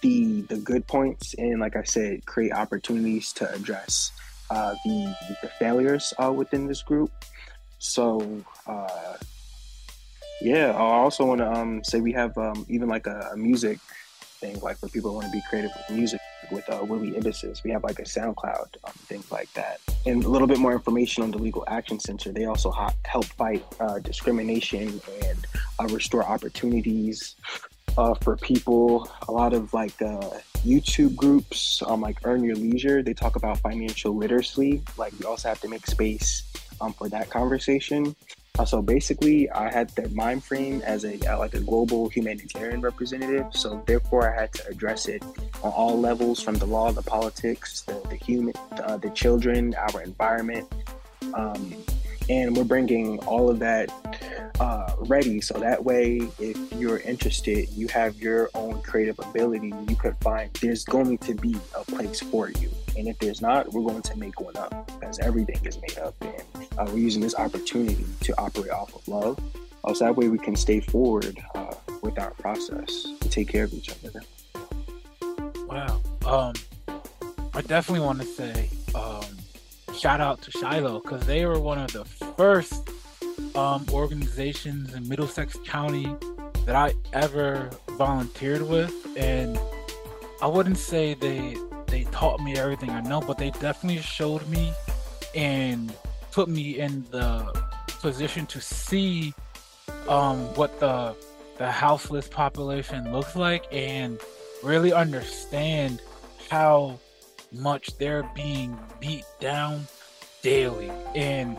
the 0.00 0.42
the 0.42 0.56
good 0.56 0.86
points 0.86 1.34
and, 1.34 1.60
like 1.60 1.76
I 1.76 1.82
said, 1.82 2.24
create 2.24 2.52
opportunities 2.52 3.32
to 3.34 3.52
address 3.52 4.12
uh, 4.50 4.74
the 4.84 5.14
the 5.42 5.48
failures 5.58 6.14
uh, 6.22 6.32
within 6.32 6.66
this 6.66 6.82
group. 6.82 7.10
So 7.78 8.44
uh, 8.66 9.16
yeah, 10.40 10.70
I 10.70 10.80
also 10.80 11.26
want 11.26 11.40
to 11.40 11.52
um, 11.52 11.84
say 11.84 12.00
we 12.00 12.12
have 12.12 12.36
um, 12.38 12.64
even 12.68 12.88
like 12.88 13.06
a, 13.06 13.30
a 13.32 13.36
music 13.36 13.78
thing, 14.44 14.60
like 14.60 14.78
for 14.78 14.88
people 14.88 15.10
who 15.10 15.16
want 15.16 15.26
to 15.26 15.32
be 15.32 15.42
creative 15.48 15.70
with 15.76 15.96
music 15.96 16.20
with 16.50 16.68
uh, 16.68 16.84
Willie 16.84 17.12
Ibises. 17.16 17.64
We 17.64 17.70
have 17.70 17.82
like 17.84 17.98
a 17.98 18.02
SoundCloud, 18.02 18.76
um, 18.84 18.92
things 19.06 19.32
like 19.32 19.52
that. 19.54 19.80
And 20.04 20.24
a 20.24 20.28
little 20.28 20.46
bit 20.46 20.58
more 20.58 20.72
information 20.72 21.22
on 21.22 21.30
the 21.30 21.38
Legal 21.38 21.64
Action 21.68 21.98
Center. 21.98 22.32
They 22.32 22.44
also 22.44 22.70
ha- 22.70 22.94
help 23.04 23.24
fight 23.24 23.64
uh, 23.80 23.98
discrimination 24.00 25.00
and 25.22 25.46
uh, 25.78 25.86
restore 25.86 26.24
opportunities 26.24 27.36
uh, 27.96 28.14
for 28.14 28.36
people. 28.36 29.08
A 29.28 29.32
lot 29.32 29.54
of 29.54 29.72
like 29.72 30.00
uh, 30.02 30.30
YouTube 30.64 31.16
groups, 31.16 31.82
um, 31.86 32.02
like 32.02 32.18
Earn 32.24 32.44
Your 32.44 32.56
Leisure, 32.56 33.02
they 33.02 33.14
talk 33.14 33.36
about 33.36 33.58
financial 33.58 34.14
literacy. 34.14 34.82
Like 34.98 35.12
we 35.18 35.24
also 35.24 35.48
have 35.48 35.60
to 35.62 35.68
make 35.68 35.86
space 35.86 36.42
um, 36.80 36.92
for 36.92 37.08
that 37.08 37.30
conversation. 37.30 38.14
Uh, 38.56 38.64
so 38.64 38.80
basically, 38.80 39.50
I 39.50 39.68
had 39.68 39.88
the 39.90 40.08
mind 40.10 40.44
frame 40.44 40.80
as 40.82 41.04
a 41.04 41.18
uh, 41.26 41.38
like 41.38 41.54
a 41.54 41.60
global 41.60 42.08
humanitarian 42.08 42.80
representative. 42.80 43.46
So 43.50 43.82
therefore, 43.84 44.32
I 44.32 44.40
had 44.40 44.52
to 44.54 44.68
address 44.68 45.08
it 45.08 45.24
on 45.64 45.72
all 45.72 45.98
levels, 45.98 46.40
from 46.40 46.54
the 46.54 46.66
law, 46.66 46.92
the 46.92 47.02
politics, 47.02 47.82
the, 47.82 48.00
the 48.08 48.14
human, 48.14 48.54
uh, 48.70 48.96
the 48.98 49.10
children, 49.10 49.74
our 49.74 50.02
environment, 50.02 50.72
um, 51.34 51.74
and 52.28 52.56
we're 52.56 52.62
bringing 52.62 53.18
all 53.20 53.50
of 53.50 53.58
that 53.58 53.90
uh, 54.60 54.94
ready. 55.00 55.40
So 55.40 55.58
that 55.58 55.84
way, 55.84 56.20
if 56.38 56.56
you're 56.74 56.98
interested, 56.98 57.68
you 57.70 57.88
have 57.88 58.22
your 58.22 58.50
own 58.54 58.80
creative 58.82 59.18
ability. 59.18 59.72
You 59.88 59.96
could 59.96 60.16
find 60.18 60.52
there's 60.62 60.84
going 60.84 61.18
to 61.18 61.34
be 61.34 61.56
a 61.76 61.82
place 61.82 62.20
for 62.20 62.50
you, 62.50 62.70
and 62.96 63.08
if 63.08 63.18
there's 63.18 63.40
not, 63.40 63.72
we're 63.72 63.82
going 63.82 64.02
to 64.02 64.18
make 64.18 64.40
one 64.40 64.56
up 64.56 64.86
because 64.86 65.18
everything 65.18 65.58
is 65.64 65.80
made 65.80 65.98
up 65.98 66.14
and 66.20 66.42
uh, 66.78 66.84
we're 66.88 66.98
using 66.98 67.22
this 67.22 67.34
opportunity 67.34 68.04
to 68.20 68.38
operate 68.38 68.70
off 68.70 68.94
of 68.94 69.06
love. 69.08 69.38
Also, 69.82 70.04
that 70.04 70.16
way 70.16 70.28
we 70.28 70.38
can 70.38 70.56
stay 70.56 70.80
forward 70.80 71.38
uh, 71.54 71.74
with 72.02 72.18
our 72.18 72.30
process 72.32 73.04
and 73.04 73.30
take 73.30 73.48
care 73.48 73.64
of 73.64 73.74
each 73.74 73.90
other. 73.90 74.22
Wow. 75.66 76.00
Um, 76.24 76.54
I 77.52 77.60
definitely 77.62 78.04
want 78.04 78.20
to 78.20 78.26
say 78.26 78.70
um, 78.94 79.24
shout 79.94 80.20
out 80.20 80.40
to 80.42 80.50
Shiloh 80.50 81.00
because 81.00 81.26
they 81.26 81.44
were 81.46 81.60
one 81.60 81.78
of 81.78 81.92
the 81.92 82.04
first 82.04 82.90
um, 83.54 83.86
organizations 83.92 84.94
in 84.94 85.08
Middlesex 85.08 85.56
County 85.64 86.14
that 86.66 86.74
I 86.74 86.94
ever 87.12 87.70
volunteered 87.90 88.62
with, 88.62 88.92
and 89.16 89.58
I 90.40 90.46
wouldn't 90.46 90.78
say 90.78 91.14
they 91.14 91.56
they 91.94 92.02
taught 92.10 92.40
me 92.40 92.56
everything 92.56 92.90
I 92.90 93.00
know, 93.02 93.20
but 93.20 93.38
they 93.38 93.50
definitely 93.50 94.02
showed 94.02 94.44
me 94.48 94.72
and 95.32 95.94
put 96.32 96.48
me 96.48 96.80
in 96.80 97.04
the 97.12 97.64
position 98.00 98.46
to 98.46 98.60
see 98.60 99.32
um, 100.08 100.38
what 100.56 100.80
the 100.80 101.14
the 101.56 101.70
houseless 101.70 102.26
population 102.26 103.12
looks 103.12 103.36
like 103.36 103.64
and 103.70 104.18
really 104.64 104.92
understand 104.92 106.02
how 106.50 106.98
much 107.52 107.96
they're 107.96 108.28
being 108.34 108.76
beat 108.98 109.24
down 109.38 109.86
daily. 110.42 110.90
And 111.14 111.56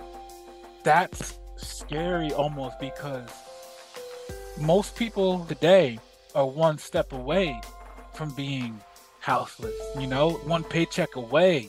that's 0.84 1.40
scary 1.56 2.34
almost 2.34 2.78
because 2.82 3.30
most 4.60 4.98
people 4.98 5.46
today 5.46 5.98
are 6.36 6.46
one 6.46 6.78
step 6.78 7.14
away 7.14 7.62
from 8.14 8.36
being 8.36 8.82
houseless 9.26 9.74
you 10.00 10.06
know 10.06 10.34
one 10.46 10.64
paycheck 10.64 11.16
away. 11.16 11.68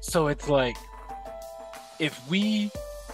So 0.00 0.28
it's 0.28 0.48
like 0.48 0.76
if 1.98 2.18
we 2.30 2.70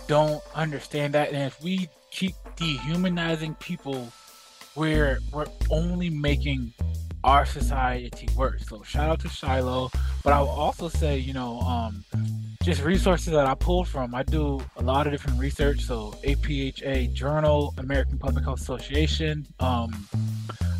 don't 0.06 0.42
understand 0.54 1.14
that 1.14 1.32
and 1.32 1.42
if 1.42 1.60
we 1.62 1.88
keep 2.12 2.34
dehumanizing 2.56 3.54
people 3.56 4.08
we're 4.76 5.18
we're 5.32 5.46
only 5.70 6.08
making 6.08 6.72
our 7.24 7.44
society 7.44 8.28
worse. 8.36 8.66
So 8.66 8.82
shout 8.82 9.10
out 9.10 9.20
to 9.20 9.28
shiloh. 9.28 9.90
But 10.22 10.34
i 10.34 10.40
will 10.40 10.48
also 10.48 10.88
say 10.88 11.18
you 11.18 11.32
know 11.32 11.60
um 11.60 12.04
just 12.62 12.82
resources 12.82 13.32
that 13.32 13.46
i 13.46 13.54
pulled 13.54 13.88
from 13.88 14.14
i 14.14 14.22
do 14.22 14.60
a 14.76 14.82
lot 14.82 15.08
of 15.08 15.12
different 15.12 15.40
research. 15.40 15.80
So 15.80 16.14
apha 16.22 17.12
journal 17.12 17.74
american 17.78 18.18
public 18.18 18.44
health 18.44 18.60
association 18.60 19.48
um 19.58 19.90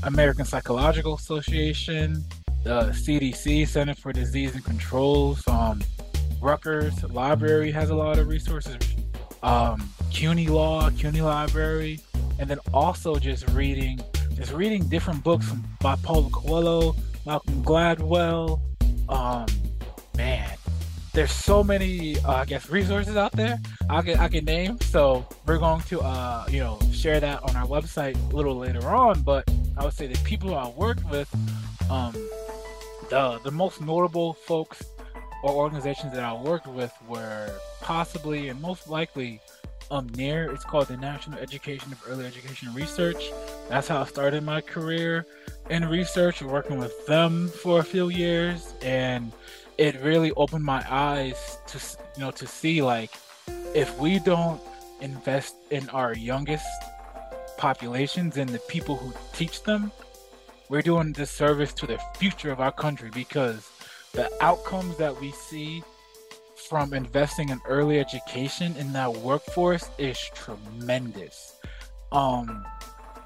american 0.04 0.44
psychological 0.44 1.14
association 1.14 2.24
the 2.62 2.82
cdc 2.92 3.66
center 3.66 3.94
for 3.94 4.12
disease 4.12 4.54
and 4.54 4.64
controls 4.64 5.46
um 5.48 5.80
Rutgers 6.40 7.02
Library 7.04 7.70
has 7.70 7.90
a 7.90 7.94
lot 7.94 8.18
of 8.18 8.26
resources. 8.28 8.76
Um, 9.42 9.90
CUNY 10.11 10.48
Law, 10.48 10.90
CUNY 10.90 11.20
Library, 11.20 12.00
and 12.38 12.48
then 12.48 12.58
also 12.72 13.16
just 13.16 13.48
reading, 13.50 14.00
just 14.34 14.52
reading 14.52 14.88
different 14.88 15.22
books 15.22 15.50
by 15.80 15.96
Paulo 15.96 16.30
Coelho, 16.30 16.96
Malcolm 17.26 17.62
Gladwell. 17.62 18.61
Um, 19.08 19.46
man, 20.16 20.56
there's 21.12 21.32
so 21.32 21.62
many, 21.62 22.18
uh, 22.20 22.32
I 22.32 22.44
guess, 22.46 22.70
resources 22.70 23.16
out 23.16 23.32
there 23.32 23.58
I 23.90 24.02
can 24.02 24.18
I 24.18 24.28
can 24.28 24.44
name. 24.44 24.80
So 24.80 25.26
we're 25.46 25.58
going 25.58 25.82
to, 25.82 26.00
uh, 26.00 26.46
you 26.48 26.61
know, 26.61 26.78
share 26.92 27.20
that 27.20 27.42
on 27.42 27.56
our 27.56 27.66
website 27.66 28.16
a 28.32 28.36
little 28.36 28.56
later 28.56 28.88
on. 28.88 29.22
But 29.22 29.50
I 29.76 29.84
would 29.84 29.94
say 29.94 30.06
the 30.06 30.18
people 30.24 30.54
I 30.54 30.68
worked 30.68 31.04
with, 31.11 31.28
um, 31.90 32.14
the 33.11 33.40
the 33.44 33.50
most 33.50 33.80
notable 33.80 34.32
folks 34.32 34.82
or 35.42 35.52
organizations 35.52 36.12
that 36.14 36.24
I 36.24 36.32
worked 36.32 36.66
with 36.66 36.92
were 37.06 37.52
possibly 37.80 38.48
and 38.48 38.61
most 38.61 38.88
likely 38.88 39.40
um. 39.90 40.08
It's 40.16 40.64
called 40.64 40.86
the 40.86 40.96
National 40.96 41.38
Education 41.40 41.90
of 41.92 42.00
Early 42.08 42.24
Education 42.24 42.72
Research. 42.72 43.30
That's 43.68 43.88
how 43.88 44.02
I 44.02 44.04
started 44.04 44.44
my 44.44 44.61
career 44.61 45.26
in 45.68 45.84
research, 45.88 46.42
working 46.42 46.78
with 46.78 47.06
them 47.06 47.48
for 47.48 47.80
a 47.80 47.82
few 47.82 48.08
years, 48.08 48.74
and 48.82 49.32
it 49.78 50.00
really 50.00 50.30
opened 50.32 50.64
my 50.64 50.84
eyes 50.88 51.58
to 51.66 51.78
you 52.16 52.24
know 52.24 52.30
to 52.30 52.46
see 52.46 52.82
like 52.82 53.11
if 53.74 53.98
we 53.98 54.20
don't 54.20 54.61
invest 55.00 55.56
in 55.70 55.88
our 55.90 56.14
youngest 56.14 56.66
populations 57.56 58.36
and 58.36 58.48
the 58.50 58.58
people 58.61 58.96
who 58.96 59.12
teach 59.32 59.62
them, 59.64 59.90
we're 60.70 60.80
doing 60.80 61.10
disservice 61.10 61.72
to 61.72 61.84
the 61.84 61.98
future 62.16 62.52
of 62.52 62.60
our 62.60 62.70
country 62.70 63.10
because 63.12 63.68
the 64.12 64.30
outcomes 64.40 64.96
that 64.98 65.20
we 65.20 65.32
see 65.32 65.82
from 66.68 66.94
investing 66.94 67.48
in 67.48 67.60
early 67.66 67.98
education 67.98 68.76
in 68.76 68.92
that 68.92 69.12
workforce 69.12 69.90
is 69.98 70.16
tremendous. 70.32 71.56
Um, 72.12 72.64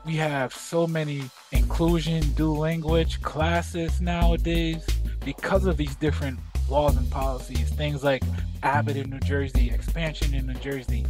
we 0.06 0.16
have 0.16 0.54
so 0.54 0.86
many 0.86 1.30
inclusion, 1.52 2.22
dual 2.32 2.56
language 2.56 3.20
classes 3.20 4.00
nowadays 4.00 4.86
because 5.22 5.66
of 5.66 5.76
these 5.76 5.94
different 5.96 6.38
laws 6.70 6.96
and 6.96 7.10
policies. 7.10 7.68
Things 7.70 8.02
like 8.02 8.22
Abbott 8.62 8.96
in 8.96 9.10
New 9.10 9.20
Jersey, 9.20 9.70
expansion 9.70 10.32
in 10.32 10.46
New 10.46 10.54
Jersey. 10.54 11.04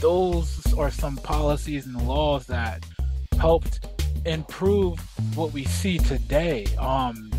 Those 0.00 0.74
are 0.74 0.90
some 0.90 1.16
policies 1.16 1.86
and 1.86 2.06
laws 2.06 2.44
that 2.46 2.84
helped 3.38 3.97
improve 4.28 4.98
what 5.34 5.52
we 5.52 5.64
see 5.64 5.98
today. 5.98 6.66
Um, 6.78 7.30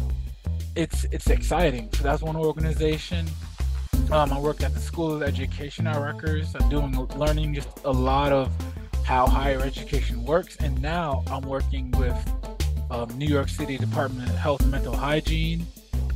it's 0.76 1.04
it's 1.06 1.30
exciting. 1.30 1.90
So 1.94 2.04
that's 2.04 2.22
one 2.22 2.36
organization. 2.36 3.28
Um, 4.12 4.34
I 4.34 4.40
work 4.40 4.64
at 4.64 4.74
the 4.74 4.80
School 4.80 5.14
of 5.14 5.22
Education 5.22 5.86
at 5.86 5.98
Rutgers. 5.98 6.56
I'm 6.56 6.68
doing 6.70 6.94
learning 7.16 7.54
just 7.54 7.70
a 7.86 7.92
lot 7.92 8.32
of 8.32 8.52
how 9.04 9.28
higher 9.28 9.60
education 9.62 10.24
works, 10.24 10.56
and 10.58 10.80
now 10.82 11.24
I'm 11.28 11.42
working 11.42 11.92
with 11.92 12.18
um, 12.92 13.10
New 13.18 13.28
York 13.28 13.50
City 13.50 13.78
Department 13.78 14.30
of 14.30 14.36
Health 14.36 14.62
and 14.62 14.72
Mental 14.72 14.96
Hygiene 14.96 15.66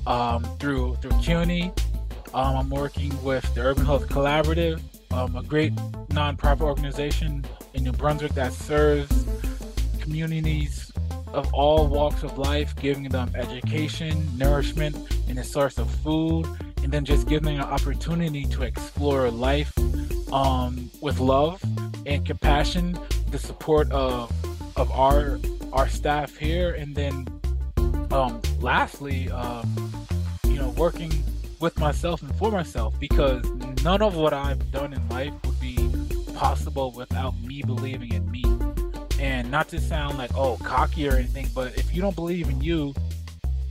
um, 0.08 0.44
through 0.60 0.96
through 0.96 1.12
CUNY. 1.22 1.72
Um, 2.34 2.58
I'm 2.58 2.70
working 2.70 3.12
with 3.24 3.54
the 3.54 3.62
Urban 3.62 3.86
Health 3.86 4.08
Collaborative, 4.10 4.82
um, 5.12 5.36
a 5.36 5.44
great 5.44 5.76
nonprofit 6.10 6.62
organization 6.62 7.46
in 7.76 7.84
New 7.84 7.92
Brunswick 7.92 8.34
that 8.34 8.54
serves 8.54 9.26
communities 10.04 10.92
of 11.28 11.52
all 11.54 11.88
walks 11.88 12.24
of 12.24 12.38
life, 12.38 12.76
giving 12.76 13.08
them 13.08 13.32
education, 13.36 14.28
nourishment, 14.38 14.96
and 15.30 15.40
a 15.40 15.44
source 15.44 15.78
of 15.78 15.90
food, 15.90 16.46
and 16.84 16.92
then 16.92 17.06
just 17.06 17.28
giving 17.28 17.46
them 17.46 17.56
an 17.56 17.74
opportunity 17.74 18.44
to 18.44 18.64
explore 18.64 19.32
life 19.32 19.72
um, 20.34 20.92
with 21.02 21.20
love 21.20 21.64
and 22.06 22.26
compassion, 22.26 23.00
the 23.32 23.40
support 23.40 23.90
of 23.92 24.32
of 24.76 24.92
our 24.92 25.40
our 25.72 25.88
staff 25.88 26.36
here, 26.36 26.72
and 26.74 26.94
then 26.96 27.26
um, 28.12 28.42
lastly, 28.60 29.30
um, 29.32 29.66
you 30.46 30.56
know, 30.56 30.70
working 30.72 31.12
with 31.62 31.80
myself 31.80 32.22
and 32.22 32.36
for 32.36 32.52
myself 32.52 32.94
because 33.00 33.42
none 33.84 34.02
of 34.02 34.16
what 34.16 34.34
I've 34.34 34.70
done 34.72 34.92
in 34.92 35.08
life 35.08 35.34
would 35.46 35.60
be 35.62 35.78
possible 36.36 36.92
without 36.92 37.40
me 37.40 37.62
believing 37.62 38.14
in 38.14 38.30
me. 38.30 38.44
And 39.24 39.50
not 39.50 39.70
to 39.70 39.80
sound 39.80 40.18
like 40.18 40.36
oh 40.36 40.58
cocky 40.58 41.08
or 41.08 41.14
anything, 41.14 41.48
but 41.56 41.78
if 41.78 41.96
you 41.96 42.02
don't 42.02 42.14
believe 42.14 42.50
in 42.50 42.60
you, 42.60 42.94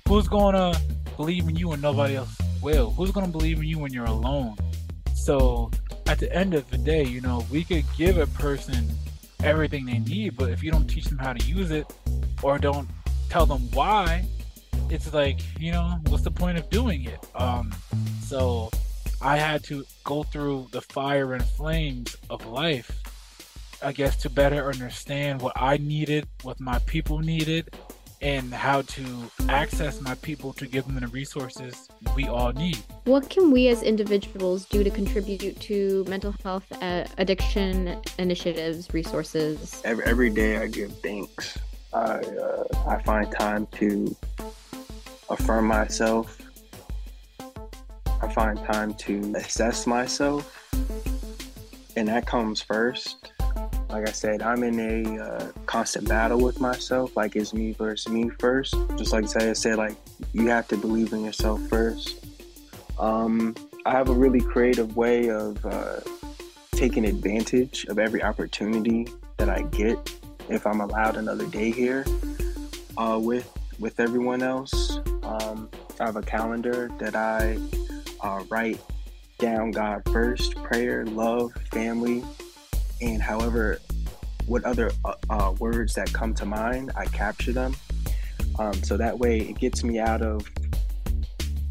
who's 0.08 0.26
gonna 0.26 0.74
believe 1.18 1.46
in 1.46 1.56
you 1.56 1.68
when 1.68 1.82
nobody 1.82 2.16
else 2.16 2.34
will? 2.62 2.90
Who's 2.92 3.10
gonna 3.10 3.28
believe 3.28 3.58
in 3.58 3.64
you 3.64 3.78
when 3.78 3.92
you're 3.92 4.06
alone? 4.06 4.56
So 5.14 5.70
at 6.06 6.18
the 6.18 6.34
end 6.34 6.54
of 6.54 6.70
the 6.70 6.78
day, 6.78 7.04
you 7.04 7.20
know, 7.20 7.44
we 7.50 7.64
could 7.64 7.84
give 7.98 8.16
a 8.16 8.26
person 8.28 8.88
everything 9.44 9.84
they 9.84 9.98
need, 9.98 10.38
but 10.38 10.48
if 10.48 10.62
you 10.62 10.70
don't 10.70 10.86
teach 10.86 11.04
them 11.04 11.18
how 11.18 11.34
to 11.34 11.44
use 11.44 11.70
it 11.70 11.92
or 12.42 12.58
don't 12.58 12.88
tell 13.28 13.44
them 13.44 13.70
why, 13.74 14.24
it's 14.88 15.12
like, 15.12 15.40
you 15.60 15.70
know, 15.70 15.98
what's 16.06 16.24
the 16.24 16.30
point 16.30 16.56
of 16.56 16.70
doing 16.70 17.04
it? 17.04 17.26
Um, 17.34 17.74
so 18.22 18.70
I 19.20 19.36
had 19.36 19.62
to 19.64 19.84
go 20.04 20.22
through 20.22 20.68
the 20.72 20.80
fire 20.80 21.34
and 21.34 21.44
flames 21.44 22.16
of 22.30 22.46
life, 22.46 22.90
I 23.82 23.92
guess, 23.92 24.16
to 24.18 24.30
better 24.30 24.68
understand 24.68 25.40
what 25.40 25.52
I 25.56 25.76
needed, 25.76 26.28
what 26.42 26.60
my 26.60 26.78
people 26.80 27.18
needed, 27.18 27.74
and 28.20 28.54
how 28.54 28.82
to 28.82 29.04
access 29.48 30.00
my 30.00 30.14
people 30.16 30.52
to 30.52 30.66
give 30.66 30.86
them 30.86 31.00
the 31.00 31.08
resources 31.08 31.88
we 32.14 32.28
all 32.28 32.52
need. 32.52 32.78
What 33.04 33.28
can 33.28 33.50
we 33.50 33.66
as 33.68 33.82
individuals 33.82 34.64
do 34.66 34.84
to 34.84 34.90
contribute 34.90 35.58
to 35.60 36.04
mental 36.08 36.32
health 36.44 36.70
uh, 36.80 37.04
addiction 37.18 38.00
initiatives, 38.18 38.94
resources? 38.94 39.82
Every, 39.84 40.04
every 40.04 40.30
day 40.30 40.58
I 40.58 40.68
give 40.68 40.92
thanks. 41.00 41.58
I, 41.92 42.18
uh, 42.18 42.64
I 42.86 43.02
find 43.02 43.30
time 43.32 43.66
to 43.72 44.16
affirm 45.28 45.66
myself. 45.66 46.40
I 47.40 48.28
find 48.32 48.56
time 48.58 48.94
to 48.94 49.34
assess 49.34 49.84
myself, 49.84 50.72
and 51.96 52.06
that 52.06 52.24
comes 52.24 52.62
first. 52.62 53.31
Like 53.92 54.08
I 54.08 54.12
said, 54.12 54.40
I'm 54.40 54.62
in 54.62 54.80
a 54.80 55.22
uh, 55.22 55.52
constant 55.66 56.08
battle 56.08 56.40
with 56.40 56.62
myself. 56.62 57.14
Like 57.14 57.36
it's 57.36 57.52
me 57.52 57.74
versus 57.74 58.10
me 58.10 58.30
first. 58.38 58.74
Just 58.96 59.12
like 59.12 59.24
I 59.36 59.52
said, 59.52 59.76
like 59.76 59.94
you 60.32 60.48
have 60.48 60.66
to 60.68 60.78
believe 60.78 61.12
in 61.12 61.22
yourself 61.22 61.60
first. 61.68 62.24
Um, 62.98 63.54
I 63.84 63.90
have 63.90 64.08
a 64.08 64.14
really 64.14 64.40
creative 64.40 64.96
way 64.96 65.28
of 65.28 65.64
uh, 65.66 66.00
taking 66.72 67.04
advantage 67.04 67.84
of 67.84 67.98
every 67.98 68.22
opportunity 68.22 69.08
that 69.36 69.50
I 69.50 69.62
get 69.64 69.98
if 70.48 70.66
I'm 70.66 70.80
allowed 70.80 71.16
another 71.16 71.46
day 71.46 71.70
here 71.70 72.06
uh, 72.96 73.18
with 73.22 73.52
with 73.78 74.00
everyone 74.00 74.42
else. 74.42 75.00
Um, 75.22 75.68
I 76.00 76.06
have 76.06 76.16
a 76.16 76.22
calendar 76.22 76.90
that 76.98 77.14
I 77.14 77.58
uh, 78.20 78.42
write 78.48 78.80
down 79.38 79.70
God 79.70 80.02
first, 80.10 80.54
prayer, 80.62 81.04
love, 81.04 81.52
family, 81.70 82.24
and 83.02 83.20
however, 83.20 83.80
what 84.46 84.64
other 84.64 84.90
uh, 85.04 85.14
uh, 85.30 85.52
words 85.58 85.94
that 85.94 86.12
come 86.12 86.34
to 86.34 86.46
mind, 86.46 86.92
I 86.96 87.06
capture 87.06 87.52
them. 87.52 87.76
Um, 88.58 88.74
so 88.82 88.96
that 88.96 89.18
way 89.18 89.40
it 89.40 89.58
gets 89.58 89.84
me 89.84 89.98
out 89.98 90.22
of 90.22 90.48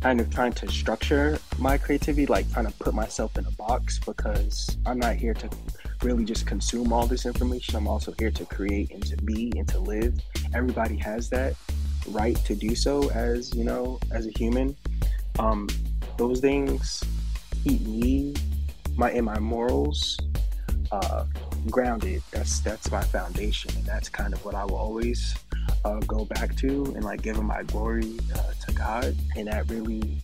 kind 0.02 0.20
of 0.20 0.30
trying 0.32 0.54
to 0.54 0.70
structure 0.70 1.40
my 1.60 1.78
creativity, 1.78 2.26
like 2.26 2.52
trying 2.52 2.66
to 2.66 2.74
put 2.74 2.94
myself 2.94 3.38
in 3.38 3.46
a 3.46 3.52
box 3.52 4.00
because 4.00 4.78
I'm 4.86 5.00
not 5.00 5.16
here 5.16 5.34
to 5.36 5.50
really 6.02 6.26
just 6.26 6.48
consume 6.48 6.92
all 6.92 7.06
this 7.06 7.26
information. 7.26 7.76
I'm 7.76 7.88
also 7.88 8.14
here 8.18 8.32
to 8.32 8.46
create 8.46 8.92
and 8.92 9.06
to 9.06 9.18
be 9.18 9.54
and 9.56 9.68
to 9.70 9.80
live. 9.80 10.20
Everybody 10.54 10.98
has 10.98 11.30
that 11.30 11.56
right 12.08 12.36
to 12.46 12.56
do 12.56 12.76
so 12.76 13.10
as 13.12 13.54
you 13.54 13.64
know 13.64 14.00
as 14.12 14.26
a 14.26 14.32
human 14.32 14.76
um 15.40 15.68
those 16.18 16.40
things 16.40 17.04
keep 17.64 17.82
me 17.82 18.34
my 18.96 19.12
and 19.12 19.26
my 19.26 19.40
morals 19.40 20.18
uh 20.92 21.26
grounded 21.70 22.22
that's 22.32 22.60
that's 22.60 22.92
my 22.92 23.02
foundation 23.02 23.72
and 23.76 23.86
that's 23.86 24.10
kind 24.10 24.34
of 24.34 24.44
what 24.44 24.56
i 24.56 24.64
will 24.66 24.76
always 24.76 25.36
uh, 25.86 26.00
go 26.02 26.26
back 26.26 26.56
to 26.56 26.86
and 26.96 27.04
like 27.04 27.22
giving 27.22 27.46
my 27.46 27.64
glory 27.64 28.18
uh, 28.36 28.52
to 28.66 28.72
god 28.74 29.16
and 29.36 29.48
that 29.48 29.70
really 29.70 30.22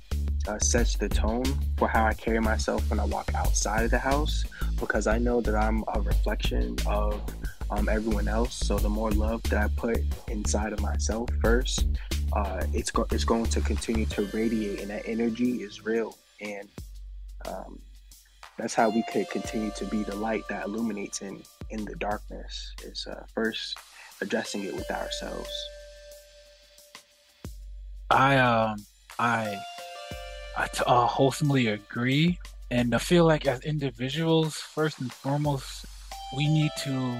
uh, 0.47 0.57
sets 0.59 0.95
the 0.95 1.07
tone 1.07 1.45
for 1.78 1.88
how 1.88 2.05
i 2.05 2.13
carry 2.13 2.39
myself 2.39 2.89
when 2.89 2.99
i 2.99 3.05
walk 3.05 3.34
outside 3.36 3.84
of 3.84 3.91
the 3.91 3.99
house 3.99 4.45
because 4.80 5.05
i 5.07 5.18
know 5.18 5.41
that 5.41 5.55
i'm 5.55 5.84
a 5.93 6.01
reflection 6.01 6.76
of 6.88 7.22
um, 7.70 7.89
everyone 7.89 8.28
else. 8.28 8.55
So 8.55 8.78
the 8.78 8.89
more 8.89 9.11
love 9.11 9.43
that 9.43 9.61
I 9.63 9.68
put 9.76 9.99
inside 10.28 10.74
of 10.74 10.82
myself 10.82 11.30
first, 11.41 11.86
uh, 12.34 12.63
it's 12.74 12.91
go- 12.91 13.07
it's 13.11 13.24
going 13.24 13.45
to 13.45 13.61
continue 13.61 14.05
to 14.07 14.26
radiate, 14.34 14.82
and 14.82 14.89
that 14.89 15.03
energy 15.05 15.61
is 15.63 15.84
real. 15.84 16.18
And 16.41 16.70
um, 17.45 17.80
that's 18.58 18.74
how 18.74 18.89
we 18.89 19.03
could 19.12 19.30
continue 19.30 19.72
to 19.76 19.86
be 19.86 20.03
the 20.03 20.16
light 20.16 20.47
that 20.49 20.66
illuminates 20.66 21.22
in 21.22 21.41
in 21.70 21.86
the 21.86 21.95
darkness. 21.95 22.74
Is 22.84 23.08
uh, 23.08 23.24
first 23.34 23.78
addressing 24.22 24.64
it 24.64 24.76
with 24.76 24.89
ourselves. 24.91 25.49
I 28.10 28.38
um 28.38 28.86
I 29.20 29.58
I 30.58 30.68
t- 30.68 30.84
uh, 30.86 31.05
wholesomely 31.05 31.68
agree. 31.68 32.39
And 32.70 32.93
I 32.93 32.97
feel 32.97 33.26
like 33.26 33.47
as 33.47 33.62
individuals, 33.62 34.55
first 34.55 34.99
and 34.99 35.12
foremost, 35.12 35.86
we 36.36 36.47
need 36.47 36.72
to 36.80 37.18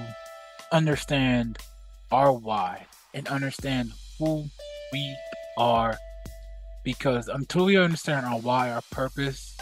understand 0.72 1.58
our 2.12 2.32
why 2.32 2.86
and 3.14 3.26
understand 3.28 3.92
who 4.18 4.44
we 4.92 5.16
are. 5.56 5.96
Because 6.84 7.28
until 7.28 7.64
we 7.66 7.76
understand 7.78 8.26
our 8.26 8.38
why, 8.38 8.70
our 8.70 8.82
purpose, 8.90 9.57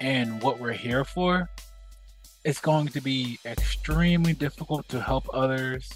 and 0.00 0.42
what 0.42 0.58
we're 0.58 0.72
here 0.72 1.04
for, 1.04 1.48
it's 2.44 2.60
going 2.60 2.88
to 2.88 3.00
be 3.00 3.38
extremely 3.44 4.32
difficult 4.32 4.88
to 4.88 5.00
help 5.00 5.28
others, 5.32 5.90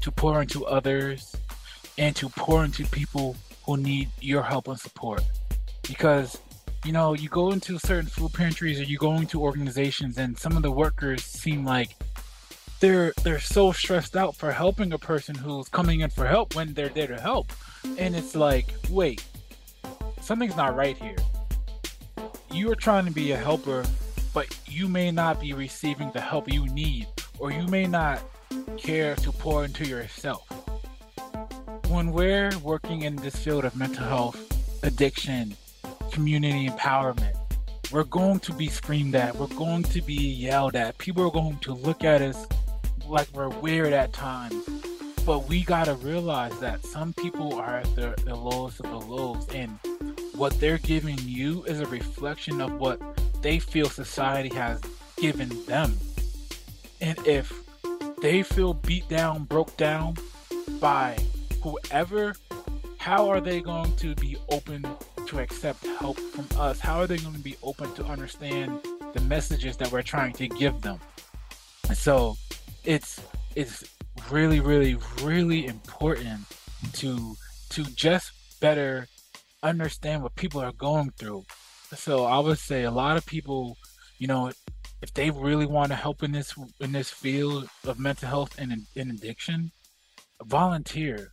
to 0.00 0.10
pour 0.10 0.40
into 0.40 0.64
others, 0.66 1.36
and 1.98 2.16
to 2.16 2.28
pour 2.30 2.64
into 2.64 2.86
people 2.86 3.36
who 3.64 3.76
need 3.76 4.08
your 4.20 4.42
help 4.42 4.68
and 4.68 4.80
support. 4.80 5.22
Because, 5.86 6.38
you 6.84 6.92
know, 6.92 7.14
you 7.14 7.28
go 7.28 7.52
into 7.52 7.78
certain 7.78 8.08
food 8.08 8.32
pantries 8.32 8.80
or 8.80 8.84
you 8.84 8.96
go 8.96 9.16
into 9.16 9.42
organizations 9.42 10.16
and 10.16 10.38
some 10.38 10.56
of 10.56 10.62
the 10.62 10.70
workers 10.70 11.22
seem 11.22 11.64
like 11.64 11.96
they're 12.80 13.12
they're 13.22 13.38
so 13.38 13.72
stressed 13.72 14.16
out 14.16 14.34
for 14.34 14.50
helping 14.50 14.92
a 14.94 14.98
person 14.98 15.34
who's 15.34 15.68
coming 15.68 16.00
in 16.00 16.08
for 16.08 16.26
help 16.26 16.56
when 16.56 16.72
they're 16.72 16.88
there 16.88 17.06
to 17.06 17.20
help. 17.20 17.52
And 17.98 18.16
it's 18.16 18.34
like, 18.34 18.72
wait, 18.88 19.22
something's 20.22 20.56
not 20.56 20.74
right 20.74 20.96
here. 20.96 21.16
You 22.52 22.70
are 22.72 22.74
trying 22.74 23.06
to 23.06 23.12
be 23.12 23.30
a 23.30 23.36
helper, 23.36 23.84
but 24.34 24.58
you 24.66 24.88
may 24.88 25.12
not 25.12 25.40
be 25.40 25.52
receiving 25.52 26.10
the 26.10 26.20
help 26.20 26.52
you 26.52 26.66
need, 26.66 27.06
or 27.38 27.52
you 27.52 27.66
may 27.68 27.86
not 27.86 28.20
care 28.76 29.14
to 29.16 29.30
pour 29.30 29.64
into 29.64 29.86
yourself. 29.86 30.48
When 31.88 32.10
we're 32.10 32.50
working 32.58 33.02
in 33.02 33.14
this 33.16 33.36
field 33.36 33.64
of 33.64 33.76
mental 33.76 34.04
health, 34.04 34.82
addiction, 34.82 35.56
community 36.10 36.68
empowerment, 36.68 37.36
we're 37.92 38.04
going 38.04 38.40
to 38.40 38.52
be 38.52 38.68
screamed 38.68 39.14
at, 39.14 39.36
we're 39.36 39.46
going 39.48 39.84
to 39.84 40.02
be 40.02 40.14
yelled 40.14 40.74
at, 40.74 40.98
people 40.98 41.24
are 41.26 41.30
going 41.30 41.58
to 41.58 41.72
look 41.72 42.02
at 42.02 42.20
us 42.20 42.48
like 43.06 43.28
we're 43.32 43.48
weird 43.48 43.92
at 43.92 44.12
times. 44.12 44.64
But 45.24 45.48
we 45.48 45.62
gotta 45.62 45.94
realize 45.94 46.58
that 46.60 46.84
some 46.84 47.12
people 47.12 47.54
are 47.54 47.76
at 47.76 47.94
the, 47.94 48.20
the 48.24 48.34
lowest 48.34 48.80
of 48.80 48.90
the 48.90 48.98
lows, 48.98 49.46
and 49.50 49.78
what 50.40 50.58
they're 50.58 50.78
giving 50.78 51.18
you 51.18 51.62
is 51.64 51.80
a 51.80 51.86
reflection 51.88 52.62
of 52.62 52.72
what 52.80 52.98
they 53.42 53.58
feel 53.58 53.90
society 53.90 54.48
has 54.48 54.80
given 55.18 55.50
them. 55.66 55.94
And 57.02 57.18
if 57.26 57.52
they 58.22 58.42
feel 58.42 58.72
beat 58.72 59.06
down, 59.10 59.44
broke 59.44 59.76
down 59.76 60.16
by 60.80 61.18
whoever, 61.62 62.34
how 62.96 63.28
are 63.28 63.42
they 63.42 63.60
going 63.60 63.94
to 63.96 64.14
be 64.14 64.38
open 64.48 64.86
to 65.26 65.40
accept 65.40 65.84
help 65.84 66.18
from 66.18 66.46
us? 66.58 66.80
How 66.80 67.00
are 67.00 67.06
they 67.06 67.18
going 67.18 67.34
to 67.34 67.40
be 67.40 67.58
open 67.62 67.92
to 67.96 68.04
understand 68.06 68.80
the 69.12 69.20
messages 69.20 69.76
that 69.76 69.92
we're 69.92 70.00
trying 70.00 70.32
to 70.32 70.48
give 70.48 70.80
them? 70.80 70.98
So 71.92 72.38
it's 72.84 73.20
it's 73.56 73.84
really, 74.30 74.60
really, 74.60 74.96
really 75.22 75.66
important 75.66 76.46
to 76.94 77.36
to 77.70 77.84
just 77.94 78.32
better 78.58 79.06
understand 79.62 80.22
what 80.22 80.34
people 80.34 80.60
are 80.60 80.72
going 80.72 81.12
through. 81.18 81.44
So 81.94 82.24
I 82.24 82.38
would 82.38 82.58
say 82.58 82.84
a 82.84 82.90
lot 82.90 83.16
of 83.16 83.26
people, 83.26 83.76
you 84.18 84.26
know, 84.26 84.52
if 85.02 85.14
they 85.14 85.30
really 85.30 85.66
want 85.66 85.88
to 85.88 85.96
help 85.96 86.22
in 86.22 86.32
this 86.32 86.54
in 86.80 86.92
this 86.92 87.10
field 87.10 87.68
of 87.86 87.98
mental 87.98 88.28
health 88.28 88.58
and, 88.58 88.72
and 88.96 89.10
addiction, 89.10 89.72
volunteer. 90.44 91.32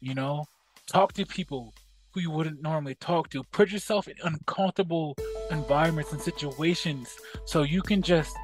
You 0.00 0.14
know, 0.14 0.46
talk 0.86 1.12
to 1.14 1.24
people 1.24 1.74
who 2.12 2.20
you 2.20 2.30
wouldn't 2.30 2.62
normally 2.62 2.94
talk 2.96 3.30
to. 3.30 3.42
Put 3.44 3.70
yourself 3.70 4.08
in 4.08 4.16
uncomfortable 4.24 5.16
environments 5.50 6.12
and 6.12 6.20
situations 6.20 7.08
so 7.46 7.62
you 7.62 7.82
can 7.82 8.02
just 8.02 8.36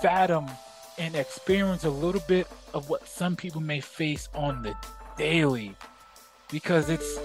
fathom 0.00 0.46
and 0.98 1.14
experience 1.16 1.84
a 1.84 1.90
little 1.90 2.22
bit 2.28 2.46
of 2.74 2.88
what 2.90 3.08
some 3.08 3.34
people 3.34 3.60
may 3.60 3.80
face 3.80 4.28
on 4.34 4.62
the 4.62 4.74
daily 5.16 5.74
because 6.50 6.90
it's 6.90 7.18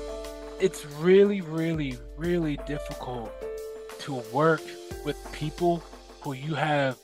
it's 0.59 0.85
really 0.97 1.41
really 1.41 1.97
really 2.17 2.57
difficult 2.65 3.31
to 3.99 4.15
work 4.31 4.61
with 5.03 5.17
people 5.31 5.83
who 6.21 6.33
you 6.33 6.55
have 6.55 6.97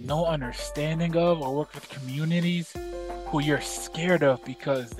no 0.00 0.26
understanding 0.26 1.16
of 1.16 1.40
or 1.40 1.54
work 1.54 1.74
with 1.74 1.88
communities 1.88 2.74
who 3.26 3.40
you're 3.40 3.60
scared 3.60 4.22
of 4.22 4.44
because 4.44 4.92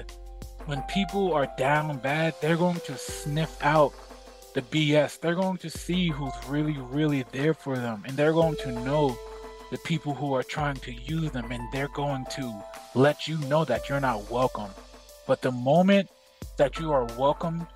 when 0.67 0.83
people 0.83 1.33
are 1.33 1.49
down 1.59 1.97
bad 1.99 2.35
they're 2.41 2.57
going 2.57 2.81
to 2.81 2.97
sniff 2.97 3.57
out 3.63 3.93
the 4.55 4.63
BS 4.63 5.21
they're 5.21 5.35
going 5.35 5.59
to 5.59 5.71
see 5.71 6.09
who's 6.09 6.33
really 6.49 6.77
really 6.79 7.25
there 7.33 7.55
for 7.55 7.77
them 7.77 8.03
and 8.07 8.17
they're 8.17 8.33
going 8.33 8.57
to 8.57 8.73
know 8.73 9.17
the 9.71 9.79
people 9.79 10.15
who 10.15 10.33
are 10.33 10.43
trying 10.43 10.77
to 10.77 10.93
use 10.93 11.31
them 11.33 11.51
and 11.51 11.63
they're 11.73 11.89
going 11.89 12.25
to 12.31 12.55
let 12.95 13.27
you 13.27 13.37
know 13.49 13.65
that 13.65 13.89
you're 13.89 14.01
not 14.01 14.31
welcome. 14.31 14.71
But 15.27 15.43
the 15.43 15.51
moment 15.51 16.09
that 16.57 16.79
you 16.79 16.93
are 16.93 17.05
welcomed 17.19 17.67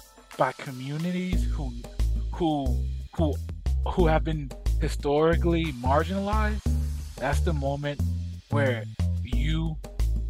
by 0.40 0.52
communities 0.52 1.44
who 1.52 1.70
who 2.32 2.64
who 3.14 3.34
who 3.86 4.06
have 4.06 4.24
been 4.24 4.50
historically 4.80 5.66
marginalized, 5.74 6.66
that's 7.16 7.40
the 7.40 7.52
moment 7.52 8.00
where 8.48 8.84
you 9.22 9.76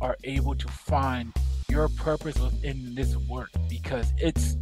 are 0.01 0.17
able 0.25 0.57
to 0.57 0.67
find 0.67 1.33
your 1.69 1.89
purpose 1.91 2.37
within 2.41 2.93
this 2.97 3.17
work 3.29 3.51
because 3.69 4.13
it's 4.19 4.57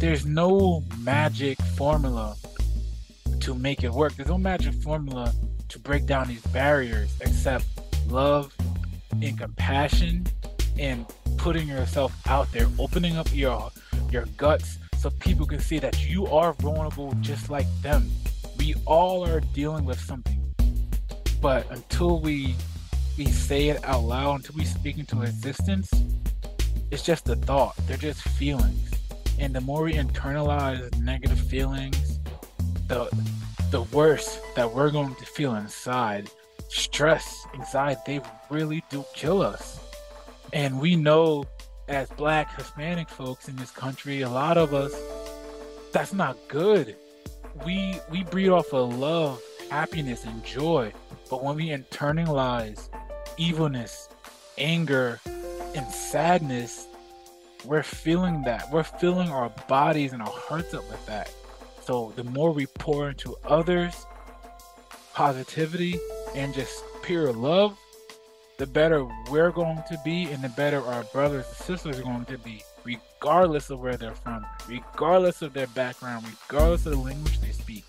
there's 0.00 0.26
no 0.26 0.84
magic 0.98 1.56
formula 1.78 2.36
to 3.40 3.54
make 3.54 3.82
it 3.82 3.90
work. 3.90 4.14
There's 4.16 4.28
no 4.28 4.36
magic 4.36 4.74
formula 4.82 5.32
to 5.70 5.78
break 5.78 6.04
down 6.04 6.28
these 6.28 6.42
barriers 6.48 7.16
except 7.22 7.64
love 8.08 8.54
and 9.22 9.38
compassion 9.38 10.26
and 10.78 11.06
putting 11.38 11.68
yourself 11.68 12.12
out 12.28 12.52
there, 12.52 12.66
opening 12.78 13.16
up 13.16 13.34
your 13.34 13.70
your 14.10 14.26
guts 14.36 14.76
so 15.00 15.08
people 15.08 15.46
can 15.46 15.60
see 15.60 15.78
that 15.78 16.06
you 16.06 16.26
are 16.26 16.52
vulnerable 16.52 17.14
just 17.22 17.48
like 17.48 17.66
them. 17.80 18.10
We 18.58 18.74
all 18.84 19.26
are 19.26 19.40
dealing 19.40 19.86
with 19.86 19.98
something. 19.98 20.38
But 21.40 21.66
until 21.70 22.20
we 22.20 22.54
we 23.16 23.24
say 23.24 23.68
it 23.68 23.82
out 23.84 24.02
loud, 24.04 24.40
until 24.40 24.56
we 24.56 24.66
speak 24.66 24.98
into 24.98 25.22
existence, 25.22 25.90
it's 26.90 27.02
just 27.02 27.26
a 27.30 27.36
thought. 27.36 27.76
They're 27.86 27.96
just 27.96 28.20
feelings. 28.22 28.90
And 29.38 29.54
the 29.54 29.62
more 29.62 29.84
we 29.84 29.94
internalize 29.94 30.94
negative 31.00 31.40
feelings, 31.40 32.20
the 32.86 33.08
the 33.70 33.82
worst 33.84 34.38
that 34.54 34.70
we're 34.70 34.90
going 34.90 35.14
to 35.14 35.24
feel 35.24 35.54
inside. 35.54 36.28
Stress, 36.68 37.46
anxiety, 37.54 38.00
they 38.06 38.20
really 38.50 38.84
do 38.90 39.02
kill 39.14 39.40
us. 39.40 39.80
And 40.52 40.78
we 40.78 40.94
know 40.94 41.46
as 41.90 42.08
black 42.10 42.56
Hispanic 42.56 43.08
folks 43.08 43.48
in 43.48 43.56
this 43.56 43.72
country, 43.72 44.22
a 44.22 44.30
lot 44.30 44.56
of 44.56 44.72
us, 44.72 44.94
that's 45.92 46.12
not 46.12 46.36
good. 46.46 46.96
We 47.66 47.96
we 48.10 48.22
breed 48.22 48.48
off 48.48 48.72
of 48.72 48.96
love, 48.96 49.42
happiness, 49.70 50.24
and 50.24 50.42
joy. 50.44 50.92
But 51.28 51.42
when 51.42 51.56
we 51.56 51.68
internalize 51.68 52.88
evilness, 53.36 54.08
anger, 54.56 55.20
and 55.74 55.86
sadness, 55.92 56.86
we're 57.64 57.82
feeling 57.82 58.42
that. 58.42 58.70
We're 58.70 58.84
filling 58.84 59.28
our 59.28 59.50
bodies 59.68 60.12
and 60.12 60.22
our 60.22 60.28
hearts 60.28 60.72
up 60.74 60.88
with 60.88 61.04
that. 61.06 61.32
So 61.84 62.12
the 62.14 62.24
more 62.24 62.52
we 62.52 62.66
pour 62.66 63.10
into 63.10 63.34
others, 63.44 64.06
positivity 65.12 65.98
and 66.36 66.54
just 66.54 66.84
pure 67.02 67.32
love, 67.32 67.76
the 68.60 68.66
better 68.66 69.08
we're 69.30 69.50
going 69.50 69.82
to 69.88 69.98
be 70.04 70.24
and 70.24 70.44
the 70.44 70.48
better 70.50 70.82
our 70.82 71.02
brothers 71.04 71.46
and 71.48 71.56
sisters 71.56 71.98
are 71.98 72.02
going 72.02 72.26
to 72.26 72.36
be, 72.36 72.62
regardless 72.84 73.70
of 73.70 73.80
where 73.80 73.96
they're 73.96 74.14
from, 74.14 74.44
regardless 74.68 75.40
of 75.40 75.54
their 75.54 75.66
background, 75.68 76.26
regardless 76.46 76.84
of 76.84 76.92
the 76.92 76.98
language 76.98 77.40
they 77.40 77.52
speak. 77.52 77.86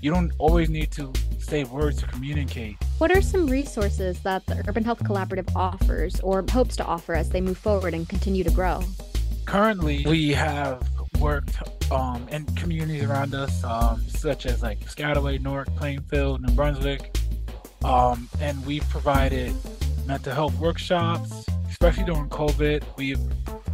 You 0.00 0.12
don't 0.12 0.30
always 0.38 0.70
need 0.70 0.92
to 0.92 1.12
say 1.40 1.64
words 1.64 1.98
to 1.98 2.06
communicate. 2.06 2.76
What 2.98 3.10
are 3.10 3.20
some 3.20 3.48
resources 3.48 4.20
that 4.20 4.46
the 4.46 4.62
Urban 4.68 4.84
Health 4.84 5.02
Collaborative 5.02 5.50
offers 5.56 6.20
or 6.20 6.44
hopes 6.48 6.76
to 6.76 6.84
offer 6.84 7.14
as 7.14 7.30
they 7.30 7.40
move 7.40 7.58
forward 7.58 7.92
and 7.92 8.08
continue 8.08 8.44
to 8.44 8.52
grow? 8.52 8.84
Currently, 9.46 10.04
we 10.06 10.30
have 10.30 10.88
worked 11.18 11.56
um, 11.90 12.28
in 12.28 12.46
communities 12.54 13.02
around 13.02 13.34
us, 13.34 13.64
um, 13.64 14.00
such 14.06 14.46
as 14.46 14.62
like 14.62 14.78
Piscataway, 14.78 15.42
Newark, 15.42 15.74
Plainfield, 15.74 16.40
New 16.42 16.54
Brunswick, 16.54 17.18
um, 17.84 18.28
and 18.40 18.64
we've 18.64 18.88
provided 18.88 19.54
mental 20.06 20.32
health 20.32 20.56
workshops, 20.58 21.46
especially 21.70 22.04
during 22.04 22.28
COVID. 22.28 22.84
We 22.96 23.16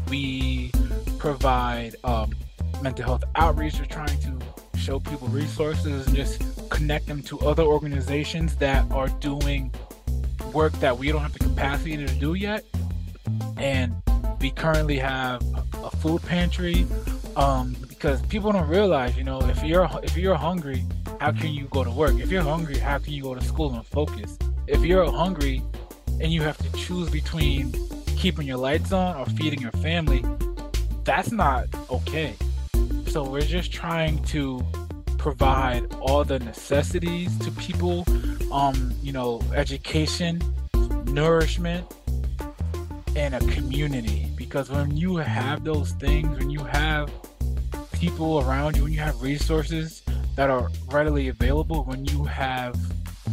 we 0.08 0.70
provide 1.18 1.96
um, 2.04 2.34
mental 2.82 3.04
health 3.04 3.24
outreach. 3.36 3.78
We're 3.78 3.86
trying 3.86 4.18
to 4.20 4.38
show 4.78 5.00
people 5.00 5.28
resources 5.28 6.06
and 6.06 6.16
just 6.16 6.42
connect 6.70 7.06
them 7.06 7.22
to 7.24 7.38
other 7.40 7.62
organizations 7.62 8.56
that 8.56 8.90
are 8.90 9.08
doing 9.20 9.72
work 10.52 10.72
that 10.74 10.96
we 10.96 11.08
don't 11.12 11.20
have 11.20 11.32
the 11.32 11.40
capacity 11.40 11.96
to 11.96 12.06
do 12.06 12.34
yet. 12.34 12.64
And 13.58 13.94
we 14.40 14.50
currently 14.50 14.98
have 14.98 15.42
a 15.82 15.90
food 15.90 16.22
pantry 16.22 16.86
um, 17.38 17.76
because 17.88 18.20
people 18.22 18.50
don't 18.50 18.68
realize, 18.68 19.16
you 19.16 19.22
know, 19.22 19.40
if 19.42 19.62
you're 19.62 19.88
if 20.02 20.16
you're 20.16 20.34
hungry, 20.34 20.84
how 21.20 21.30
can 21.30 21.52
you 21.54 21.66
go 21.70 21.84
to 21.84 21.90
work? 21.90 22.18
If 22.18 22.32
you're 22.32 22.42
hungry, 22.42 22.78
how 22.78 22.98
can 22.98 23.12
you 23.12 23.22
go 23.22 23.34
to 23.34 23.44
school 23.44 23.72
and 23.72 23.86
focus? 23.86 24.36
If 24.66 24.84
you're 24.84 25.10
hungry 25.10 25.62
and 26.20 26.32
you 26.32 26.42
have 26.42 26.58
to 26.58 26.72
choose 26.72 27.08
between 27.10 27.72
keeping 28.16 28.46
your 28.46 28.56
lights 28.56 28.92
on 28.92 29.16
or 29.16 29.26
feeding 29.26 29.62
your 29.62 29.70
family, 29.72 30.24
that's 31.04 31.30
not 31.30 31.66
okay. 31.90 32.34
So 33.06 33.22
we're 33.22 33.40
just 33.42 33.72
trying 33.72 34.22
to 34.24 34.60
provide 35.16 35.94
all 36.00 36.24
the 36.24 36.40
necessities 36.40 37.38
to 37.38 37.52
people, 37.52 38.04
um, 38.52 38.92
you 39.00 39.12
know, 39.12 39.40
education, 39.54 40.42
nourishment, 41.06 41.86
and 43.14 43.34
a 43.34 43.40
community. 43.52 44.26
Because 44.36 44.70
when 44.70 44.96
you 44.96 45.16
have 45.16 45.62
those 45.62 45.92
things, 45.92 46.36
when 46.36 46.50
you 46.50 46.64
have 46.64 47.10
people 47.98 48.40
around 48.40 48.76
you, 48.76 48.84
when 48.84 48.92
you 48.92 49.00
have 49.00 49.20
resources 49.20 50.02
that 50.36 50.50
are 50.50 50.70
readily 50.86 51.28
available, 51.28 51.82
when 51.84 52.04
you 52.04 52.24
have 52.24 52.76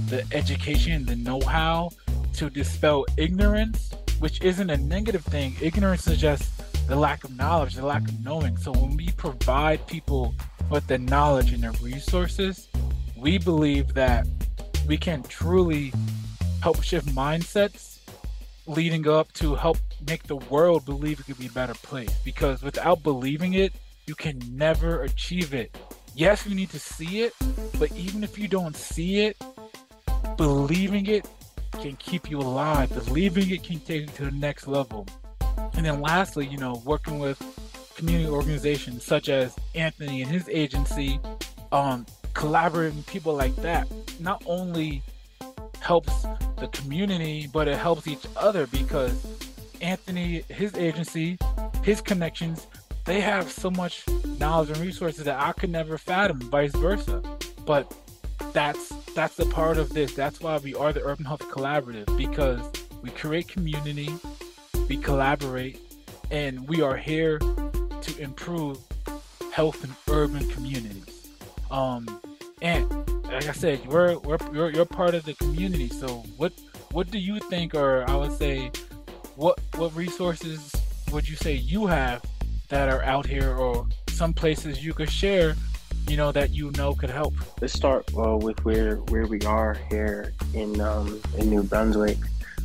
the 0.09 0.25
education, 0.31 1.05
the 1.05 1.15
know 1.15 1.39
how 1.41 1.91
to 2.33 2.49
dispel 2.49 3.05
ignorance, 3.17 3.91
which 4.19 4.41
isn't 4.41 4.69
a 4.71 4.77
negative 4.77 5.23
thing. 5.23 5.55
Ignorance 5.61 6.07
is 6.07 6.17
just 6.17 6.51
the 6.87 6.95
lack 6.95 7.23
of 7.23 7.35
knowledge, 7.35 7.75
the 7.75 7.85
lack 7.85 8.07
of 8.07 8.23
knowing. 8.23 8.57
So 8.57 8.71
when 8.71 8.97
we 8.97 9.11
provide 9.11 9.85
people 9.85 10.33
with 10.71 10.87
the 10.87 10.97
knowledge 10.97 11.53
and 11.53 11.63
the 11.63 11.71
resources, 11.83 12.67
we 13.15 13.37
believe 13.37 13.93
that 13.93 14.27
we 14.87 14.97
can 14.97 15.21
truly 15.23 15.93
help 16.61 16.81
shift 16.81 17.07
mindsets 17.09 17.99
leading 18.65 19.07
up 19.07 19.31
to 19.33 19.53
help 19.53 19.77
make 20.07 20.23
the 20.23 20.37
world 20.37 20.85
believe 20.85 21.19
it 21.19 21.27
could 21.27 21.37
be 21.37 21.47
a 21.47 21.51
better 21.51 21.75
place. 21.75 22.13
Because 22.23 22.63
without 22.63 23.03
believing 23.03 23.53
it, 23.53 23.71
you 24.07 24.15
can 24.15 24.41
never 24.51 25.03
achieve 25.03 25.53
it. 25.53 25.75
Yes, 26.15 26.45
you 26.45 26.55
need 26.55 26.69
to 26.69 26.79
see 26.79 27.21
it, 27.21 27.33
but 27.79 27.91
even 27.93 28.23
if 28.23 28.37
you 28.37 28.47
don't 28.47 28.75
see 28.75 29.25
it, 29.25 29.37
believing 30.37 31.07
it 31.07 31.27
can 31.71 31.95
keep 31.97 32.29
you 32.29 32.39
alive. 32.39 32.89
Believing 33.05 33.49
it 33.49 33.63
can 33.63 33.79
take 33.79 34.01
you 34.01 34.07
to 34.07 34.25
the 34.25 34.31
next 34.31 34.67
level. 34.67 35.07
And 35.73 35.85
then 35.85 36.01
lastly, 36.01 36.47
you 36.47 36.57
know, 36.57 36.81
working 36.85 37.19
with 37.19 37.41
community 37.95 38.29
organizations 38.29 39.03
such 39.03 39.29
as 39.29 39.55
Anthony 39.73 40.21
and 40.21 40.31
his 40.31 40.47
agency, 40.49 41.19
um, 41.71 42.05
collaborating 42.33 42.97
with 42.97 43.07
people 43.07 43.33
like 43.33 43.55
that, 43.57 43.87
not 44.19 44.43
only 44.45 45.01
helps 45.79 46.25
the 46.57 46.67
community, 46.71 47.47
but 47.51 47.67
it 47.67 47.77
helps 47.77 48.07
each 48.07 48.25
other 48.35 48.67
because 48.67 49.25
Anthony, 49.81 50.43
his 50.49 50.73
agency, 50.75 51.37
his 51.83 52.01
connections, 52.01 52.67
they 53.05 53.21
have 53.21 53.51
so 53.51 53.69
much 53.69 54.03
knowledge 54.39 54.69
and 54.69 54.79
resources 54.79 55.23
that 55.25 55.39
I 55.39 55.51
could 55.53 55.69
never 55.69 55.97
fathom, 55.97 56.39
vice 56.39 56.75
versa. 56.75 57.21
But 57.65 57.93
that's 58.51 58.89
that's 59.13 59.35
the 59.35 59.45
part 59.45 59.77
of 59.77 59.89
this. 59.93 60.13
That's 60.13 60.41
why 60.41 60.57
we 60.57 60.75
are 60.75 60.91
the 60.91 61.03
Urban 61.05 61.25
Health 61.25 61.43
Collaborative 61.43 62.17
because 62.17 62.59
we 63.01 63.11
create 63.11 63.47
community, 63.47 64.09
we 64.89 64.97
collaborate, 64.97 65.79
and 66.31 66.67
we 66.67 66.81
are 66.81 66.97
here 66.97 67.39
to 67.39 68.17
improve 68.19 68.79
health 69.51 69.83
in 69.83 70.13
urban 70.13 70.47
communities. 70.49 71.29
Um, 71.71 72.19
and 72.61 72.89
like 73.25 73.47
I 73.47 73.51
said, 73.51 73.85
we're, 73.87 74.17
we're 74.19 74.37
you're, 74.51 74.71
you're 74.71 74.85
part 74.85 75.13
of 75.13 75.25
the 75.25 75.33
community. 75.35 75.89
So 75.89 76.23
what 76.37 76.53
what 76.91 77.11
do 77.11 77.19
you 77.19 77.39
think, 77.39 77.75
or 77.75 78.09
I 78.09 78.15
would 78.15 78.33
say, 78.33 78.71
what 79.35 79.59
what 79.75 79.95
resources 79.95 80.71
would 81.11 81.29
you 81.29 81.35
say 81.35 81.53
you 81.53 81.85
have 81.85 82.23
that 82.69 82.89
are 82.89 83.03
out 83.03 83.25
here, 83.25 83.55
or 83.55 83.87
some 84.09 84.33
places 84.33 84.83
you 84.83 84.93
could 84.93 85.09
share, 85.09 85.55
you 86.07 86.17
know, 86.17 86.31
that 86.31 86.51
you 86.51 86.71
know 86.71 86.93
could 86.93 87.09
help? 87.09 87.33
Let's 87.61 87.73
start 87.73 88.09
uh, 88.17 88.37
with 88.37 88.63
where 88.65 88.97
where 89.09 89.27
we 89.27 89.41
are 89.41 89.77
here 89.89 90.33
in 90.53 90.79
um, 90.81 91.21
in 91.37 91.49
New 91.49 91.63
Brunswick. 91.63 92.17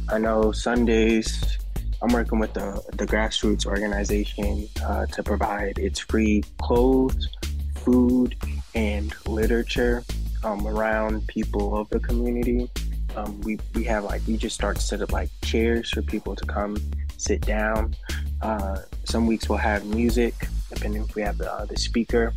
I 0.08 0.18
know 0.18 0.52
Sundays 0.52 1.58
I'm 2.02 2.12
working 2.12 2.38
with 2.38 2.54
the, 2.54 2.82
the 2.94 3.06
grassroots 3.06 3.66
organization 3.66 4.68
uh, 4.84 5.04
to 5.06 5.22
provide 5.22 5.78
its 5.78 5.98
free 5.98 6.42
clothes, 6.58 7.28
food, 7.76 8.36
and 8.74 9.14
literature 9.26 10.02
um, 10.42 10.66
around 10.66 11.26
people 11.26 11.76
of 11.76 11.90
the 11.90 12.00
community. 12.00 12.70
Um, 13.16 13.40
we, 13.42 13.58
we 13.74 13.84
have 13.84 14.04
like, 14.04 14.22
we 14.26 14.38
just 14.38 14.54
start 14.54 14.76
to 14.76 14.82
set 14.82 15.02
up 15.02 15.12
like 15.12 15.28
chairs 15.42 15.90
for 15.90 16.00
people 16.00 16.34
to 16.34 16.46
come 16.46 16.78
sit 17.18 17.42
down. 17.42 17.94
Uh, 18.40 18.78
some 19.10 19.26
weeks 19.26 19.48
we'll 19.48 19.58
have 19.58 19.84
music, 19.86 20.34
depending 20.72 21.02
if 21.02 21.16
we 21.16 21.22
have 21.22 21.36
the, 21.36 21.52
uh, 21.52 21.64
the 21.64 21.76
speaker. 21.76 22.32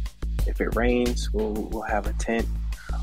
If 0.48 0.60
it 0.60 0.76
rains, 0.76 1.32
we'll, 1.32 1.54
we'll 1.54 1.84
have 1.84 2.08
a 2.08 2.14
tent. 2.14 2.48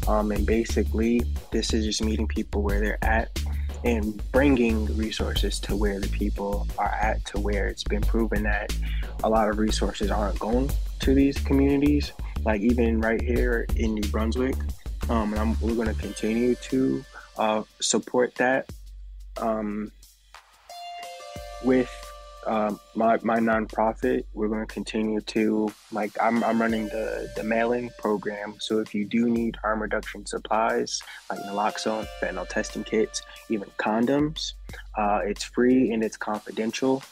Um, 0.09 0.33
and 0.33 0.45
basically, 0.45 1.23
this 1.53 1.73
is 1.73 1.85
just 1.85 2.03
meeting 2.03 2.27
people 2.27 2.63
where 2.63 2.81
they're 2.81 3.05
at 3.05 3.31
and 3.85 4.21
bringing 4.33 4.87
resources 4.97 5.61
to 5.61 5.77
where 5.77 6.01
the 6.01 6.09
people 6.09 6.67
are 6.79 6.89
at, 6.89 7.25
to 7.27 7.39
where 7.39 7.69
it's 7.69 7.85
been 7.85 8.03
proven 8.03 8.43
that 8.43 8.77
a 9.23 9.29
lot 9.29 9.49
of 9.49 9.59
resources 9.59 10.11
aren't 10.11 10.39
going 10.41 10.69
to 10.99 11.15
these 11.15 11.39
communities. 11.39 12.13
Like 12.45 12.63
even 12.63 13.01
right 13.01 13.23
here 13.23 13.67
in 13.77 13.95
New 13.95 14.11
Brunswick, 14.11 14.57
um, 15.09 15.33
and 15.33 15.41
I'm, 15.41 15.61
we're 15.61 15.75
going 15.75 15.95
to 15.95 16.01
continue 16.01 16.57
to 16.57 17.05
uh, 17.39 17.63
support 17.81 18.35
that 18.35 18.69
um, 19.41 19.93
with 21.65 21.89
um, 22.47 22.81
my 22.95 23.19
my 23.23 23.39
nonprofit, 23.39 24.25
we're 24.33 24.49
going 24.49 24.67
to 24.67 24.73
continue 24.73 25.21
to 25.21 25.73
like 25.93 26.13
I'm, 26.21 26.43
I'm 26.43 26.61
running 26.61 26.87
the 26.87 27.31
the 27.37 27.43
mailing 27.45 27.91
program. 27.99 28.55
So 28.59 28.79
if 28.79 28.95
you 28.95 29.05
do 29.05 29.29
need 29.29 29.57
harm 29.57 29.83
reduction 29.83 30.27
supplies 30.27 31.03
like 31.29 31.41
naloxone, 31.41 32.07
fentanyl 32.21 32.49
testing 32.49 32.85
kits, 32.85 33.23
even 33.49 33.69
condoms, 33.79 34.55
uh, 34.97 35.21
it's 35.25 35.45
free 35.45 35.93
and 35.93 36.03
it's 36.03 36.17
confidential. 36.17 37.03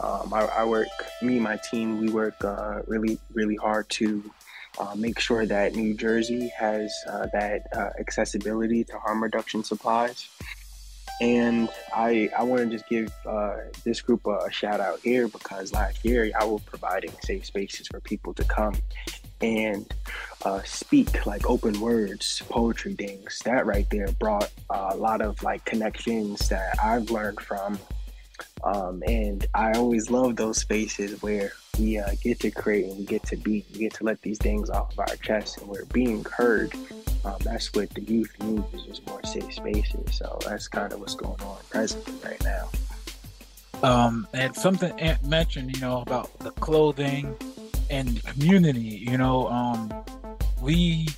Um, 0.00 0.32
I, 0.32 0.42
I, 0.44 0.64
work, 0.64 0.86
me 1.22 1.34
and 1.34 1.42
my 1.42 1.56
team, 1.56 2.00
we 2.00 2.08
work 2.08 2.44
uh, 2.44 2.82
really 2.86 3.18
really 3.32 3.56
hard 3.56 3.88
to 3.90 4.30
uh, 4.78 4.94
make 4.94 5.18
sure 5.18 5.44
that 5.44 5.74
New 5.74 5.94
Jersey 5.94 6.52
has 6.56 6.94
uh, 7.08 7.26
that 7.32 7.66
uh, 7.74 7.90
accessibility 7.98 8.84
to 8.84 8.98
harm 8.98 9.22
reduction 9.22 9.64
supplies. 9.64 10.28
And 11.20 11.68
I 11.94 12.30
I 12.36 12.44
want 12.44 12.62
to 12.62 12.68
just 12.68 12.88
give 12.88 13.12
uh, 13.26 13.56
this 13.84 14.00
group 14.00 14.26
a, 14.26 14.50
shout 14.50 14.80
out 14.80 15.00
here 15.00 15.26
because 15.28 15.72
last 15.72 16.04
year 16.04 16.30
I 16.38 16.44
was 16.44 16.62
providing 16.62 17.12
safe 17.22 17.44
spaces 17.44 17.88
for 17.88 18.00
people 18.00 18.32
to 18.34 18.44
come 18.44 18.74
and 19.40 19.92
uh, 20.44 20.62
speak 20.62 21.26
like 21.26 21.48
open 21.48 21.80
words, 21.80 22.42
poetry 22.48 22.94
things. 22.94 23.40
That 23.44 23.66
right 23.66 23.88
there 23.90 24.08
brought 24.12 24.50
a 24.70 24.96
lot 24.96 25.20
of 25.20 25.42
like 25.42 25.64
connections 25.64 26.48
that 26.48 26.76
I've 26.82 27.10
learned 27.10 27.40
from. 27.40 27.78
Um, 28.64 29.02
and 29.06 29.46
I 29.54 29.72
always 29.72 30.10
love 30.10 30.36
those 30.36 30.58
spaces 30.58 31.22
where 31.22 31.52
we 31.78 31.98
uh, 31.98 32.10
get 32.22 32.40
to 32.40 32.50
create 32.50 32.86
and 32.86 32.98
we 32.98 33.04
get 33.04 33.22
to 33.24 33.36
be, 33.36 33.64
we 33.72 33.78
get 33.80 33.94
to 33.94 34.04
let 34.04 34.20
these 34.22 34.38
things 34.38 34.70
off 34.70 34.92
of 34.92 34.98
our 34.98 35.16
chest 35.16 35.58
and 35.58 35.68
we're 35.68 35.84
being 35.86 36.24
heard 36.24 36.74
um, 37.24 37.36
that's 37.42 37.72
what 37.74 37.90
the 37.90 38.02
youth 38.02 38.32
needs 38.40 38.74
is 38.74 38.82
just 38.82 39.06
more 39.06 39.22
safe 39.24 39.52
spaces. 39.52 40.16
So 40.16 40.38
that's 40.46 40.68
kind 40.68 40.92
of 40.92 41.00
what's 41.00 41.14
going 41.14 41.40
on 41.40 41.58
presently 41.70 42.14
right 42.24 42.42
now. 42.44 42.68
Um, 43.82 44.26
and 44.32 44.54
something 44.54 44.92
mentioned, 45.24 45.74
you 45.74 45.80
know, 45.80 46.00
about 46.00 46.36
the 46.38 46.50
clothing 46.52 47.36
and 47.90 48.22
community. 48.24 48.80
You 48.80 49.18
know, 49.18 49.48
um, 49.48 49.92
we 50.60 51.08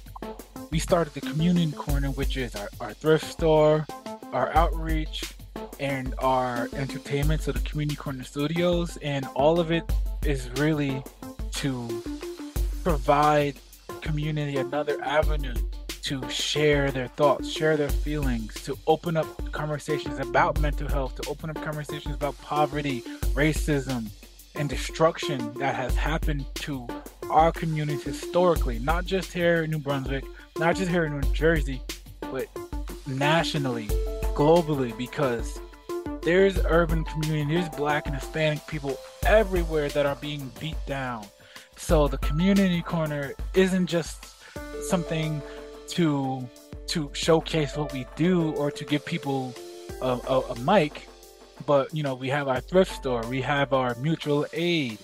we 0.71 0.79
started 0.79 1.15
the 1.15 1.21
community 1.21 1.73
corner, 1.73 2.09
which 2.11 2.37
is 2.37 2.55
our, 2.55 2.69
our 2.81 2.93
thrift 2.93 3.25
store, 3.25 3.87
our 4.33 4.55
outreach, 4.55 5.35
and 5.81 6.15
our 6.19 6.69
entertainment. 6.75 7.43
So 7.43 7.53
the 7.53 7.61
community 7.61 7.97
corner 7.97 8.23
studios, 8.23 8.99
and 8.99 9.27
all 9.35 9.59
of 9.59 9.73
it 9.73 9.91
is 10.25 10.49
really 10.51 11.03
to 11.55 12.03
provide 12.85 13.55
community 14.03 14.59
another 14.59 15.03
avenue 15.03 15.55
to 16.03 16.29
share 16.31 16.91
their 16.91 17.09
thoughts, 17.09 17.51
share 17.51 17.77
their 17.77 17.89
feelings, 17.89 18.55
to 18.65 18.79
open 18.87 19.17
up 19.17 19.53
conversations 19.53 20.19
about 20.19 20.61
mental 20.61 20.89
health, 20.89 21.15
to 21.21 21.29
open 21.29 21.51
up 21.51 21.63
conversations 21.63 22.15
about 22.15 22.39
poverty, 22.39 23.03
racism, 23.35 24.09
and 24.55 24.69
destruction 24.69 25.53
that 25.55 25.75
has 25.75 25.95
happened 25.95 26.45
to 26.55 26.87
our 27.31 27.53
communities 27.53 28.03
historically, 28.03 28.79
not 28.79 29.05
just 29.05 29.33
here 29.33 29.63
in 29.63 29.71
New 29.71 29.79
Brunswick, 29.79 30.25
not 30.59 30.75
just 30.75 30.91
here 30.91 31.05
in 31.05 31.19
New 31.19 31.33
Jersey, 31.33 31.81
but 32.21 32.49
nationally, 33.07 33.87
globally, 34.35 34.97
because 34.97 35.61
there's 36.23 36.59
urban 36.65 37.05
community, 37.05 37.55
there's 37.55 37.69
black 37.71 38.07
and 38.07 38.15
Hispanic 38.15 38.67
people 38.67 38.99
everywhere 39.25 39.89
that 39.91 40.07
are 40.07 40.17
being 40.17 40.51
beat 40.61 40.77
down. 40.87 41.27
So 41.77 42.09
the 42.09 42.19
community 42.19 42.83
corner 42.83 43.33
isn't 43.55 43.87
just 43.87 44.27
something 44.89 45.43
to 45.89 46.49
to 46.89 47.11
showcase 47.13 47.77
what 47.77 47.93
we 47.93 48.07
do 48.17 48.53
or 48.53 48.71
to 48.71 48.85
give 48.85 49.05
people 49.05 49.55
a, 50.03 50.19
a, 50.29 50.41
a 50.41 50.59
mic 50.61 51.09
but 51.67 51.95
you 51.95 52.03
know 52.03 52.15
we 52.15 52.29
have 52.29 52.49
our 52.49 52.61
thrift 52.61 52.93
store 52.93 53.25
we 53.29 53.41
have 53.41 53.73
our 53.73 53.95
mutual 53.97 54.45
aid 54.53 54.99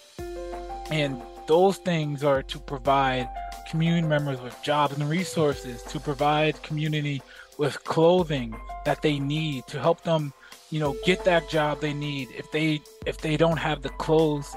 and 0.91 1.21
those 1.47 1.77
things 1.79 2.25
are 2.25 2.43
to 2.43 2.59
provide 2.59 3.29
community 3.69 4.07
members 4.07 4.41
with 4.41 4.61
jobs 4.63 4.97
and 4.99 5.09
resources, 5.09 5.83
to 5.85 6.01
provide 6.01 6.61
community 6.63 7.23
with 7.59 7.83
clothing 7.85 8.57
that 8.85 9.03
they 9.03 9.19
need 9.19 9.67
to 9.67 9.81
help 9.81 10.03
them, 10.03 10.33
you 10.71 10.81
know, 10.81 10.97
get 11.05 11.25
that 11.25 11.49
job 11.49 11.81
they 11.81 11.95
need. 11.95 12.29
If 12.37 12.51
they 12.51 12.81
if 13.07 13.19
they 13.19 13.37
don't 13.37 13.57
have 13.59 13.83
the 13.83 13.91
clothes 13.91 14.55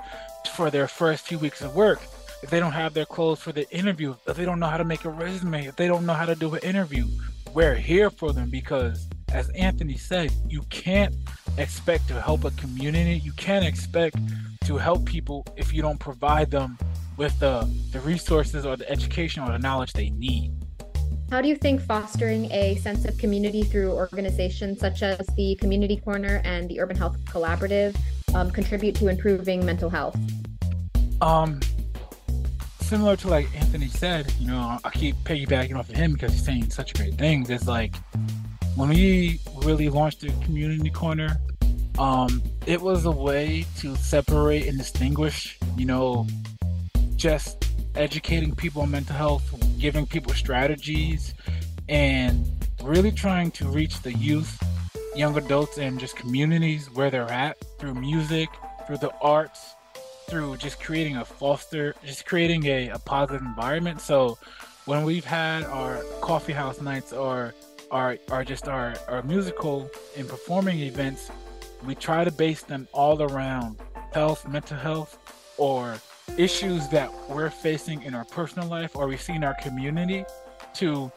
for 0.56 0.70
their 0.70 0.88
first 0.88 1.26
few 1.26 1.38
weeks 1.38 1.62
of 1.62 1.76
work, 1.76 2.02
if 2.42 2.50
they 2.50 2.60
don't 2.60 2.72
have 2.72 2.94
their 2.94 3.06
clothes 3.06 3.40
for 3.40 3.52
the 3.52 3.70
interview, 3.72 4.16
if 4.28 4.36
they 4.36 4.46
don't 4.46 4.60
know 4.60 4.68
how 4.68 4.78
to 4.78 4.86
make 4.86 5.06
a 5.06 5.10
resume, 5.10 5.66
if 5.66 5.76
they 5.76 5.88
don't 5.88 6.06
know 6.06 6.14
how 6.14 6.26
to 6.26 6.36
do 6.36 6.54
an 6.54 6.62
interview, 6.64 7.06
we're 7.54 7.76
here 7.76 8.10
for 8.10 8.32
them 8.32 8.50
because 8.50 9.08
as 9.32 9.50
Anthony 9.50 9.98
said, 9.98 10.32
you 10.48 10.62
can't 10.70 11.16
expect 11.58 12.08
to 12.08 12.20
help 12.20 12.46
a 12.46 12.52
community. 12.52 13.20
You 13.20 13.34
can't 13.34 13.66
expect 13.66 14.18
to 14.66 14.78
help 14.78 15.06
people 15.06 15.46
if 15.56 15.74
you 15.74 15.82
don't 15.82 16.00
provide 16.00 16.52
them 16.52 16.78
with 17.18 17.38
the, 17.40 17.70
the 17.92 18.00
resources 18.00 18.66
or 18.66 18.78
the 18.78 18.90
education 18.90 19.44
or 19.44 19.52
the 19.52 19.60
knowledge 19.60 19.94
they 19.94 20.10
need. 20.12 20.52
How 21.32 21.42
do 21.42 21.48
you 21.48 21.56
think 21.56 21.80
fostering 21.80 22.52
a 22.52 22.76
sense 22.78 23.06
of 23.06 23.16
community 23.20 23.62
through 23.62 23.92
organizations 23.92 24.80
such 24.80 25.04
as 25.04 25.20
the 25.38 25.56
Community 25.58 25.98
Corner 25.98 26.42
and 26.44 26.68
the 26.68 26.80
Urban 26.80 26.98
Health 26.98 27.24
Collaborative 27.26 27.96
um, 28.34 28.50
contribute 28.50 28.96
to 28.96 29.10
improving 29.10 29.64
mental 29.64 29.92
health? 29.92 30.18
Um, 31.22 31.60
similar 32.82 33.16
to 33.18 33.28
like 33.28 33.48
Anthony 33.56 33.90
said, 33.90 34.34
you 34.40 34.48
know, 34.48 34.80
I 34.84 34.90
keep 34.90 35.18
piggybacking 35.18 35.76
off 35.76 35.90
of 35.90 35.96
him 35.96 36.14
because 36.14 36.34
he's 36.34 36.44
saying 36.44 36.72
such 36.72 36.96
great 36.96 37.14
things. 37.14 37.52
It's 37.52 37.68
like 37.68 37.96
when 38.76 38.90
we 38.90 39.40
really 39.58 39.90
launched 39.90 40.22
the 40.22 40.32
Community 40.44 40.90
Corner, 40.90 41.40
um, 42.00 42.42
it 42.66 42.82
was 42.82 43.06
a 43.06 43.12
way 43.12 43.68
to 43.78 43.96
separate 43.98 44.66
and 44.66 44.80
distinguish, 44.80 45.60
you 45.78 45.86
know, 45.86 46.26
just 47.18 47.69
educating 47.96 48.56
people 48.56 48.82
on 48.82 48.92
mental 48.92 49.16
health, 49.16 49.44
giving 49.80 50.06
people 50.06 50.34
strategies, 50.34 51.34
and 51.88 52.46
really 52.84 53.12
trying 53.12 53.52
to 53.52 53.68
reach 53.68 54.02
the 54.02 54.14
youth, 54.14 54.62
young 55.16 55.38
adults, 55.38 55.78
and 55.78 56.00
just 56.00 56.16
communities 56.16 56.90
where 56.94 57.10
they're 57.10 57.32
at 57.32 57.58
through 57.78 57.96
music, 57.96 58.50
through 58.88 58.98
the 58.98 59.12
arts, 59.22 59.76
through 60.28 60.56
just 60.58 60.80
creating 60.80 61.18
a 61.18 61.26
foster, 61.26 61.96
just 62.06 62.26
creating 62.26 62.66
a, 62.66 62.90
a 62.90 63.00
positive 63.00 63.42
environment. 63.42 64.00
So 64.00 64.38
when 64.86 65.04
we've 65.04 65.26
had 65.26 65.64
our 65.66 66.04
coffee 66.22 66.54
house 66.54 66.82
nights 66.82 67.12
or 67.12 67.54
our, 67.92 68.18
our 68.30 68.44
just 68.44 68.68
our, 68.68 68.94
our 69.08 69.24
musical 69.24 69.90
and 70.16 70.28
performing 70.28 70.80
events, 70.80 71.32
we 71.86 71.96
try 71.96 72.24
to 72.24 72.32
base 72.32 72.62
them 72.64 72.88
all 72.92 73.22
around 73.22 73.78
health, 74.14 74.48
mental 74.48 74.78
health, 74.78 75.18
or 75.58 75.98
issues 76.38 76.88
that 76.90 77.12
we're 77.30 77.50
facing 77.50 78.02
in 78.04 78.14
our 78.14 78.26
personal 78.26 78.68
life 78.68 78.96
or 78.96 79.08
we 79.08 79.18
see 79.18 79.34
in 79.34 79.44
our 79.44 79.56
community 79.56 80.26
to 80.76 81.12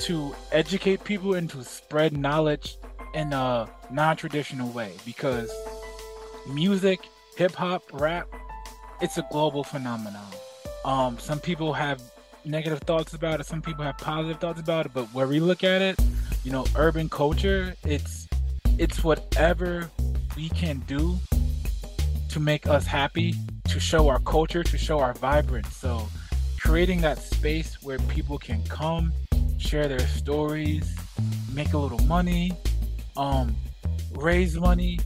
to 0.00 0.34
educate 0.52 1.02
people 1.04 1.34
and 1.34 1.48
to 1.50 1.64
spread 1.64 2.16
knowledge 2.16 2.76
in 3.14 3.32
a 3.32 3.68
non-traditional 3.90 4.68
way 4.70 4.92
because 5.04 5.50
music 6.48 7.00
hip-hop 7.36 7.82
rap 7.92 8.28
it's 9.00 9.18
a 9.18 9.26
global 9.30 9.62
phenomenon. 9.62 10.24
Um, 10.84 11.18
some 11.18 11.38
people 11.38 11.74
have 11.74 12.00
negative 12.44 12.80
thoughts 12.80 13.14
about 13.14 13.40
it 13.40 13.46
some 13.46 13.60
people 13.60 13.84
have 13.84 13.98
positive 13.98 14.38
thoughts 14.40 14.60
about 14.60 14.86
it 14.86 14.92
but 14.94 15.06
where 15.12 15.26
we 15.26 15.40
look 15.40 15.64
at 15.64 15.82
it 15.82 15.98
you 16.44 16.52
know 16.52 16.64
urban 16.76 17.08
culture 17.08 17.74
it's 17.82 18.28
it's 18.78 19.02
whatever 19.02 19.90
we 20.36 20.48
can 20.50 20.78
do 20.86 21.18
to 22.28 22.38
make 22.38 22.66
us 22.68 22.86
happy 22.86 23.34
to 23.76 23.80
show 23.80 24.08
our 24.08 24.20
culture, 24.20 24.62
to 24.62 24.78
show 24.78 25.00
our 25.00 25.12
vibrance. 25.12 25.76
So, 25.76 26.08
creating 26.58 27.02
that 27.02 27.18
space 27.18 27.82
where 27.82 27.98
people 28.08 28.38
can 28.38 28.62
come, 28.64 29.12
share 29.58 29.86
their 29.86 30.06
stories, 30.08 30.96
make 31.52 31.74
a 31.74 31.78
little 31.78 31.98
money, 32.06 32.52
um, 33.18 33.54
raise 34.12 34.56
money, 34.56 34.98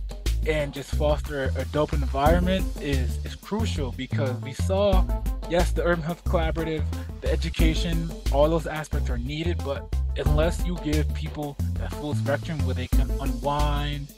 and 0.46 0.72
just 0.72 0.94
foster 0.94 1.50
a 1.56 1.64
dope 1.72 1.92
environment 1.92 2.64
is, 2.80 3.18
is 3.26 3.34
crucial 3.34 3.90
because 3.96 4.40
we 4.40 4.52
saw, 4.52 5.04
yes, 5.48 5.72
the 5.72 5.82
Urban 5.82 6.04
Health 6.04 6.22
Collaborative, 6.22 6.84
the 7.22 7.32
education, 7.32 8.08
all 8.30 8.48
those 8.48 8.68
aspects 8.68 9.10
are 9.10 9.18
needed, 9.18 9.60
but 9.64 9.92
unless 10.16 10.64
you 10.64 10.78
give 10.84 11.12
people 11.12 11.56
that 11.74 11.92
full 11.94 12.14
spectrum 12.14 12.64
where 12.64 12.76
they 12.76 12.86
can 12.86 13.10
unwind, 13.20 14.14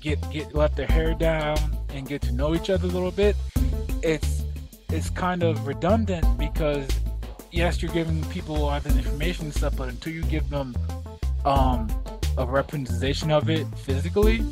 get 0.00 0.18
get 0.30 0.54
let 0.54 0.76
their 0.76 0.86
hair 0.86 1.14
down, 1.14 1.58
and 1.92 2.08
get 2.08 2.22
to 2.22 2.32
know 2.32 2.54
each 2.54 2.70
other 2.70 2.86
a 2.86 2.90
little 2.90 3.10
bit, 3.10 3.36
it's 4.02 4.44
it's 4.90 5.10
kind 5.10 5.42
of 5.42 5.66
redundant 5.66 6.26
because 6.38 6.88
yes, 7.52 7.82
you're 7.82 7.92
giving 7.92 8.22
people 8.24 8.64
all 8.64 8.80
this 8.80 8.96
information 8.96 9.46
and 9.46 9.54
stuff, 9.54 9.76
but 9.76 9.88
until 9.88 10.12
you 10.12 10.22
give 10.24 10.48
them 10.50 10.74
um, 11.44 11.88
a 12.38 12.46
representation 12.46 13.30
of 13.30 13.50
it 13.50 13.66
physically, 13.78 14.44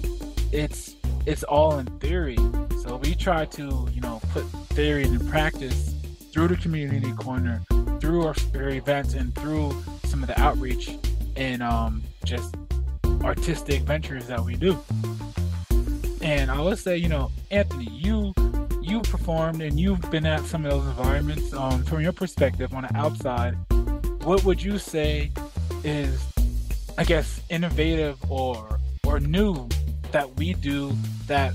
it's 0.52 0.96
it's 1.26 1.42
all 1.42 1.78
in 1.78 1.86
theory. 1.98 2.38
So 2.82 2.96
we 2.96 3.14
try 3.14 3.44
to 3.46 3.88
you 3.92 4.00
know 4.00 4.20
put 4.32 4.44
theory 4.70 5.04
into 5.04 5.24
practice 5.24 5.94
through 6.32 6.48
the 6.48 6.56
community 6.56 7.12
corner, 7.12 7.62
through 8.00 8.24
our, 8.26 8.34
our 8.54 8.70
events, 8.70 9.14
and 9.14 9.34
through 9.34 9.74
some 10.04 10.22
of 10.22 10.28
the 10.28 10.40
outreach 10.40 10.96
and 11.36 11.62
um, 11.62 12.02
just 12.24 12.54
artistic 13.22 13.82
ventures 13.82 14.26
that 14.26 14.44
we 14.44 14.54
do. 14.56 14.78
And 16.20 16.50
I 16.50 16.60
would 16.60 16.78
say, 16.78 16.96
you 16.96 17.08
know, 17.08 17.30
Anthony, 17.50 17.88
you 17.92 18.34
you 18.80 19.00
performed 19.02 19.60
and 19.60 19.78
you've 19.78 20.00
been 20.10 20.24
at 20.24 20.42
some 20.44 20.64
of 20.64 20.70
those 20.70 20.86
environments. 20.86 21.52
Um, 21.52 21.84
from 21.84 22.00
your 22.00 22.12
perspective 22.12 22.74
on 22.74 22.82
the 22.82 22.96
outside, 22.96 23.54
what 24.24 24.44
would 24.44 24.62
you 24.62 24.78
say 24.78 25.30
is, 25.84 26.24
I 26.96 27.04
guess, 27.04 27.40
innovative 27.50 28.18
or 28.30 28.78
or 29.06 29.20
new 29.20 29.68
that 30.10 30.34
we 30.36 30.54
do 30.54 30.92
that 31.26 31.54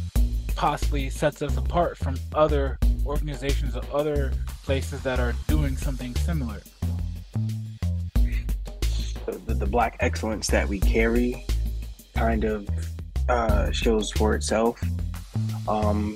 possibly 0.55 1.09
sets 1.09 1.41
us 1.41 1.57
apart 1.57 1.97
from 1.97 2.16
other 2.34 2.78
organizations 3.05 3.76
or 3.76 3.84
other 3.91 4.32
places 4.64 5.01
that 5.01 5.20
are 5.20 5.34
doing 5.47 5.76
something 5.76 6.16
similar? 6.16 6.61
The, 9.26 9.53
the 9.53 9.66
black 9.66 9.97
excellence 9.99 10.47
that 10.47 10.68
we 10.68 10.80
carry 10.80 11.45
kind 12.14 12.43
of 12.43 12.68
uh, 13.30 13.71
shows 13.71 14.11
for 14.11 14.36
itself. 14.36 14.82
Um, 15.67 16.15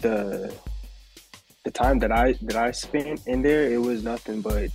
the 0.00 0.54
the 1.64 1.70
time 1.70 1.98
that 2.00 2.12
I 2.12 2.34
that 2.42 2.56
I 2.56 2.70
spent 2.70 3.26
in 3.26 3.42
there, 3.42 3.70
it 3.70 3.80
was 3.80 4.02
nothing 4.02 4.40
but 4.40 4.70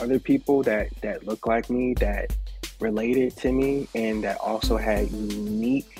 other 0.00 0.18
people 0.18 0.62
that 0.64 0.88
that 1.00 1.26
look 1.26 1.46
like 1.46 1.70
me, 1.70 1.94
that 1.94 2.36
related 2.80 3.36
to 3.38 3.52
me, 3.52 3.88
and 3.94 4.24
that 4.24 4.36
also 4.38 4.76
had 4.76 5.10
unique 5.10 5.98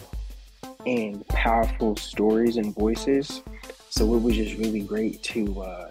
and 0.86 1.26
powerful 1.28 1.96
stories 1.96 2.56
and 2.56 2.74
voices. 2.74 3.42
So 3.88 4.14
it 4.14 4.22
was 4.22 4.36
just 4.36 4.56
really 4.56 4.80
great 4.80 5.22
to 5.24 5.62
uh, 5.62 5.90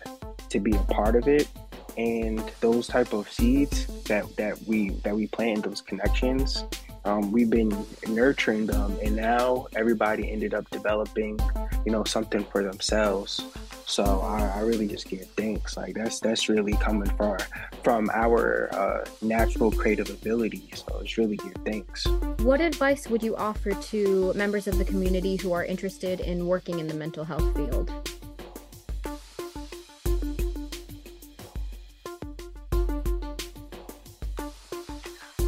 to 0.49 0.59
be 0.59 0.75
a 0.75 0.83
part 0.83 1.15
of 1.15 1.27
it. 1.27 1.47
And 1.95 2.43
those 2.59 2.87
type 2.87 3.13
of 3.13 3.31
seeds 3.31 3.85
that 4.05 4.35
that 4.37 4.61
we 4.63 4.89
that 5.03 5.15
we 5.15 5.27
plant, 5.27 5.63
those 5.63 5.81
connections, 5.81 6.63
um, 7.05 7.31
we've 7.31 7.49
been 7.49 7.85
nurturing 8.07 8.65
them, 8.65 8.97
and 9.03 9.15
now 9.15 9.67
everybody 9.75 10.31
ended 10.31 10.53
up 10.53 10.69
developing 10.69 11.39
you 11.85 11.91
know 11.91 12.03
something 12.03 12.43
for 12.45 12.63
themselves. 12.63 13.43
So 13.85 14.21
I, 14.21 14.47
I, 14.55 14.61
really 14.61 14.87
just 14.87 15.09
give 15.09 15.25
thanks. 15.31 15.75
Like 15.75 15.95
that's 15.95 16.19
that's 16.19 16.47
really 16.47 16.73
coming 16.73 17.09
from 17.17 17.37
from 17.83 18.09
our 18.13 18.73
uh, 18.73 19.05
natural 19.21 19.71
creative 19.71 20.09
ability. 20.09 20.69
So 20.73 20.99
it's 21.01 21.17
really 21.17 21.35
give 21.37 21.55
thanks. 21.65 22.07
What 22.39 22.61
advice 22.61 23.09
would 23.09 23.21
you 23.21 23.35
offer 23.35 23.71
to 23.71 24.33
members 24.33 24.67
of 24.67 24.77
the 24.77 24.85
community 24.85 25.35
who 25.35 25.51
are 25.51 25.65
interested 25.65 26.21
in 26.21 26.47
working 26.47 26.79
in 26.79 26.87
the 26.87 26.93
mental 26.93 27.25
health 27.25 27.55
field 27.55 27.91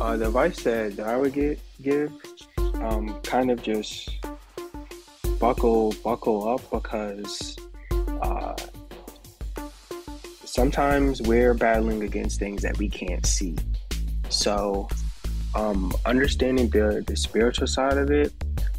uh, 0.06 0.16
the 0.18 0.28
advice 0.28 0.62
that, 0.64 0.96
that 0.96 1.08
i 1.08 1.18
would 1.18 1.34
get, 1.34 1.60
give 1.82 2.12
um, 2.76 3.20
kind 3.24 3.50
of 3.50 3.62
just 3.62 4.10
buckle 5.40 5.94
buckle 6.04 6.48
up 6.48 6.62
because 6.72 7.56
uh, 8.22 8.56
sometimes 10.56 11.22
we're 11.22 11.54
battling 11.54 12.04
against 12.04 12.40
things 12.40 12.62
that 12.62 12.78
we 12.78 12.88
can't 12.88 13.26
see. 13.26 13.56
So, 14.30 14.88
um, 15.54 15.92
understanding 16.06 16.70
the 16.70 17.04
the 17.06 17.18
spiritual 17.18 17.68
side 17.68 17.98
of 17.98 18.10
it, 18.10 18.32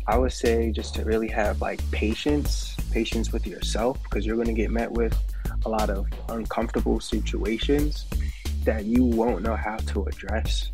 I 0.06 0.16
would 0.16 0.32
say 0.32 0.70
just 0.70 0.94
to 0.94 1.04
really 1.04 1.28
have 1.28 1.60
like 1.60 1.80
patience, 1.90 2.74
patience 2.92 3.32
with 3.32 3.46
yourself, 3.46 4.02
because 4.04 4.24
you're 4.24 4.36
going 4.36 4.48
to 4.48 4.54
get 4.54 4.70
met 4.70 4.90
with 4.90 5.14
a 5.64 5.68
lot 5.68 5.90
of 5.90 6.06
uncomfortable 6.28 6.98
situations 7.00 8.06
that 8.64 8.84
you 8.84 9.04
won't 9.04 9.42
know 9.42 9.56
how 9.56 9.76
to 9.76 10.04
address. 10.04 10.70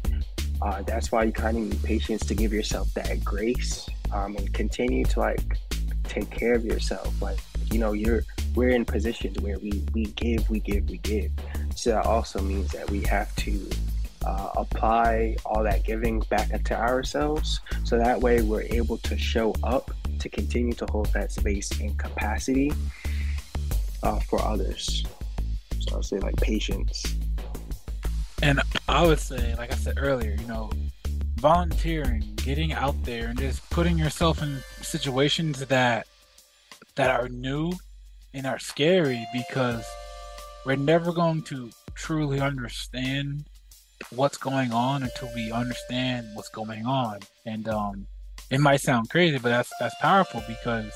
Uh, 0.62 0.80
that's 0.82 1.10
why 1.10 1.24
you 1.24 1.32
kind 1.32 1.56
of 1.56 1.64
need 1.64 1.82
patience 1.82 2.24
to 2.24 2.34
give 2.34 2.52
yourself 2.52 2.92
that 2.94 3.24
grace 3.24 3.88
um, 4.12 4.36
and 4.36 4.52
continue 4.54 5.04
to 5.04 5.18
like 5.18 5.58
take 6.04 6.30
care 6.30 6.54
of 6.54 6.64
yourself. 6.64 7.20
Like, 7.20 7.38
you 7.72 7.80
know, 7.80 7.92
you're 7.92 8.22
we're 8.54 8.68
in 8.68 8.84
positions 8.84 9.40
where 9.40 9.58
we 9.58 9.82
we 9.92 10.04
give, 10.06 10.48
we 10.48 10.60
give, 10.60 10.88
we 10.88 10.98
give. 10.98 11.32
So 11.74 11.90
that 11.90 12.06
also 12.06 12.40
means 12.40 12.70
that 12.72 12.88
we 12.90 13.02
have 13.04 13.34
to 13.36 13.68
uh, 14.24 14.50
apply 14.56 15.36
all 15.44 15.64
that 15.64 15.82
giving 15.84 16.20
back 16.30 16.50
into 16.50 16.78
ourselves. 16.78 17.60
So 17.82 17.98
that 17.98 18.20
way 18.20 18.42
we're 18.42 18.62
able 18.62 18.98
to 18.98 19.18
show 19.18 19.54
up 19.64 19.90
to 20.20 20.28
continue 20.28 20.74
to 20.74 20.86
hold 20.86 21.12
that 21.12 21.32
space 21.32 21.72
and 21.80 21.98
capacity 21.98 22.72
uh, 24.04 24.20
for 24.20 24.40
others. 24.42 25.04
So 25.80 25.96
I'll 25.96 26.02
say 26.04 26.18
like 26.18 26.36
patience. 26.36 27.04
And 28.42 28.60
I 28.92 29.06
would 29.06 29.18
say, 29.18 29.54
like 29.56 29.72
I 29.72 29.76
said 29.76 29.94
earlier, 29.96 30.36
you 30.38 30.46
know, 30.46 30.70
volunteering, 31.36 32.34
getting 32.36 32.74
out 32.74 33.02
there, 33.04 33.28
and 33.28 33.38
just 33.38 33.68
putting 33.70 33.96
yourself 33.96 34.42
in 34.42 34.58
situations 34.82 35.64
that 35.64 36.06
that 36.96 37.08
are 37.08 37.30
new 37.30 37.72
and 38.34 38.46
are 38.46 38.58
scary 38.58 39.26
because 39.32 39.90
we're 40.66 40.76
never 40.76 41.10
going 41.10 41.40
to 41.44 41.70
truly 41.94 42.38
understand 42.38 43.46
what's 44.10 44.36
going 44.36 44.72
on 44.72 45.04
until 45.04 45.30
we 45.34 45.50
understand 45.50 46.26
what's 46.34 46.50
going 46.50 46.84
on. 46.84 47.20
And 47.46 47.68
um, 47.68 48.06
it 48.50 48.60
might 48.60 48.82
sound 48.82 49.08
crazy, 49.08 49.38
but 49.38 49.48
that's 49.48 49.72
that's 49.80 49.96
powerful 50.02 50.42
because 50.46 50.92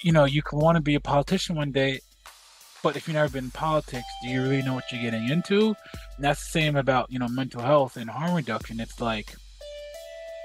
you 0.00 0.12
know 0.12 0.24
you 0.24 0.40
can 0.40 0.60
want 0.60 0.76
to 0.76 0.82
be 0.82 0.94
a 0.94 1.00
politician 1.00 1.56
one 1.56 1.72
day, 1.72 2.00
but 2.82 2.96
if 2.96 3.06
you've 3.08 3.14
never 3.14 3.32
been 3.32 3.44
in 3.44 3.50
politics, 3.50 4.06
do 4.22 4.28
you 4.28 4.42
really 4.42 4.62
know 4.62 4.74
what 4.74 4.90
you're 4.90 5.02
getting 5.02 5.28
into? 5.28 5.76
And 6.16 6.24
that's 6.24 6.44
the 6.44 6.50
same 6.50 6.76
about 6.76 7.10
you 7.10 7.18
know 7.18 7.28
mental 7.28 7.62
health 7.62 7.96
and 7.96 8.08
harm 8.08 8.34
reduction. 8.34 8.80
It's 8.80 9.00
like 9.00 9.34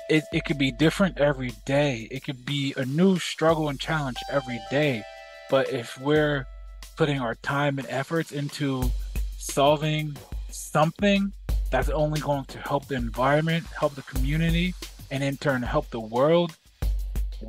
it, 0.09 0.23
it 0.33 0.45
could 0.45 0.57
be 0.57 0.71
different 0.71 1.19
every 1.19 1.53
day. 1.65 2.07
It 2.11 2.23
could 2.23 2.45
be 2.45 2.73
a 2.77 2.85
new 2.85 3.19
struggle 3.19 3.69
and 3.69 3.79
challenge 3.79 4.17
every 4.29 4.59
day. 4.69 5.03
But 5.49 5.69
if 5.71 5.99
we're 5.99 6.47
putting 6.95 7.19
our 7.19 7.35
time 7.35 7.79
and 7.79 7.87
efforts 7.89 8.31
into 8.31 8.91
solving 9.37 10.15
something 10.49 11.33
that's 11.71 11.89
only 11.89 12.19
going 12.19 12.45
to 12.45 12.59
help 12.59 12.87
the 12.87 12.95
environment, 12.95 13.65
help 13.77 13.95
the 13.95 14.03
community, 14.03 14.75
and 15.09 15.23
in 15.23 15.37
turn 15.37 15.61
help 15.61 15.89
the 15.89 15.99
world, 15.99 16.55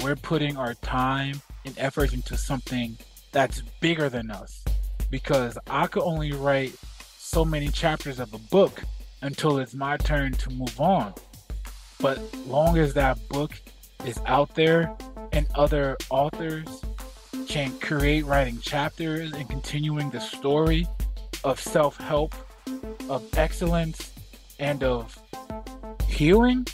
we're 0.03 0.17
putting 0.17 0.57
our 0.57 0.75
time 0.75 1.41
and 1.65 1.77
efforts 1.79 2.13
into 2.13 2.37
something 2.37 2.97
that's 3.33 3.63
bigger 3.81 4.09
than 4.09 4.31
us. 4.31 4.64
Because 5.11 5.59
I 5.69 5.87
could 5.87 6.03
only 6.03 6.33
write 6.33 6.75
so 7.19 7.45
many 7.45 7.69
chapters 7.69 8.21
of 8.21 8.33
a 8.35 8.39
book 8.39 8.83
until 9.23 9.59
it's 9.59 9.75
my 9.75 9.97
turn 9.97 10.33
to 10.33 10.51
move 10.51 10.81
on. 10.81 11.15
But 12.01 12.19
long 12.47 12.77
as 12.79 12.95
that 12.95 13.19
book 13.29 13.53
is 14.05 14.21
out 14.27 14.55
there 14.55 14.95
and 15.33 15.47
other 15.55 15.97
authors 16.11 16.85
can 17.49 17.79
create 17.79 18.25
writing 18.27 18.59
chapters 18.61 19.33
and 19.33 19.49
continuing 19.49 20.11
the 20.11 20.21
story 20.21 20.87
of 21.45 21.61
self-help 21.61 22.35
of 23.09 23.23
excellence 23.37 24.13
and 24.59 24.83
of 24.83 25.19
healing, 26.09 26.67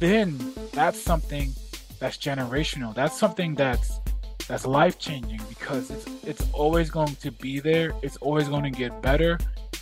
then 0.00 0.38
that's 0.72 1.00
something 1.00 1.52
that's 1.98 2.16
generational. 2.16 2.94
That's 2.94 3.18
something 3.18 3.54
that's 3.54 4.00
that's 4.46 4.66
life 4.66 4.98
changing 4.98 5.40
because 5.48 5.90
it's 5.90 6.06
it's 6.24 6.46
always 6.52 6.90
going 6.90 7.14
to 7.16 7.30
be 7.30 7.60
there. 7.60 7.94
It's 8.02 8.16
always 8.18 8.48
going 8.48 8.64
to 8.64 8.70
get 8.70 9.00
better. 9.00 9.38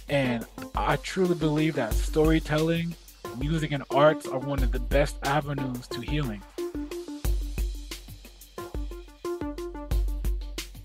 And 0.08 0.44
I 0.74 0.96
truly 0.96 1.34
believe 1.34 1.74
that 1.74 1.94
storytelling, 1.94 2.94
music 3.38 3.72
and 3.72 3.82
arts 3.90 4.26
are 4.26 4.38
one 4.38 4.62
of 4.62 4.72
the 4.72 4.80
best 4.80 5.16
avenues 5.24 5.86
to 5.88 6.00
healing. 6.00 6.42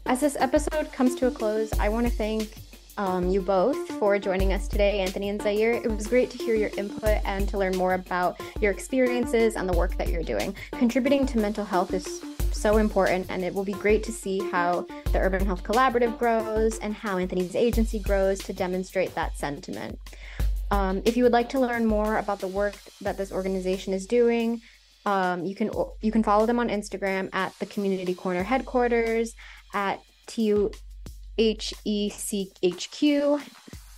As 0.06 0.22
this 0.22 0.38
episode 0.40 0.92
comes 0.94 1.16
to 1.16 1.28
a 1.28 1.32
close, 1.32 1.74
I 1.80 1.90
want 1.90 2.08
to 2.08 2.14
thank 2.14 2.58
um, 2.98 3.30
you 3.30 3.42
both 3.42 3.78
for 4.00 4.18
joining 4.18 4.54
us 4.54 4.68
today, 4.68 5.02
Anthony 5.02 5.30
and 5.30 5.42
Zaire. 5.42 5.74
It 5.74 5.92
was 5.92 6.08
great 6.08 6.32
to 6.32 6.38
hear 6.38 6.56
your 6.56 6.72
input 6.78 7.20
and 7.26 7.48
to 7.50 7.58
learn 7.58 7.76
more 7.76 7.94
about 7.94 8.40
your 8.60 8.72
experiences 8.72 9.56
and 9.56 9.68
the 9.70 9.78
work 9.78 9.98
that 9.98 10.08
you're 10.08 10.24
doing. 10.24 10.56
Contributing 10.72 11.26
to 11.28 11.38
mental 11.38 11.66
health 11.66 11.94
is 11.94 12.24
so 12.58 12.78
important, 12.78 13.28
and 13.30 13.44
it 13.44 13.54
will 13.54 13.64
be 13.64 13.74
great 13.74 14.04
to 14.04 14.12
see 14.12 14.40
how 14.40 14.86
the 15.12 15.20
Urban 15.20 15.46
Health 15.46 15.64
Collaborative 15.64 16.18
grows 16.18 16.80
and 16.80 16.94
how 16.94 17.18
Anthony's 17.18 17.56
agency 17.56 18.00
grows 18.00 18.40
to 18.40 18.54
demonstrate 18.54 19.14
that 19.16 19.38
sentiment. 19.38 20.00
Um, 20.72 21.02
if 21.06 21.16
you 21.16 21.24
would 21.24 21.32
like 21.32 21.50
to 21.50 21.60
learn 21.60 21.86
more 21.86 22.18
about 22.18 22.40
the 22.40 22.48
work 22.48 22.76
that 23.02 23.18
this 23.18 23.32
organization 23.32 23.94
is 23.94 24.06
doing, 24.06 24.62
um, 25.06 25.46
you 25.46 25.56
can 25.56 25.72
you 26.02 26.12
can 26.12 26.24
follow 26.24 26.46
them 26.46 26.60
on 26.60 26.68
Instagram 26.68 27.30
at 27.34 27.58
the 27.60 27.66
Community 27.66 28.14
Corner 28.14 28.44
headquarters 28.44 29.34
at 29.74 30.02
TU 30.26 30.72
H 31.38 31.74
E 31.86 32.10
C 32.10 32.52
H 32.62 32.92
Q. 32.92 33.40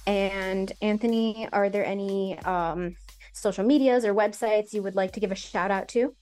And 0.05 0.72
Anthony, 0.82 1.47
are 1.51 1.70
there 1.70 1.86
any 1.86 2.38
um, 2.39 2.95
social 3.34 3.64
medias 3.64 4.05
or 4.05 4.14
websites 4.14 4.74
you 4.74 4.84
would 4.84 4.95
like 4.95 5.14
to 5.14 5.20
give 5.20 5.32
a 5.32 5.36
shout 5.36 5.72
out 5.72 5.88
to? 5.89 6.16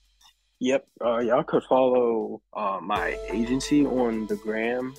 Yep, 0.60 0.86
uh, 1.04 1.18
y'all 1.18 1.44
could 1.44 1.62
follow 1.64 2.42
uh, 2.52 2.80
my 2.82 3.16
agency 3.30 3.86
on 3.86 4.26
the 4.26 4.34
gram. 4.34 4.94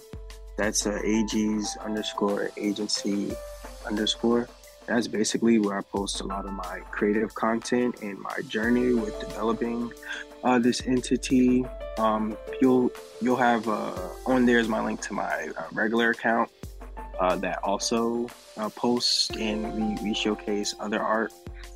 That's 0.58 0.86
uh, 0.86 1.00
AG's 1.04 1.78
underscore 1.84 2.50
agency 2.56 3.34
underscore. 3.86 4.48
That's 4.88 5.08
basically 5.08 5.60
where 5.60 5.78
I 5.78 5.82
post 5.82 6.22
a 6.22 6.24
lot 6.24 6.46
of 6.46 6.54
my 6.54 6.80
creative 6.92 7.36
content 7.36 8.02
and 8.02 8.18
my 8.20 8.40
journey 8.48 8.94
with 8.94 9.20
developing 9.20 9.92
uh, 10.46 10.60
this 10.60 10.82
entity 10.88 11.66
um, 11.98 12.38
you'll 12.62 12.92
you'll 13.22 13.36
have 13.36 13.68
uh, 13.68 13.94
on 14.26 14.46
there 14.46 14.60
is 14.60 14.70
my 14.70 14.84
link 14.84 15.02
to 15.02 15.14
my 15.14 15.50
uh, 15.58 15.64
regular 15.74 16.12
account 16.12 16.50
uh, 17.20 17.36
that 17.36 17.60
also 17.64 18.28
posts 18.76 19.30
and 19.38 19.74
we, 19.74 20.10
we 20.10 20.14
showcase 20.14 20.76
other 20.80 21.02
art 21.02 21.34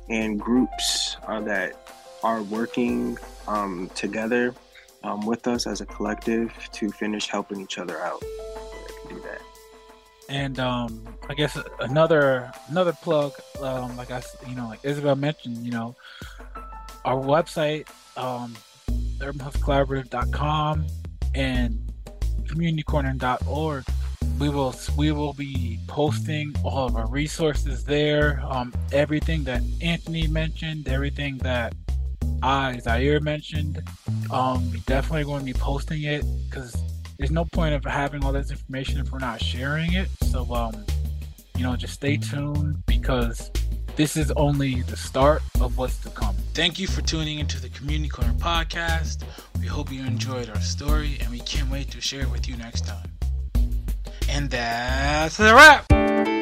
and 0.08 0.40
groups 0.40 1.16
that 1.42 1.90
are 2.22 2.42
working 2.44 3.18
um, 3.48 3.90
together 3.94 4.54
um, 5.02 5.26
with 5.26 5.46
us 5.46 5.66
as 5.66 5.80
a 5.80 5.86
collective 5.86 6.52
to 6.72 6.90
finish 6.90 7.28
helping 7.28 7.60
each 7.60 7.78
other 7.78 8.00
out. 8.00 8.20
do 9.08 9.20
that. 9.20 9.40
And 10.28 10.58
um, 10.58 11.06
I 11.28 11.34
guess 11.34 11.58
another 11.80 12.50
another 12.68 12.94
plug, 13.02 13.32
um, 13.60 13.96
like 13.96 14.10
I 14.10 14.22
you 14.48 14.56
know 14.56 14.68
like 14.68 14.80
Isabel 14.82 15.16
mentioned, 15.16 15.58
you 15.58 15.70
know, 15.70 15.94
our 17.04 17.16
website 17.16 17.86
um, 18.16 18.54
urbanhealthcollaborative.com 19.18 20.86
and 21.34 21.92
communitycorner.org. 22.44 23.84
We 24.38 24.48
will 24.48 24.74
we 24.96 25.12
will 25.12 25.34
be 25.34 25.78
posting 25.86 26.54
all 26.64 26.86
of 26.86 26.96
our 26.96 27.06
resources 27.08 27.84
there. 27.84 28.42
Um, 28.44 28.72
everything 28.92 29.44
that 29.44 29.62
Anthony 29.80 30.26
mentioned, 30.26 30.88
everything 30.88 31.38
that 31.38 31.74
I 32.44 32.78
Zaire 32.78 33.20
mentioned. 33.20 33.82
Um, 34.30 34.70
we 34.70 34.80
definitely 34.80 35.24
going 35.24 35.40
to 35.40 35.46
be 35.46 35.54
posting 35.54 36.02
it 36.02 36.24
because 36.44 36.76
there's 37.16 37.30
no 37.30 37.46
point 37.46 37.74
of 37.74 37.82
having 37.84 38.22
all 38.22 38.32
this 38.32 38.50
information 38.50 39.00
if 39.00 39.10
we're 39.10 39.18
not 39.18 39.40
sharing 39.40 39.94
it. 39.94 40.08
So 40.30 40.54
um, 40.54 40.84
you 41.56 41.62
know, 41.62 41.74
just 41.74 41.94
stay 41.94 42.18
tuned 42.18 42.84
because 42.84 43.50
this 43.96 44.18
is 44.18 44.30
only 44.32 44.82
the 44.82 44.96
start 44.96 45.40
of 45.58 45.78
what's 45.78 45.96
to 46.00 46.10
come. 46.10 46.36
Thank 46.52 46.78
you 46.78 46.86
for 46.86 47.00
tuning 47.00 47.38
into 47.38 47.58
the 47.62 47.70
Community 47.70 48.10
Corner 48.10 48.34
podcast. 48.34 49.24
We 49.58 49.66
hope 49.66 49.90
you 49.90 50.04
enjoyed 50.04 50.50
our 50.50 50.60
story 50.60 51.16
and 51.20 51.30
we 51.30 51.40
can't 51.40 51.70
wait 51.70 51.90
to 51.92 52.00
share 52.02 52.22
it 52.22 52.30
with 52.30 52.46
you 52.46 52.58
next 52.58 52.86
time. 52.86 53.10
And 54.28 54.50
that's 54.50 55.38
the 55.38 55.54
wrap. 55.54 56.33